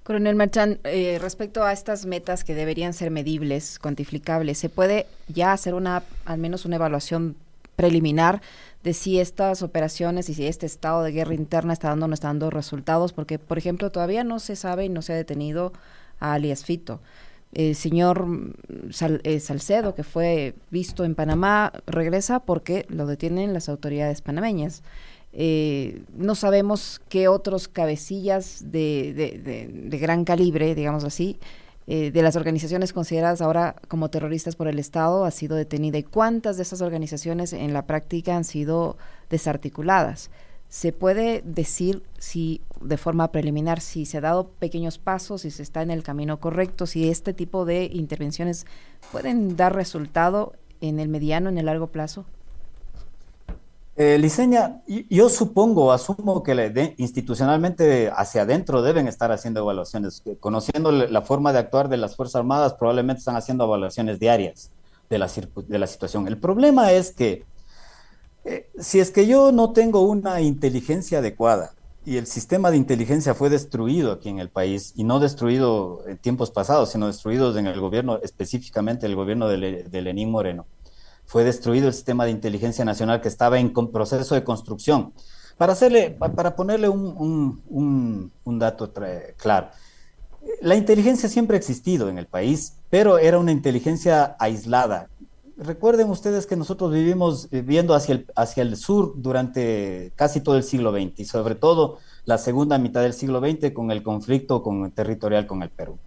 Coronel 0.07 0.35
Marchán, 0.35 0.79
eh, 0.85 1.19
respecto 1.19 1.65
a 1.65 1.73
estas 1.73 2.05
metas 2.05 2.45
que 2.45 2.55
deberían 2.55 2.93
ser 2.93 3.11
medibles, 3.11 3.77
cuantificables, 3.77 4.57
¿se 4.57 4.69
puede 4.69 5.05
ya 5.27 5.51
hacer 5.51 5.73
una, 5.73 6.01
al 6.23 6.37
menos 6.37 6.63
una 6.63 6.77
evaluación 6.77 7.35
preliminar 7.75 8.41
de 8.85 8.93
si 8.93 9.19
estas 9.19 9.63
operaciones 9.63 10.29
y 10.29 10.33
si 10.33 10.47
este 10.47 10.65
estado 10.65 11.03
de 11.03 11.11
guerra 11.11 11.33
interna 11.33 11.73
está 11.73 11.89
dando 11.89 12.05
o 12.05 12.07
no 12.07 12.13
está 12.13 12.29
dando 12.29 12.49
resultados? 12.49 13.11
Porque, 13.11 13.37
por 13.37 13.57
ejemplo, 13.57 13.91
todavía 13.91 14.23
no 14.23 14.39
se 14.39 14.55
sabe 14.55 14.85
y 14.85 14.89
no 14.89 15.01
se 15.01 15.11
ha 15.11 15.17
detenido 15.17 15.73
a 16.21 16.35
alias 16.35 16.63
Fito. 16.63 17.01
El 17.51 17.75
señor 17.75 18.25
eh, 19.23 19.39
Salcedo, 19.41 19.93
que 19.93 20.03
fue 20.03 20.55
visto 20.71 21.03
en 21.03 21.15
Panamá, 21.15 21.73
regresa 21.85 22.39
porque 22.39 22.85
lo 22.87 23.07
detienen 23.07 23.53
las 23.53 23.67
autoridades 23.67 24.21
panameñas. 24.21 24.83
Eh, 25.39 26.01
no 26.15 26.33
sabemos 26.33 26.99
qué 27.09 27.27
otros 27.27 27.67
cabecillas 27.67 28.71
de, 28.71 29.69
gran 30.01 30.25
calibre, 30.25 30.73
digamos 30.73 31.03
así, 31.03 31.37
eh, 31.85 32.09
de 32.09 32.21
las 32.23 32.35
organizaciones 32.35 32.91
consideradas 32.91 33.41
ahora 33.41 33.75
como 33.87 34.09
terroristas 34.09 34.55
por 34.55 34.67
el 34.67 34.79
Estado 34.79 35.25
ha 35.25 35.31
sido 35.31 35.55
detenida 35.55 35.99
y 35.99 36.03
cuántas 36.03 36.57
de 36.57 36.63
esas 36.63 36.81
organizaciones 36.81 37.53
en 37.53 37.71
la 37.71 37.85
práctica 37.85 38.35
han 38.35 38.45
sido 38.45 38.97
desarticuladas. 39.29 40.31
¿Se 40.69 40.91
puede 40.91 41.43
decir 41.45 42.01
si 42.17 42.61
de 42.81 42.97
forma 42.97 43.31
preliminar 43.31 43.79
si 43.79 44.07
se 44.07 44.17
ha 44.17 44.21
dado 44.21 44.49
pequeños 44.49 44.97
pasos, 44.97 45.41
si 45.41 45.51
se 45.51 45.61
está 45.61 45.83
en 45.83 45.91
el 45.91 46.01
camino 46.01 46.39
correcto, 46.39 46.87
si 46.87 47.09
este 47.09 47.33
tipo 47.33 47.63
de 47.63 47.85
intervenciones 47.93 48.65
pueden 49.11 49.55
dar 49.55 49.75
resultado 49.75 50.53
en 50.81 50.99
el 50.99 51.09
mediano, 51.09 51.47
en 51.49 51.59
el 51.59 51.67
largo 51.67 51.87
plazo? 51.87 52.25
Eh, 53.99 54.19
Liceña, 54.19 54.83
yo 55.09 55.27
supongo, 55.27 55.91
asumo 55.91 56.43
que 56.43 56.93
institucionalmente 56.97 58.11
hacia 58.15 58.43
adentro 58.43 58.83
deben 58.83 59.07
estar 59.07 59.31
haciendo 59.31 59.61
evaluaciones. 59.61 60.21
Conociendo 60.39 60.91
la 60.91 61.21
forma 61.23 61.51
de 61.51 61.57
actuar 61.57 61.89
de 61.89 61.97
las 61.97 62.15
Fuerzas 62.15 62.35
Armadas, 62.35 62.75
probablemente 62.75 63.19
están 63.19 63.37
haciendo 63.37 63.63
evaluaciones 63.63 64.19
diarias 64.19 64.69
de 65.09 65.17
la, 65.17 65.27
de 65.67 65.79
la 65.79 65.87
situación. 65.87 66.27
El 66.27 66.37
problema 66.37 66.91
es 66.91 67.11
que 67.11 67.43
eh, 68.45 68.69
si 68.77 68.99
es 68.99 69.09
que 69.09 69.25
yo 69.25 69.51
no 69.51 69.73
tengo 69.73 70.01
una 70.01 70.41
inteligencia 70.41 71.17
adecuada 71.17 71.73
y 72.05 72.17
el 72.17 72.27
sistema 72.27 72.69
de 72.69 72.77
inteligencia 72.77 73.33
fue 73.33 73.49
destruido 73.49 74.11
aquí 74.11 74.29
en 74.29 74.37
el 74.37 74.49
país, 74.49 74.93
y 74.95 75.05
no 75.05 75.19
destruido 75.19 76.03
en 76.07 76.17
tiempos 76.19 76.51
pasados, 76.51 76.91
sino 76.91 77.07
destruido 77.07 77.57
en 77.57 77.65
el 77.65 77.81
gobierno, 77.81 78.19
específicamente 78.21 79.07
el 79.07 79.15
gobierno 79.15 79.49
de, 79.49 79.83
de 79.83 80.01
Lenín 80.03 80.29
Moreno, 80.29 80.67
fue 81.27 81.43
destruido 81.43 81.87
el 81.87 81.93
sistema 81.93 82.25
de 82.25 82.31
inteligencia 82.31 82.83
nacional 82.83 83.21
que 83.21 83.27
estaba 83.27 83.59
en 83.59 83.69
proceso 83.69 84.33
de 84.33 84.43
construcción. 84.43 85.13
Para, 85.57 85.73
hacerle, 85.73 86.11
para 86.11 86.55
ponerle 86.55 86.89
un, 86.89 87.61
un, 88.43 88.59
dato 88.59 88.91
claro, 89.37 89.69
la 90.61 90.75
inteligencia 90.75 91.29
siempre 91.29 91.55
ha 91.55 91.59
existido 91.59 92.09
en 92.09 92.17
el 92.17 92.27
país, 92.27 92.77
pero 92.89 93.17
era 93.19 93.39
una 93.39 93.51
inteligencia 93.51 94.35
aislada, 94.39 95.09
recuerden 95.57 96.09
ustedes 96.09 96.45
que 96.45 96.55
nosotros 96.55 96.93
vivimos 96.93 97.49
viendo 97.49 97.95
hacia 97.95 98.15
el, 98.15 98.27
hacia 98.35 98.61
el 98.61 98.77
sur 98.77 99.13
durante 99.17 100.11
casi 100.15 100.41
todo 100.41 100.55
el 100.55 100.63
siglo 100.63 100.91
XX 100.91 101.19
y 101.19 101.25
sobre 101.25 101.55
todo 101.55 101.97
la 102.25 102.37
segunda 102.37 102.77
mitad 102.77 103.01
del 103.01 103.13
siglo 103.13 103.39
XX 103.39 103.71
con 103.73 103.91
el 103.91 104.03
conflicto 104.03 104.61
con, 104.61 104.91
territorial 104.91 105.47
con 105.47 105.63
el 105.63 105.69
Perú. 105.69 105.97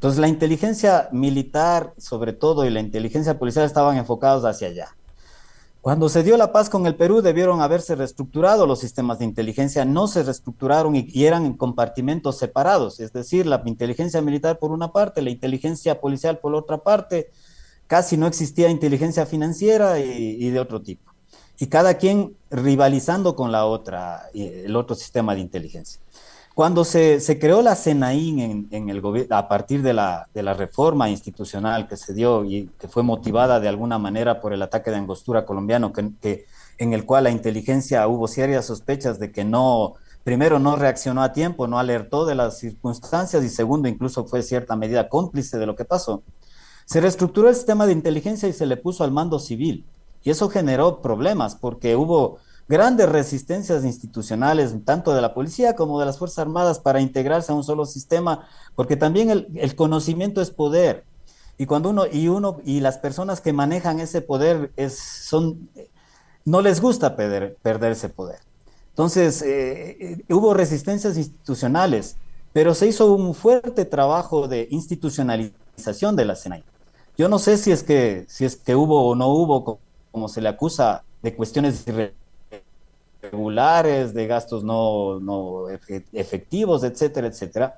Entonces 0.00 0.18
la 0.18 0.28
inteligencia 0.28 1.10
militar 1.12 1.92
sobre 1.98 2.32
todo 2.32 2.64
y 2.64 2.70
la 2.70 2.80
inteligencia 2.80 3.38
policial 3.38 3.66
estaban 3.66 3.98
enfocados 3.98 4.46
hacia 4.46 4.68
allá. 4.68 4.96
Cuando 5.82 6.08
se 6.08 6.22
dio 6.22 6.38
la 6.38 6.52
paz 6.52 6.70
con 6.70 6.86
el 6.86 6.94
Perú 6.94 7.20
debieron 7.20 7.60
haberse 7.60 7.94
reestructurado 7.94 8.66
los 8.66 8.80
sistemas 8.80 9.18
de 9.18 9.26
inteligencia, 9.26 9.84
no 9.84 10.08
se 10.08 10.22
reestructuraron 10.22 10.96
y, 10.96 11.06
y 11.10 11.26
eran 11.26 11.44
en 11.44 11.52
compartimentos 11.52 12.38
separados, 12.38 12.98
es 12.98 13.12
decir, 13.12 13.44
la 13.44 13.62
inteligencia 13.66 14.22
militar 14.22 14.58
por 14.58 14.72
una 14.72 14.90
parte, 14.90 15.20
la 15.20 15.28
inteligencia 15.28 16.00
policial 16.00 16.38
por 16.38 16.54
otra 16.54 16.78
parte, 16.78 17.28
casi 17.86 18.16
no 18.16 18.26
existía 18.26 18.70
inteligencia 18.70 19.26
financiera 19.26 19.98
y, 19.98 20.48
de 20.48 20.60
otro 20.60 20.80
tipo. 20.80 21.12
Y 21.58 21.66
cada 21.66 21.98
quien 21.98 22.36
rivalizando 22.50 23.36
con 23.36 23.52
la 23.52 23.66
otra, 23.66 24.30
el 24.32 24.74
otro 24.76 24.96
sistema 24.96 25.34
de 25.34 25.42
inteligencia. 25.42 26.00
Cuando 26.54 26.84
se, 26.84 27.38
creó 27.40 27.62
la 27.62 27.76
CENAIN 27.76 28.68
en, 28.70 28.90
el 28.90 29.28
a 29.30 29.48
partir 29.48 29.82
de 29.82 29.92
la, 29.94 30.28
de 30.34 30.42
la, 30.42 30.52
reforma 30.52 31.08
institucional 31.08 31.86
que 31.88 31.96
se 31.96 32.12
dio 32.12 32.44
y 32.44 32.68
que 32.78 32.88
fue 32.88 33.02
motivada 33.02 33.60
de 33.60 33.68
alguna 33.68 33.98
manera 33.98 34.40
por 34.40 34.52
el 34.52 34.60
ataque 34.60 34.90
de 34.90 34.96
angostura 34.96 35.46
colombiano, 35.46 35.92
que, 35.92 36.46
en 36.78 36.92
el 36.92 37.06
cual 37.06 37.24
la 37.24 37.30
inteligencia 37.30 38.06
hubo 38.08 38.26
serias 38.26 38.66
sospechas 38.66 39.18
de 39.18 39.30
que 39.30 39.44
no, 39.44 39.94
primero 40.24 40.58
no 40.58 40.76
reaccionó 40.76 41.22
a 41.22 41.32
tiempo, 41.32 41.66
no 41.68 41.78
alertó 41.78 42.26
de 42.26 42.34
las 42.34 42.58
circunstancias 42.58 43.44
y 43.44 43.48
segundo 43.48 43.88
incluso 43.88 44.26
fue 44.26 44.42
cierta 44.42 44.76
medida 44.76 45.08
cómplice 45.08 45.56
de 45.56 45.66
lo 45.66 45.76
que 45.76 45.84
pasó. 45.84 46.22
Se 46.84 47.00
reestructuró 47.00 47.48
el 47.48 47.54
sistema 47.54 47.86
de 47.86 47.92
inteligencia 47.92 48.48
y 48.48 48.52
se 48.52 48.66
le 48.66 48.76
puso 48.76 49.04
al 49.04 49.12
mando 49.12 49.38
civil. 49.38 49.86
Y 50.22 50.30
eso 50.30 50.48
generó 50.50 51.00
problemas 51.00 51.54
porque 51.54 51.94
hubo 51.96 52.38
grandes 52.70 53.08
resistencias 53.08 53.84
institucionales, 53.84 54.72
tanto 54.84 55.12
de 55.12 55.20
la 55.20 55.34
policía 55.34 55.74
como 55.74 55.98
de 55.98 56.06
las 56.06 56.18
Fuerzas 56.18 56.38
Armadas, 56.38 56.78
para 56.78 57.00
integrarse 57.00 57.50
a 57.50 57.56
un 57.56 57.64
solo 57.64 57.84
sistema, 57.84 58.46
porque 58.76 58.96
también 58.96 59.28
el, 59.28 59.74
conocimiento 59.74 60.40
es 60.40 60.52
poder. 60.52 61.04
Y 61.58 61.66
cuando 61.66 61.90
uno 61.90 62.06
y 62.06 62.28
uno 62.28 62.60
y 62.64 62.78
las 62.78 62.96
personas 62.96 63.40
que 63.40 63.52
manejan 63.52 63.98
ese 63.98 64.20
poder 64.22 64.70
es, 64.76 64.96
son, 65.00 65.68
no 66.44 66.62
les 66.62 66.80
gusta 66.80 67.16
perder, 67.16 67.56
perder 67.60 67.90
ese 67.90 68.08
poder. 68.08 68.38
Entonces, 68.90 69.42
eh, 69.42 69.96
eh, 70.28 70.32
hubo 70.32 70.54
resistencias 70.54 71.16
institucionales, 71.16 72.18
pero 72.52 72.76
se 72.76 72.86
hizo 72.86 73.12
un 73.12 73.34
fuerte 73.34 73.84
trabajo 73.84 74.46
de 74.46 74.68
institucionalización 74.70 76.14
de 76.14 76.24
la 76.24 76.36
SENAI. 76.36 76.62
Yo 77.18 77.28
no 77.28 77.40
sé 77.40 77.58
si 77.58 77.72
es 77.72 77.82
que, 77.82 78.26
si 78.28 78.44
es 78.44 78.54
que 78.54 78.76
hubo 78.76 79.08
o 79.08 79.16
no 79.16 79.26
hubo, 79.26 79.80
como 80.12 80.28
se 80.28 80.40
le 80.40 80.48
acusa, 80.48 81.02
de 81.20 81.34
cuestiones 81.34 81.84
irregulares, 83.22 84.14
de 84.14 84.26
gastos 84.26 84.64
no, 84.64 85.20
no 85.20 85.68
efectivos, 86.12 86.84
etcétera, 86.84 87.26
etcétera. 87.26 87.76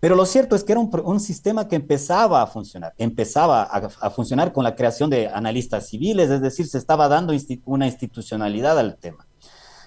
Pero 0.00 0.16
lo 0.16 0.24
cierto 0.24 0.56
es 0.56 0.64
que 0.64 0.72
era 0.72 0.80
un, 0.80 1.20
sistema 1.20 1.68
que 1.68 1.76
empezaba 1.76 2.40
a 2.40 2.46
funcionar, 2.46 2.94
empezaba 2.96 3.64
a, 3.64 4.10
funcionar 4.10 4.50
con 4.52 4.64
la 4.64 4.74
creación 4.74 5.10
de 5.10 5.28
analistas 5.28 5.88
civiles, 5.88 6.30
es 6.30 6.40
decir, 6.40 6.66
se 6.66 6.78
estaba 6.78 7.06
dando 7.06 7.34
una 7.66 7.86
institucionalidad 7.86 8.78
al 8.78 8.96
tema. 8.96 9.26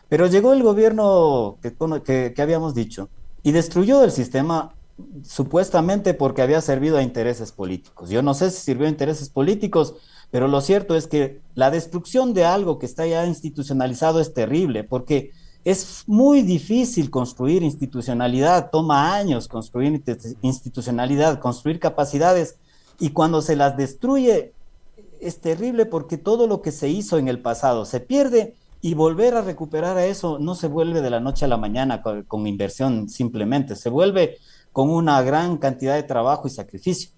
Pero 0.10 0.28
llegó 0.28 0.54
el 0.54 0.62
gobierno 0.62 1.58
que, 1.64 2.34
que 2.36 2.42
habíamos 2.44 2.76
dicho 2.76 3.10
y 3.42 3.54
destruyó 3.54 4.04
el 4.04 4.12
sistema 4.12 4.76
supuestamente 5.24 6.14
porque 6.14 6.44
había 6.44 6.62
servido 6.62 6.98
a 6.98 7.02
intereses 7.02 7.52
políticos. 7.52 8.12
Yo 8.12 8.22
no 8.22 8.36
sé 8.36 8.52
si 8.52 8.62
sirvió 8.62 8.86
a 8.86 8.92
intereses 8.92 9.30
políticos, 9.30 9.96
pero 10.34 10.48
lo 10.48 10.62
cierto 10.62 10.96
es 10.96 11.06
que 11.06 11.42
la 11.54 11.70
destrucción 11.70 12.34
de 12.34 12.44
algo 12.44 12.80
que 12.80 12.88
está 12.88 13.06
ya 13.06 13.24
institucionalizado 13.28 14.20
es 14.20 14.34
terrible, 14.34 14.84
porque 14.84 15.30
es 15.64 16.06
muy 16.08 16.42
difícil 16.42 17.12
construir 17.12 17.62
institucionalidad, 17.62 18.72
toma 18.72 19.14
años 19.14 19.48
construir 19.48 20.04
institucionalidad, 20.42 21.40
construir 21.40 21.80
capacidades, 21.80 22.56
y 23.00 23.10
cuando 23.10 23.44
se 23.44 23.56
las 23.56 23.78
destruye 23.78 24.54
es 25.22 25.40
terrible 25.40 25.86
porque 25.86 26.18
todo 26.18 26.48
lo 26.48 26.64
que 26.64 26.72
se 26.72 26.90
hizo 26.90 27.20
en 27.20 27.28
el 27.28 27.40
pasado 27.40 27.86
se 27.86 28.00
pierde 28.00 28.56
y 28.82 28.96
volver 28.96 29.36
a 29.36 29.44
recuperar 29.44 29.98
a 29.98 30.08
eso 30.08 30.40
no 30.40 30.56
se 30.56 30.68
vuelve 30.68 31.02
de 31.02 31.12
la 31.12 31.20
noche 31.20 31.46
a 31.46 31.48
la 31.48 31.58
mañana 31.58 32.02
con, 32.02 32.24
con 32.24 32.48
inversión 32.48 33.08
simplemente, 33.08 33.76
se 33.76 33.90
vuelve 33.90 34.40
con 34.72 34.90
una 34.90 35.22
gran 35.22 35.58
cantidad 35.58 35.94
de 35.94 36.02
trabajo 36.02 36.48
y 36.48 36.50
sacrificio. 36.50 37.12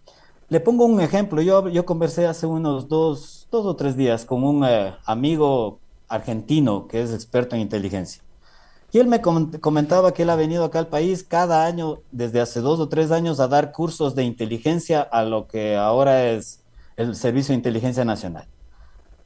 Le 0.49 0.59
pongo 0.59 0.85
un 0.85 1.01
ejemplo. 1.01 1.41
Yo, 1.41 1.67
yo 1.69 1.85
conversé 1.85 2.27
hace 2.27 2.45
unos 2.45 2.87
dos, 2.87 3.47
dos 3.51 3.65
o 3.65 3.75
tres 3.75 3.97
días 3.97 4.25
con 4.25 4.43
un 4.43 4.63
eh, 4.63 4.95
amigo 5.05 5.79
argentino 6.07 6.87
que 6.87 7.01
es 7.01 7.13
experto 7.13 7.55
en 7.55 7.61
inteligencia. 7.61 8.21
Y 8.91 8.99
él 8.99 9.07
me 9.07 9.21
comentaba 9.21 10.13
que 10.13 10.23
él 10.23 10.29
ha 10.29 10.37
venido 10.37 10.63
acá 10.63 10.79
al 10.79 10.87
país 10.87 11.23
cada 11.23 11.65
año, 11.65 11.99
desde 12.11 12.39
hace 12.39 12.61
dos 12.61 12.79
o 12.79 12.87
tres 12.87 13.11
años, 13.11 13.41
a 13.41 13.49
dar 13.49 13.73
cursos 13.73 14.15
de 14.15 14.23
inteligencia 14.23 15.01
a 15.01 15.23
lo 15.23 15.47
que 15.47 15.75
ahora 15.75 16.29
es 16.29 16.61
el 16.95 17.13
Servicio 17.15 17.51
de 17.51 17.57
Inteligencia 17.57 18.05
Nacional. 18.05 18.47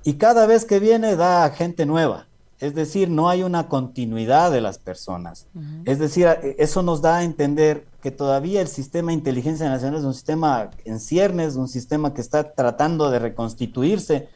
Y 0.04 0.14
cada 0.14 0.48
vez 0.48 0.66
que 0.66 0.80
viene 0.80 1.16
da 1.16 1.48
gente 1.52 1.86
nueva. 1.86 2.29
Es 2.60 2.76
decir, 2.76 3.10
no 3.10 3.30
hay 3.30 3.44
una 3.44 3.70
continuidad 3.70 4.52
de 4.52 4.60
las 4.60 4.78
personas. 4.78 5.48
Es 5.86 5.98
decir, 5.98 6.28
eso 6.58 6.84
nos 6.84 7.02
da 7.02 7.20
a 7.20 7.24
entender 7.24 7.86
que 8.02 8.12
todavía 8.12 8.62
el 8.62 8.68
sistema 8.68 9.08
de 9.08 9.14
inteligencia 9.14 9.70
nacional 9.70 10.00
es 10.00 10.06
un 10.06 10.14
sistema 10.14 10.70
en 10.84 11.00
ciernes, 11.00 11.56
un 11.56 11.70
sistema 11.70 12.14
que 12.14 12.20
está 12.20 12.52
tratando 12.52 13.10
de 13.12 13.20
reconstituirse. 13.20 14.28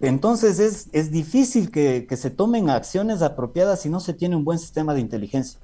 Entonces 0.00 0.60
es, 0.60 0.88
es 0.92 1.10
difícil 1.10 1.70
que, 1.70 2.06
se 2.16 2.30
tomen 2.30 2.70
acciones 2.70 3.20
apropiadas 3.20 3.82
si 3.82 3.90
no 3.90 4.00
se 4.00 4.14
tiene 4.14 4.36
un 4.36 4.44
buen 4.44 4.58
sistema 4.58 4.94
de 4.94 5.00
inteligencia. 5.00 5.60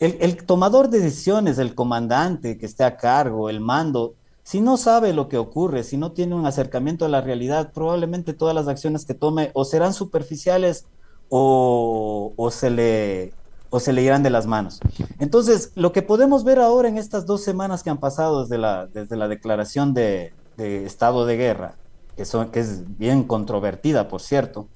El, 0.00 0.16
el 0.20 0.44
tomador 0.44 0.88
de 0.88 0.98
decisiones, 0.98 1.58
el 1.58 1.76
comandante 1.76 2.58
que 2.58 2.66
esté 2.66 2.82
a 2.82 2.96
cargo, 2.96 3.48
el 3.48 3.60
mando, 3.60 4.14
si 4.42 4.60
no 4.60 4.76
sabe 4.76 5.12
lo 5.12 5.28
que 5.28 5.36
ocurre, 5.36 5.84
si 5.84 5.98
no 5.98 6.12
tiene 6.12 6.34
un 6.34 6.46
acercamiento 6.46 7.04
a 7.04 7.08
la 7.08 7.20
realidad, 7.20 7.72
probablemente 7.72 8.32
todas 8.32 8.54
las 8.54 8.66
acciones 8.66 9.04
que 9.04 9.14
tome 9.14 9.50
o 9.52 9.64
serán 9.64 9.92
superficiales 9.92 10.86
o, 11.28 12.50
se 12.50 12.70
le, 12.70 13.32
o 13.70 13.80
se 13.80 13.92
le 13.92 14.02
irán 14.02 14.22
de 14.22 14.30
las 14.30 14.46
manos. 14.46 14.80
Entonces, 15.18 15.72
lo 15.74 15.92
que 15.92 16.02
podemos 16.02 16.44
ver 16.44 16.58
ahora 16.58 16.88
en 16.88 16.98
estas 16.98 17.26
dos 17.26 17.42
semanas 17.42 17.82
que 17.82 17.90
han 17.90 17.98
pasado 17.98 18.42
desde 18.42 18.58
la, 18.58 18.86
desde 18.86 19.16
la 19.16 19.28
declaración 19.28 19.94
de, 19.94 20.32
estado 20.56 21.26
de 21.26 21.36
guerra, 21.36 21.74
que, 22.16 22.24
son, 22.24 22.50
que 22.50 22.60
es 22.60 22.98
bien 22.98 23.24
controvertida, 23.24 24.08
por 24.08 24.20
cierto, 24.20 24.68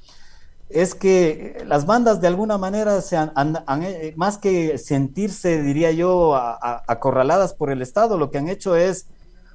es 0.68 0.94
que 0.94 1.64
las 1.66 1.84
bandas 1.84 2.20
de 2.20 2.28
alguna 2.28 2.56
manera 2.56 3.00
se 3.02 3.16
han, 3.16 3.32
eh, 3.82 4.14
más 4.16 4.38
que 4.38 4.78
sentirse, 4.78 5.62
diría 5.62 5.90
yo, 5.90 6.34
acorraladas 6.34 7.52
por 7.52 7.70
el 7.70 7.82
Estado, 7.82 8.16
lo 8.16 8.30
que 8.30 8.38
han 8.38 8.48
hecho 8.48 8.74
es 8.74 9.06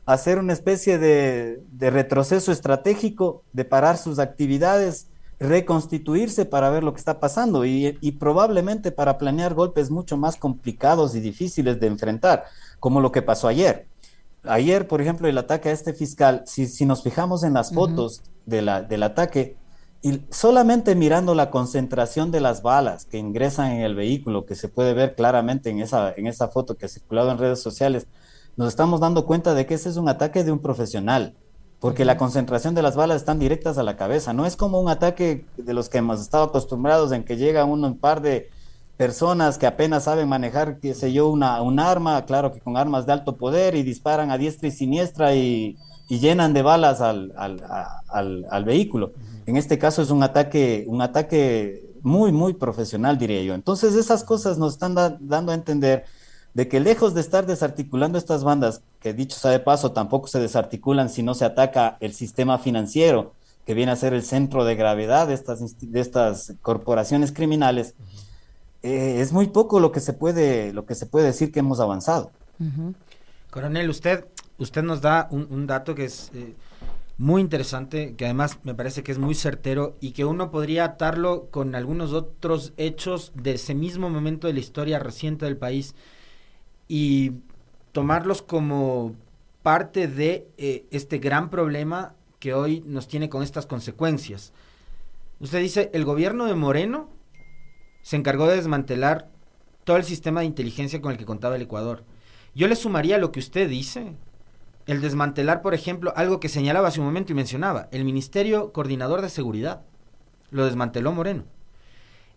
hacer 0.05 0.37
una 0.37 0.53
especie 0.53 0.99
de 0.99 1.89
retroceso 1.89 2.51
estratégico, 2.51 3.43
de 3.51 3.65
parar 3.65 3.97
sus 3.97 4.19
actividades, 4.19 5.07
reconstituirse 5.39 6.45
para 6.45 6.69
ver 6.69 6.83
lo 6.83 6.93
que 6.93 6.99
está 6.99 7.19
pasando 7.19 7.65
y, 7.65 7.93
probablemente 8.19 8.91
para 8.91 9.17
planear 9.17 9.53
golpes 9.53 9.91
mucho 9.91 10.17
más 10.17 10.35
complicados 10.35 11.15
y 11.15 11.19
difíciles 11.19 11.79
de 11.79 11.87
enfrentar, 11.87 12.45
como 12.79 13.01
lo 13.01 13.11
que 13.11 13.21
pasó 13.21 13.47
ayer. 13.47 13.87
Ayer, 14.43 14.87
por 14.87 15.01
ejemplo, 15.01 15.27
el 15.27 15.37
ataque 15.37 15.69
a 15.69 15.73
este 15.73 15.93
fiscal, 15.93 16.43
si, 16.45 16.85
nos 16.85 17.03
fijamos 17.03 17.43
en 17.43 17.53
las 17.53 17.73
fotos 17.73 18.23
de 18.45 18.61
la, 18.61 18.81
del 18.81 19.03
ataque, 19.03 19.57
y 20.01 20.21
solamente 20.29 20.95
mirando 20.95 21.35
la 21.35 21.49
concentración 21.49 22.31
de 22.31 22.39
las 22.39 22.61
balas 22.61 23.05
que 23.05 23.17
ingresan 23.17 23.71
en 23.71 23.81
el 23.81 23.95
vehículo, 23.95 24.45
que 24.45 24.55
se 24.55 24.69
puede 24.69 24.93
ver 24.93 25.15
claramente 25.15 25.69
en 25.69 25.81
esa, 25.81 26.13
en 26.15 26.27
esa 26.27 26.47
foto 26.47 26.75
que 26.75 26.85
ha 26.85 26.89
circulado 26.89 27.31
en 27.31 27.39
redes 27.39 27.61
sociales, 27.61 28.07
nos 28.55 28.69
estamos 28.69 28.99
dando 28.99 29.25
cuenta 29.25 29.53
de 29.53 29.65
que 29.65 29.73
ese 29.73 29.89
es 29.89 29.97
un 29.97 30.07
ataque 30.09 30.43
de 30.43 30.51
un 30.51 30.59
profesional 30.59 31.35
porque 31.79 32.05
la 32.05 32.17
concentración 32.17 32.75
de 32.75 32.81
las 32.81 32.95
balas 32.95 33.17
están 33.17 33.39
directas 33.39 33.77
a 33.77 33.83
la 33.83 33.97
cabeza. 33.97 34.33
No 34.33 34.45
es 34.45 34.55
como 34.55 34.79
un 34.79 34.89
ataque 34.89 35.45
de 35.57 35.73
los 35.73 35.89
que 35.89 35.99
hemos 35.99 36.21
estado 36.21 36.45
acostumbrados 36.45 37.11
en 37.11 37.23
que 37.23 37.37
llega 37.37 37.65
uno 37.65 37.87
un 37.87 37.97
par 37.97 38.21
de, 38.21 38.49
personas 38.97 39.59
que 39.59 39.67
apenas 39.67 40.05
saben 40.05 40.27
manejar, 40.27 40.79
qué 40.79 40.95
sé 40.95 41.13
yo, 41.13 41.29
una, 41.29 41.61
un 41.61 41.79
arma, 41.79 42.25
claro 42.25 42.51
que 42.51 42.59
con 42.59 42.75
armas 42.75 43.05
de 43.05 43.13
alto 43.13 43.37
poder 43.37 43.75
y 43.75 43.83
disparan 43.83 44.31
a 44.31 44.37
diestra 44.37 44.67
y 44.67 44.71
siniestra 44.71 45.35
y, 45.35 45.77
llenan 46.09 46.53
de 46.53 46.61
balas 46.61 47.01
al, 47.01 47.33
al, 47.35 48.65
vehículo. 48.65 49.11
En 49.45 49.57
este 49.57 49.77
caso 49.77 50.01
es 50.01 50.09
un 50.09 50.23
ataque, 50.23 50.85
un 50.87 51.01
ataque 51.01 51.85
muy, 52.01 52.31
muy 52.31 52.53
profesional, 52.53 53.17
diría 53.17 53.43
yo. 53.43 53.53
Entonces 53.53 53.93
esas 53.93 54.23
cosas 54.23 54.57
nos 54.57 54.73
están 54.73 54.95
dando 54.95 55.51
a 55.51 55.55
entender 55.55 56.05
de 56.53 56.69
que 56.69 56.79
lejos 56.79 57.13
de 57.13 57.19
estar 57.19 57.45
desarticulando 57.45 58.17
estas 58.17 58.45
bandas, 58.45 58.81
que 59.07 59.13
dicho 59.13 59.37
sea 59.37 59.51
de 59.51 59.59
paso, 59.59 59.91
tampoco 59.91 60.27
se 60.27 60.39
desarticulan 60.39 61.09
si 61.09 61.23
no 61.23 61.33
se 61.33 61.45
ataca 61.45 61.97
el 62.01 62.13
sistema 62.13 62.57
financiero, 62.57 63.33
que 63.65 63.73
viene 63.73 63.91
a 63.91 63.95
ser 63.95 64.13
el 64.13 64.23
centro 64.23 64.65
de 64.65 64.75
gravedad 64.75 65.27
de 65.27 65.33
estas, 65.33 65.79
de 65.79 65.99
estas 65.99 66.53
corporaciones 66.61 67.31
criminales, 67.31 67.95
eh, 68.83 69.21
es 69.21 69.31
muy 69.31 69.47
poco 69.47 69.79
lo 69.79 69.91
que 69.91 69.99
se 69.99 70.13
puede, 70.13 70.73
lo 70.73 70.85
que 70.85 70.95
se 70.95 71.05
puede 71.05 71.27
decir 71.27 71.51
que 71.51 71.59
hemos 71.59 71.79
avanzado. 71.79 72.31
Coronel, 73.49 73.89
usted, 73.89 74.25
usted 74.57 74.83
nos 74.83 75.01
da 75.01 75.27
un, 75.31 75.67
dato 75.67 75.95
que 75.95 76.05
es 76.05 76.31
eh, 76.33 76.53
muy 77.17 77.41
interesante, 77.41 78.15
que 78.15 78.25
además 78.25 78.59
me 78.63 78.75
parece 78.75 79.03
que 79.03 79.11
es 79.11 79.19
muy 79.19 79.35
certero 79.35 79.95
y 80.01 80.11
que 80.11 80.25
uno 80.25 80.51
podría 80.51 80.83
atarlo 80.83 81.47
con 81.49 81.75
algunos 81.75 82.13
otros 82.13 82.73
hechos 82.77 83.31
de 83.35 83.53
ese 83.53 83.73
mismo 83.73 84.09
momento 84.09 84.47
de 84.47 84.53
la 84.53 84.59
historia 84.59 84.99
reciente 84.99 85.45
del 85.45 85.57
país. 85.57 85.95
Y 86.87 87.31
tomarlos 87.97 88.43
como 88.43 89.15
parte 89.63 90.07
de 90.07 90.47
eh, 90.59 90.85
este 90.91 91.17
gran 91.17 91.49
problema 91.49 92.13
que 92.37 92.53
hoy 92.53 92.83
nos 92.85 93.07
tiene 93.07 93.27
con 93.27 93.41
estas 93.41 93.65
consecuencias. 93.65 94.53
Usted 95.39 95.61
dice, 95.61 95.89
el 95.95 96.05
gobierno 96.05 96.45
de 96.45 96.53
Moreno 96.53 97.09
se 98.03 98.17
encargó 98.17 98.45
de 98.45 98.55
desmantelar 98.55 99.31
todo 99.83 99.97
el 99.97 100.03
sistema 100.03 100.41
de 100.41 100.45
inteligencia 100.45 101.01
con 101.01 101.11
el 101.11 101.17
que 101.17 101.25
contaba 101.25 101.55
el 101.55 101.63
Ecuador. 101.63 102.03
Yo 102.53 102.67
le 102.67 102.75
sumaría 102.75 103.17
lo 103.17 103.31
que 103.31 103.39
usted 103.39 103.67
dice, 103.67 104.13
el 104.85 105.01
desmantelar, 105.01 105.63
por 105.63 105.73
ejemplo, 105.73 106.13
algo 106.15 106.39
que 106.39 106.49
señalaba 106.49 106.89
hace 106.89 106.99
un 106.99 107.07
momento 107.07 107.31
y 107.31 107.35
mencionaba, 107.35 107.87
el 107.91 108.05
Ministerio 108.05 108.71
Coordinador 108.73 109.23
de 109.23 109.29
Seguridad, 109.29 109.81
lo 110.51 110.65
desmanteló 110.65 111.13
Moreno. 111.13 111.45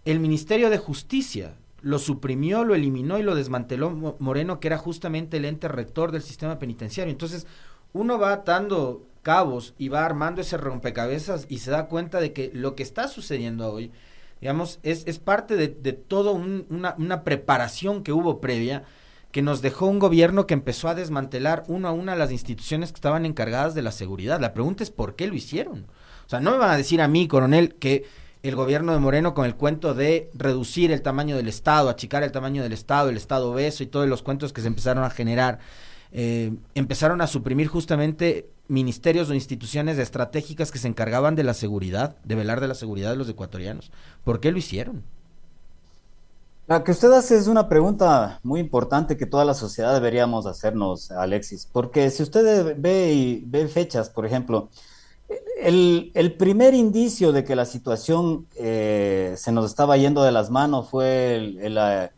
El 0.07 0.21
Ministerio 0.21 0.71
de 0.71 0.79
Justicia 0.79 1.55
lo 1.83 1.99
suprimió, 1.99 2.65
lo 2.65 2.75
eliminó 2.75 3.19
y 3.19 3.23
lo 3.23 3.35
desmanteló 3.35 4.17
Moreno, 4.19 4.61
que 4.61 4.69
era 4.69 4.79
justamente 4.79 5.39
el 5.39 5.45
ente 5.45 5.69
rector 5.69 6.13
del 6.13 6.23
sistema 6.23 6.59
penitenciario. 6.59 7.11
Entonces, 7.11 7.47
uno 7.93 8.19
va 8.19 8.33
atando 8.33 9.07
cabos 9.23 9.75
y 9.79 9.89
va 9.89 10.05
armando 10.05 10.41
ese 10.41 10.57
rompecabezas 10.57 11.47
y 11.49 11.59
se 11.59 11.71
da 11.71 11.87
cuenta 11.87 12.21
de 12.21 12.33
que 12.33 12.51
lo 12.55 12.75
que 12.75 12.83
está 12.83 13.09
sucediendo 13.09 13.71
hoy 13.71 13.93
digamos, 14.41 14.81
es, 14.83 15.07
es 15.07 15.19
parte 15.19 15.57
de, 15.57 15.69
de 15.69 15.93
toda 15.93 16.33
una, 16.33 16.95
una, 16.99 17.25
preparación 17.25 18.03
que 18.03 18.13
hubo 18.13 18.41
previa 18.41 18.85
que 19.33 19.43
nos 19.43 19.63
dejó 19.63 19.87
un 19.87 19.99
gobierno 19.99 20.47
que 20.47 20.55
empezó 20.55 20.89
a 20.89 20.95
desmantelar 20.95 21.63
uno 21.69 21.89
a 21.89 21.93
una 21.93 22.17
las 22.17 22.33
instituciones 22.33 22.91
que 22.91 22.97
estaban 22.97 23.27
encargadas 23.27 23.75
de 23.75 23.83
la 23.83 23.93
seguridad. 23.93 24.41
La 24.41 24.55
pregunta 24.55 24.83
es 24.83 24.91
por 24.91 25.15
qué 25.15 25.29
lo 25.29 25.35
hicieron. 25.35 25.87
O 26.27 26.29
sea, 26.29 26.41
no 26.41 26.53
me 26.53 26.59
van 26.59 26.71
a 26.71 26.77
decir 26.77 27.01
a 27.01 27.07
mí, 27.07 27.29
coronel, 27.29 27.75
que 27.77 28.07
el 28.43 28.57
gobierno 28.57 28.93
de 28.93 28.99
Moreno 28.99 29.35
con 29.35 29.45
el 29.45 29.55
cuento 29.55 29.95
de 29.95 30.31
reducir 30.35 30.93
el 30.93 31.03
tamaño 31.03 31.37
del 31.37 31.49
Estado, 31.49 31.89
achicar 31.89 32.23
el 32.23 32.33
tamaño 32.33 32.63
del 32.63 32.73
Estado, 32.73 33.11
el 33.11 33.17
Estado 33.17 33.53
obeso 33.53 33.83
y 33.83 33.87
todos 33.87 34.09
los 34.09 34.23
cuentos 34.23 34.53
que 34.53 34.63
se 34.63 34.67
empezaron 34.67 35.05
a 35.05 35.11
generar, 35.11 35.59
eh, 36.13 36.53
empezaron 36.75 37.21
a 37.21 37.27
suprimir 37.27 37.69
justamente 37.69 38.49
ministerios 38.69 39.29
o 39.29 39.35
instituciones 39.35 39.99
estratégicas 39.99 40.71
que 40.71 40.79
se 40.79 40.89
encargaban 40.89 41.35
de 41.35 41.45
la 41.45 41.55
seguridad, 41.55 42.17
de 42.25 42.35
velar 42.35 42.61
de 42.61 42.69
la 42.69 42.75
seguridad 42.75 43.11
de 43.11 43.17
los 43.17 43.29
ecuatorianos. 43.29 43.91
¿Por 44.25 44.41
qué 44.41 44.53
lo 44.53 44.59
hicieron? 44.59 45.03
La 46.71 46.85
que 46.85 46.93
usted 46.93 47.11
hace 47.11 47.37
es 47.37 47.49
una 47.49 47.69
pregunta 47.69 48.39
muy 48.45 48.61
importante 48.61 49.17
que 49.17 49.27
toda 49.27 49.45
la 49.45 49.55
sociedad 49.55 49.93
deberíamos 49.93 50.47
hacernos, 50.47 51.11
Alexis, 51.11 51.69
porque 51.71 52.11
si 52.11 52.23
usted 52.23 52.77
ve, 52.79 53.13
y, 53.13 53.43
ve 53.45 53.67
fechas, 53.67 54.09
por 54.09 54.25
ejemplo, 54.25 54.69
el, 55.63 56.35
primer 56.39 56.75
indicio 56.75 57.33
de 57.33 57.45
que 57.45 57.57
la 57.57 57.65
situación 57.65 58.47
eh, 58.57 59.35
se 59.37 59.53
nos 59.53 59.67
estaba 59.67 59.97
yendo 59.97 60.23
de 60.23 60.33
las 60.33 60.51
manos 60.51 60.89
fue 60.89 61.37
el, 61.37 62.11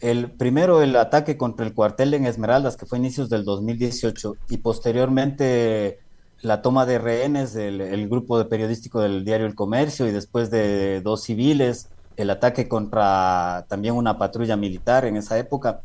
el, 0.00 0.30
primero 0.30 0.82
el 0.82 0.96
ataque 0.96 1.36
contra 1.36 1.66
el 1.66 1.74
cuartel 1.74 2.14
en 2.14 2.26
Esmeraldas, 2.26 2.76
que 2.76 2.86
fue 2.86 2.98
a 2.98 3.00
inicios 3.00 3.28
del 3.28 3.44
2018, 3.44 4.36
y 4.50 4.58
posteriormente 4.58 5.98
la 6.42 6.62
toma 6.62 6.84
de 6.86 6.98
rehenes 6.98 7.54
del 7.54 8.08
grupo 8.08 8.38
de 8.38 8.44
periodístico 8.44 9.00
del 9.00 9.24
diario 9.24 9.46
El 9.46 9.54
Comercio 9.54 10.06
y 10.06 10.12
después 10.12 10.50
de 10.50 11.00
dos 11.00 11.22
civiles, 11.22 11.88
el 12.16 12.30
ataque 12.30 12.68
contra 12.68 13.64
también 13.68 13.94
una 13.94 14.18
patrulla 14.18 14.56
militar 14.56 15.04
en 15.04 15.16
esa 15.16 15.38
época. 15.38 15.80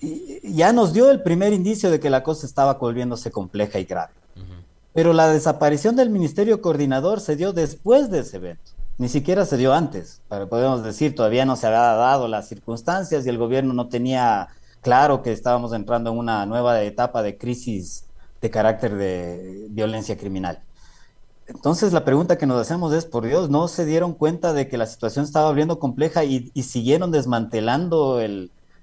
Y 0.00 0.54
ya 0.54 0.72
nos 0.72 0.92
dio 0.92 1.10
el 1.10 1.22
primer 1.22 1.52
indicio 1.52 1.90
de 1.90 2.00
que 2.00 2.10
la 2.10 2.22
cosa 2.22 2.46
estaba 2.46 2.74
volviéndose 2.74 3.30
compleja 3.30 3.78
y 3.78 3.84
grave. 3.84 4.12
Pero 4.92 5.12
la 5.12 5.28
desaparición 5.28 5.96
del 5.96 6.10
ministerio 6.10 6.60
coordinador 6.60 7.20
se 7.20 7.36
dio 7.36 7.52
después 7.52 8.10
de 8.10 8.20
ese 8.20 8.36
evento, 8.36 8.72
ni 8.98 9.08
siquiera 9.08 9.46
se 9.46 9.56
dio 9.56 9.72
antes. 9.72 10.20
Podemos 10.28 10.82
decir, 10.84 11.14
todavía 11.14 11.44
no 11.44 11.56
se 11.56 11.66
había 11.66 11.80
dado 11.80 12.28
las 12.28 12.48
circunstancias 12.48 13.24
y 13.24 13.28
el 13.28 13.38
gobierno 13.38 13.72
no 13.72 13.88
tenía 13.88 14.48
claro 14.82 15.22
que 15.22 15.32
estábamos 15.32 15.72
entrando 15.72 16.10
en 16.10 16.18
una 16.18 16.44
nueva 16.44 16.82
etapa 16.82 17.22
de 17.22 17.38
crisis 17.38 18.04
de 18.40 18.50
carácter 18.50 18.96
de 18.96 19.66
violencia 19.70 20.18
criminal. 20.18 20.62
Entonces 21.46 21.92
la 21.92 22.04
pregunta 22.04 22.38
que 22.38 22.46
nos 22.46 22.60
hacemos 22.60 22.92
es, 22.92 23.04
por 23.04 23.26
Dios, 23.26 23.50
¿no 23.50 23.68
se 23.68 23.84
dieron 23.84 24.14
cuenta 24.14 24.52
de 24.52 24.68
que 24.68 24.78
la 24.78 24.86
situación 24.86 25.24
estaba 25.24 25.48
abriendo 25.48 25.78
compleja 25.78 26.24
y, 26.24 26.50
siguieron 26.62 27.10
desmantelando 27.10 28.20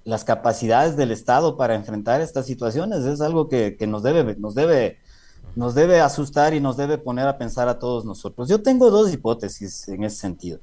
las 0.03 0.23
capacidades 0.23 0.95
del 0.95 1.11
Estado 1.11 1.57
para 1.57 1.75
enfrentar 1.75 2.21
estas 2.21 2.45
situaciones? 2.45 3.05
Es 3.05 3.21
algo 3.21 3.47
que, 3.47 3.77
nos, 3.87 4.03
debe, 4.03 4.35
nos, 4.35 4.55
debe, 4.55 4.99
nos 5.55 5.75
debe 5.75 5.99
asustar 6.01 6.53
y 6.53 6.59
nos 6.59 6.77
debe 6.77 6.97
poner 6.97 7.27
a 7.27 7.37
pensar 7.37 7.67
a 7.67 7.79
todos 7.79 8.05
nosotros. 8.05 8.47
Yo 8.47 8.61
tengo 8.61 8.89
dos 8.91 9.11
hipótesis 9.13 9.87
en 9.87 10.03
ese 10.03 10.17
sentido. 10.17 10.59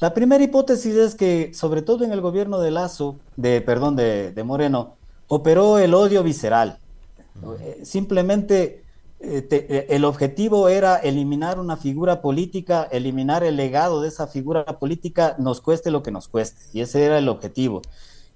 La 0.00 0.14
primera 0.14 0.42
hipótesis 0.42 0.94
es 0.94 1.14
que, 1.14 1.52
sobre 1.54 1.82
todo 1.82 2.04
en 2.04 2.12
el 2.12 2.20
gobierno 2.20 2.60
de 2.60 2.70
Lazo, 2.70 3.16
de, 3.36 3.60
perdón, 3.60 3.96
de 3.96 4.42
Moreno, 4.44 4.96
operó 5.28 5.78
el 5.78 5.94
odio 5.94 6.22
visceral 6.22 6.78
eh, 7.60 7.80
simplemente 7.84 8.84
eh, 9.20 9.46
eh, 9.50 9.86
el 9.90 10.04
objetivo 10.04 10.68
era 10.68 10.96
eliminar 10.96 11.58
una 11.58 11.76
figura 11.76 12.20
política, 12.20 12.88
eliminar 12.90 13.44
el 13.44 13.56
legado 13.56 14.02
de 14.02 14.08
esa 14.08 14.26
figura 14.26 14.64
política, 14.64 15.36
nos 15.38 15.60
cueste 15.60 15.90
lo 15.90 16.02
que 16.02 16.10
nos 16.10 16.28
cueste. 16.28 16.62
Y 16.72 16.80
ese 16.80 17.04
era 17.04 17.18
el 17.18 17.28
objetivo. 17.28 17.82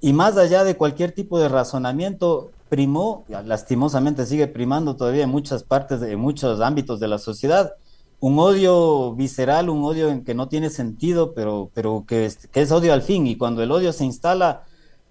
Y 0.00 0.12
más 0.12 0.36
allá 0.36 0.64
de 0.64 0.76
cualquier 0.76 1.12
tipo 1.12 1.38
de 1.38 1.48
razonamiento, 1.48 2.50
primó, 2.68 3.24
lastimosamente 3.28 4.26
sigue 4.26 4.46
primando 4.46 4.96
todavía 4.96 5.24
en 5.24 5.30
muchas 5.30 5.62
partes, 5.62 6.02
en 6.02 6.18
muchos 6.18 6.60
ámbitos 6.60 7.00
de 7.00 7.08
la 7.08 7.18
sociedad, 7.18 7.74
un 8.20 8.38
odio 8.38 9.14
visceral, 9.14 9.68
un 9.68 9.84
odio 9.84 10.08
en 10.08 10.24
que 10.24 10.34
no 10.34 10.48
tiene 10.48 10.70
sentido, 10.70 11.34
pero, 11.34 11.70
pero 11.74 12.04
que, 12.06 12.30
que 12.50 12.62
es 12.62 12.72
odio 12.72 12.92
al 12.92 13.02
fin. 13.02 13.26
Y 13.26 13.36
cuando 13.36 13.62
el 13.62 13.70
odio 13.70 13.92
se 13.92 14.04
instala, 14.04 14.64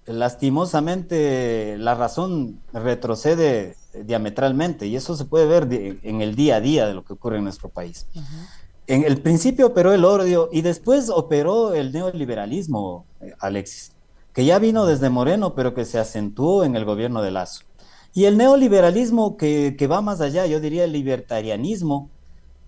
lastimosamente 0.05 1.77
la 1.77 1.95
razón 1.95 2.59
retrocede 2.73 3.75
diametralmente 4.03 4.88
y 4.88 4.95
eso 4.95 5.15
se 5.15 5.25
puede 5.25 5.45
ver 5.45 5.99
en 6.03 6.21
el 6.21 6.36
día 6.36 6.57
a 6.57 6.61
día 6.61 6.86
de 6.88 6.93
lo 6.93 7.03
que 7.03 7.13
ocurre 7.13 7.38
en 7.38 7.43
nuestro 7.43 7.69
país. 7.69 8.07
En 8.88 9.03
el 9.03 9.21
principio 9.21 9.67
operó 9.67 9.93
el 9.93 10.05
odio 10.05 10.49
y 10.51 10.61
después 10.61 11.09
operó 11.09 11.73
el 11.73 11.91
neoliberalismo, 11.91 13.05
Alexis, 13.39 13.95
que 14.36 14.43
ya 14.43 14.59
vino 14.59 14.86
desde 14.86 15.09
Moreno, 15.09 15.55
pero 15.55 15.73
que 15.73 15.86
se 15.86 15.97
acentuó 15.97 16.65
en 16.65 16.75
el 16.75 16.83
gobierno 16.83 17.21
de 17.21 17.31
Lazo. 17.31 17.63
Y 18.13 18.25
el 18.25 18.38
neoliberalismo 18.38 19.38
que, 19.38 19.88
va 19.89 20.01
más 20.01 20.19
allá, 20.19 20.45
yo 20.45 20.59
diría 20.59 20.83
el 20.83 20.91
libertarianismo, 20.91 22.09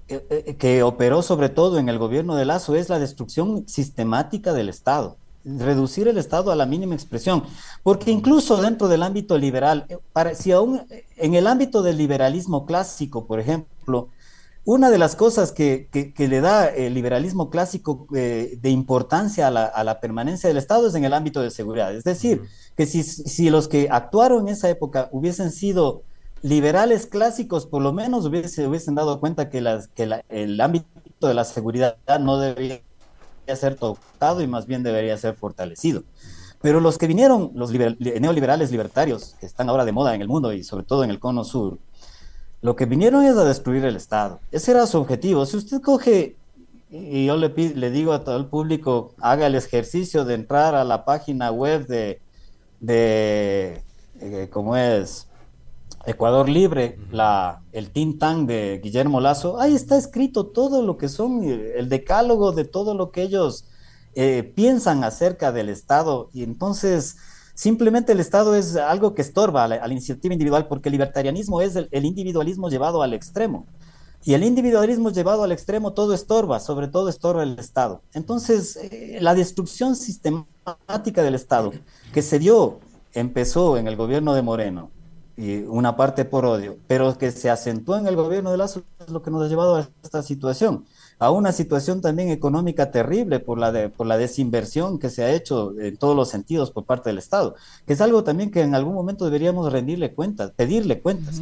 eh, 0.07 0.25
eh, 0.29 0.55
que 0.55 0.81
operó 0.81 1.21
sobre 1.21 1.49
todo 1.49 1.77
en 1.77 1.89
el 1.89 1.99
gobierno 1.99 2.35
de 2.35 2.45
Lazo, 2.45 2.75
es 2.75 2.87
la 2.87 2.99
destrucción 2.99 3.67
sistemática 3.67 4.53
del 4.53 4.69
Estado 4.69 5.17
reducir 5.45 6.09
el 6.09 6.17
Estado 6.17 6.51
a 6.51 6.57
la 6.57 6.65
mínima 6.65 6.93
expresión, 6.93 7.43
porque 7.81 8.11
incluso 8.11 8.61
dentro 8.61 8.89
del 8.89 9.01
ámbito 9.01 9.37
liberal, 9.37 9.85
eh, 9.87 9.97
para, 10.11 10.35
si 10.35 10.51
aún 10.51 10.81
en 11.15 11.35
el 11.35 11.47
ámbito 11.47 11.81
del 11.81 11.97
liberalismo 11.97 12.65
clásico, 12.65 13.25
por 13.25 13.39
ejemplo, 13.39 14.09
una 14.67 14.89
de 14.89 14.97
las 14.97 15.15
cosas 15.15 15.53
que, 15.53 15.87
le 16.17 16.41
da 16.41 16.67
el 16.67 16.93
liberalismo 16.93 17.49
clásico 17.49 18.05
eh, 18.13 18.59
de 18.61 18.69
importancia 18.69 19.47
a 19.47 19.83
la, 19.85 19.99
permanencia 20.01 20.49
del 20.49 20.57
Estado 20.57 20.89
es 20.89 20.95
en 20.95 21.05
el 21.05 21.13
ámbito 21.13 21.41
de 21.41 21.51
seguridad. 21.51 21.95
Es 21.95 22.03
decir, 22.03 22.41
que 22.75 22.85
si, 22.85 23.49
los 23.49 23.69
que 23.69 23.87
actuaron 23.89 24.41
en 24.41 24.49
esa 24.49 24.69
época 24.69 25.07
hubiesen 25.13 25.53
sido 25.53 26.03
liberales 26.41 27.05
clásicos, 27.05 27.65
por 27.65 27.81
lo 27.81 27.93
menos 27.93 28.25
hubiese, 28.25 28.67
hubiesen 28.67 28.95
dado 28.95 29.21
cuenta 29.21 29.49
que, 29.49 29.61
las, 29.61 29.87
que 29.87 30.21
el 30.27 30.59
ámbito 30.59 30.85
de 31.29 31.33
la 31.33 31.45
seguridad 31.45 31.95
no 32.19 32.37
debería 32.37 32.81
ser 33.55 33.75
tocado 33.75 34.41
y 34.41 34.47
más 34.47 34.65
bien 34.65 34.83
debería 34.83 35.17
ser 35.17 35.35
fortalecido. 35.35 36.03
Pero 36.61 36.81
los 36.81 36.97
que 36.97 37.07
vinieron, 37.07 37.51
los 37.55 37.71
neoliberales 37.71 38.69
libertarios, 38.71 39.37
que 39.39 39.45
están 39.45 39.69
ahora 39.69 39.85
de 39.85 39.93
moda 39.93 40.13
en 40.13 40.21
el 40.21 40.27
mundo 40.27 40.51
y 40.51 40.65
sobre 40.65 40.83
todo 40.83 41.05
en 41.05 41.09
el 41.09 41.21
cono 41.21 41.45
sur, 41.45 41.77
lo 42.61 42.75
que 42.75 42.85
vinieron 42.85 43.23
es 43.23 43.37
a 43.37 43.45
destruir 43.45 43.85
el 43.85 43.95
Estado. 43.95 44.39
Ese 44.51 44.71
era 44.71 44.87
su 44.87 44.97
objetivo. 44.97 45.45
Si 45.45 45.57
usted 45.57 45.81
coge 45.81 46.35
y 46.89 47.25
yo 47.25 47.35
le, 47.35 47.49
le 47.49 47.91
digo 47.91 48.13
a 48.13 48.23
todo 48.23 48.37
el 48.37 48.45
público, 48.45 49.13
haga 49.19 49.47
el 49.47 49.55
ejercicio 49.55 50.25
de 50.25 50.35
entrar 50.35 50.73
a 50.75 50.83
la 50.83 51.03
página 51.05 51.51
web 51.51 51.85
de, 51.87 52.21
de 52.79 53.83
eh, 54.21 54.47
¿cómo 54.51 54.75
es? 54.75 55.27
Ecuador 56.05 56.47
Libre, 56.47 56.97
la, 57.11 57.61
el 57.73 57.91
Tintán 57.91 58.47
de 58.47 58.79
Guillermo 58.81 59.19
Lazo, 59.19 59.59
ahí 59.59 59.75
está 59.75 59.97
escrito 59.97 60.45
todo 60.45 60.81
lo 60.81 60.97
que 60.97 61.09
son, 61.09 61.43
eh, 61.43 61.73
el 61.75 61.89
decálogo 61.89 62.53
de 62.53 62.63
todo 62.63 62.95
lo 62.95 63.11
que 63.11 63.23
ellos 63.23 63.65
eh, 64.15 64.43
piensan 64.55 65.03
acerca 65.03 65.51
del 65.51 65.67
Estado. 65.67 66.29
Y 66.33 66.43
entonces, 66.43 67.17
simplemente 67.57 68.11
el 68.11 68.19
Estado 68.19 68.55
es 68.55 68.75
algo 68.77 69.15
que 69.15 69.23
estorba 69.23 69.63
a 69.63 69.67
la, 69.67 69.91
iniciativa 69.91 70.33
individual, 70.33 70.67
porque 70.67 70.89
el 70.89 70.93
libertarianismo 70.93 71.59
es 71.59 71.75
el 71.75 72.05
individualismo 72.05 72.69
llevado 72.69 73.01
al 73.01 73.13
extremo. 73.13 73.65
Y 74.23 74.33
el 74.33 74.43
individualismo 74.43 75.09
llevado 75.09 75.43
al 75.43 75.51
extremo 75.51 75.93
todo 75.93 76.13
estorba, 76.13 76.59
sobre 76.59 76.87
todo 76.87 77.09
estorba 77.09 77.43
el 77.43 77.57
Estado. 77.57 78.01
Entonces, 78.13 78.75
eh, 78.75 79.19
la 79.21 79.33
destrucción 79.33 79.95
sistemática 79.95 81.23
del 81.23 81.35
Estado 81.35 81.71
que 82.13 82.21
se 82.21 82.37
dio, 82.37 82.79
empezó 83.13 83.77
en 83.77 83.87
el 83.87 83.95
gobierno 83.95 84.35
de 84.35 84.41
Moreno, 84.41 84.91
y 85.37 85.59
una 85.59 85.95
parte 85.95 86.25
por 86.25 86.45
odio, 86.45 86.77
pero 86.87 87.17
que 87.17 87.31
se 87.31 87.49
acentuó 87.49 87.95
en 87.95 88.07
el 88.07 88.15
gobierno 88.15 88.51
de 88.51 88.57
Lazo 88.57 88.83
es 88.99 89.09
lo 89.09 89.21
que 89.21 89.31
nos 89.31 89.43
ha 89.43 89.47
llevado 89.47 89.75
a 89.75 89.87
esta 90.03 90.23
situación, 90.23 90.85
a 91.19 91.31
una 91.31 91.51
situación 91.51 92.01
también 92.01 92.29
económica 92.29 92.91
terrible 92.91 93.39
por 93.39 93.57
la, 93.57 93.71
de, 93.71 93.89
por 93.89 94.05
la 94.05 94.17
desinversión 94.17 94.99
que 94.99 95.09
se 95.09 95.23
ha 95.23 95.31
hecho 95.31 95.73
en 95.79 95.97
todos 95.97 96.15
los 96.15 96.29
sentidos 96.29 96.69
por 96.71 96.85
parte 96.85 97.09
del 97.09 97.17
Estado, 97.17 97.55
que 97.85 97.93
es 97.93 98.01
algo 98.01 98.23
también 98.23 98.51
que 98.51 98.61
en 98.61 98.75
algún 98.75 98.93
momento 98.93 99.25
deberíamos 99.25 99.71
rendirle 99.71 100.13
cuentas, 100.13 100.51
pedirle 100.51 101.01
cuentas. 101.01 101.41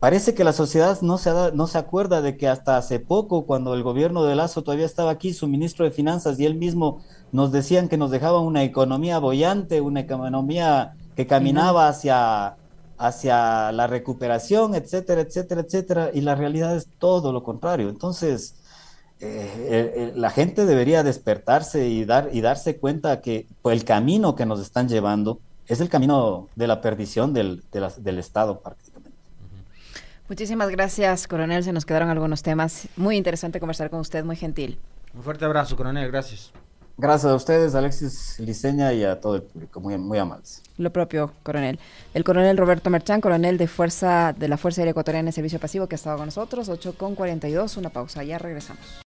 Parece 0.00 0.34
que 0.34 0.44
la 0.44 0.52
sociedad 0.52 1.00
no 1.00 1.16
se, 1.16 1.30
no 1.54 1.66
se 1.66 1.78
acuerda 1.78 2.20
de 2.20 2.36
que 2.36 2.48
hasta 2.48 2.76
hace 2.76 2.98
poco, 2.98 3.46
cuando 3.46 3.72
el 3.74 3.82
gobierno 3.82 4.24
de 4.24 4.34
Lazo 4.34 4.62
todavía 4.62 4.84
estaba 4.84 5.12
aquí, 5.12 5.32
su 5.32 5.46
ministro 5.46 5.84
de 5.84 5.92
Finanzas 5.92 6.38
y 6.38 6.44
él 6.44 6.56
mismo 6.56 7.00
nos 7.32 7.52
decían 7.52 7.88
que 7.88 7.96
nos 7.96 8.10
dejaba 8.10 8.40
una 8.40 8.64
economía 8.64 9.18
bollante, 9.18 9.80
una 9.80 10.00
economía 10.00 10.94
que 11.16 11.26
caminaba 11.26 11.88
hacia, 11.88 12.56
hacia 12.98 13.72
la 13.72 13.86
recuperación, 13.86 14.74
etcétera, 14.74 15.22
etcétera, 15.22 15.60
etcétera, 15.62 16.10
y 16.12 16.20
la 16.20 16.34
realidad 16.34 16.76
es 16.76 16.88
todo 16.98 17.32
lo 17.32 17.42
contrario. 17.42 17.88
Entonces, 17.88 18.56
eh, 19.26 20.12
la 20.14 20.30
gente 20.30 20.66
debería 20.66 21.02
despertarse 21.02 21.88
y, 21.88 22.04
dar, 22.04 22.30
y 22.32 22.40
darse 22.40 22.76
cuenta 22.76 23.20
que 23.20 23.46
el 23.64 23.84
camino 23.84 24.34
que 24.34 24.46
nos 24.46 24.60
están 24.60 24.88
llevando 24.88 25.40
es 25.66 25.80
el 25.80 25.88
camino 25.88 26.48
de 26.56 26.66
la 26.66 26.80
perdición 26.80 27.32
del, 27.32 27.62
del 27.70 28.18
Estado 28.18 28.62
Muchísimas 30.28 30.70
gracias, 30.70 31.26
coronel. 31.26 31.62
Se 31.64 31.72
nos 31.72 31.84
quedaron 31.84 32.08
algunos 32.08 32.42
temas. 32.42 32.88
Muy 32.96 33.16
interesante 33.16 33.60
conversar 33.60 33.90
con 33.90 34.00
usted, 34.00 34.24
muy 34.24 34.36
gentil. 34.36 34.78
Un 35.14 35.22
fuerte 35.22 35.44
abrazo, 35.44 35.76
coronel. 35.76 36.10
Gracias. 36.10 36.50
Gracias 36.96 37.32
a 37.32 37.34
ustedes, 37.34 37.74
Alexis 37.74 38.38
Liceña, 38.38 38.92
y 38.92 39.04
a 39.04 39.20
todo 39.20 39.36
el 39.36 39.42
público. 39.42 39.80
Muy, 39.80 39.98
muy 39.98 40.18
amables. 40.18 40.62
Lo 40.78 40.92
propio, 40.92 41.32
coronel. 41.42 41.78
El 42.14 42.24
coronel 42.24 42.56
Roberto 42.56 42.88
Merchán, 42.88 43.20
coronel 43.20 43.58
de 43.58 43.66
fuerza 43.66 44.32
de 44.32 44.48
la 44.48 44.56
Fuerza 44.56 44.80
Aérea 44.80 44.92
Ecuatoriana 44.92 45.26
de 45.26 45.32
Servicio 45.32 45.58
Pasivo, 45.58 45.88
que 45.88 45.94
ha 45.94 45.96
estado 45.96 46.16
con 46.16 46.26
nosotros. 46.26 46.68
8 46.68 46.94
con 46.96 47.14
42. 47.14 47.76
Una 47.76 47.90
pausa. 47.90 48.22
Ya 48.22 48.38
regresamos. 48.38 49.03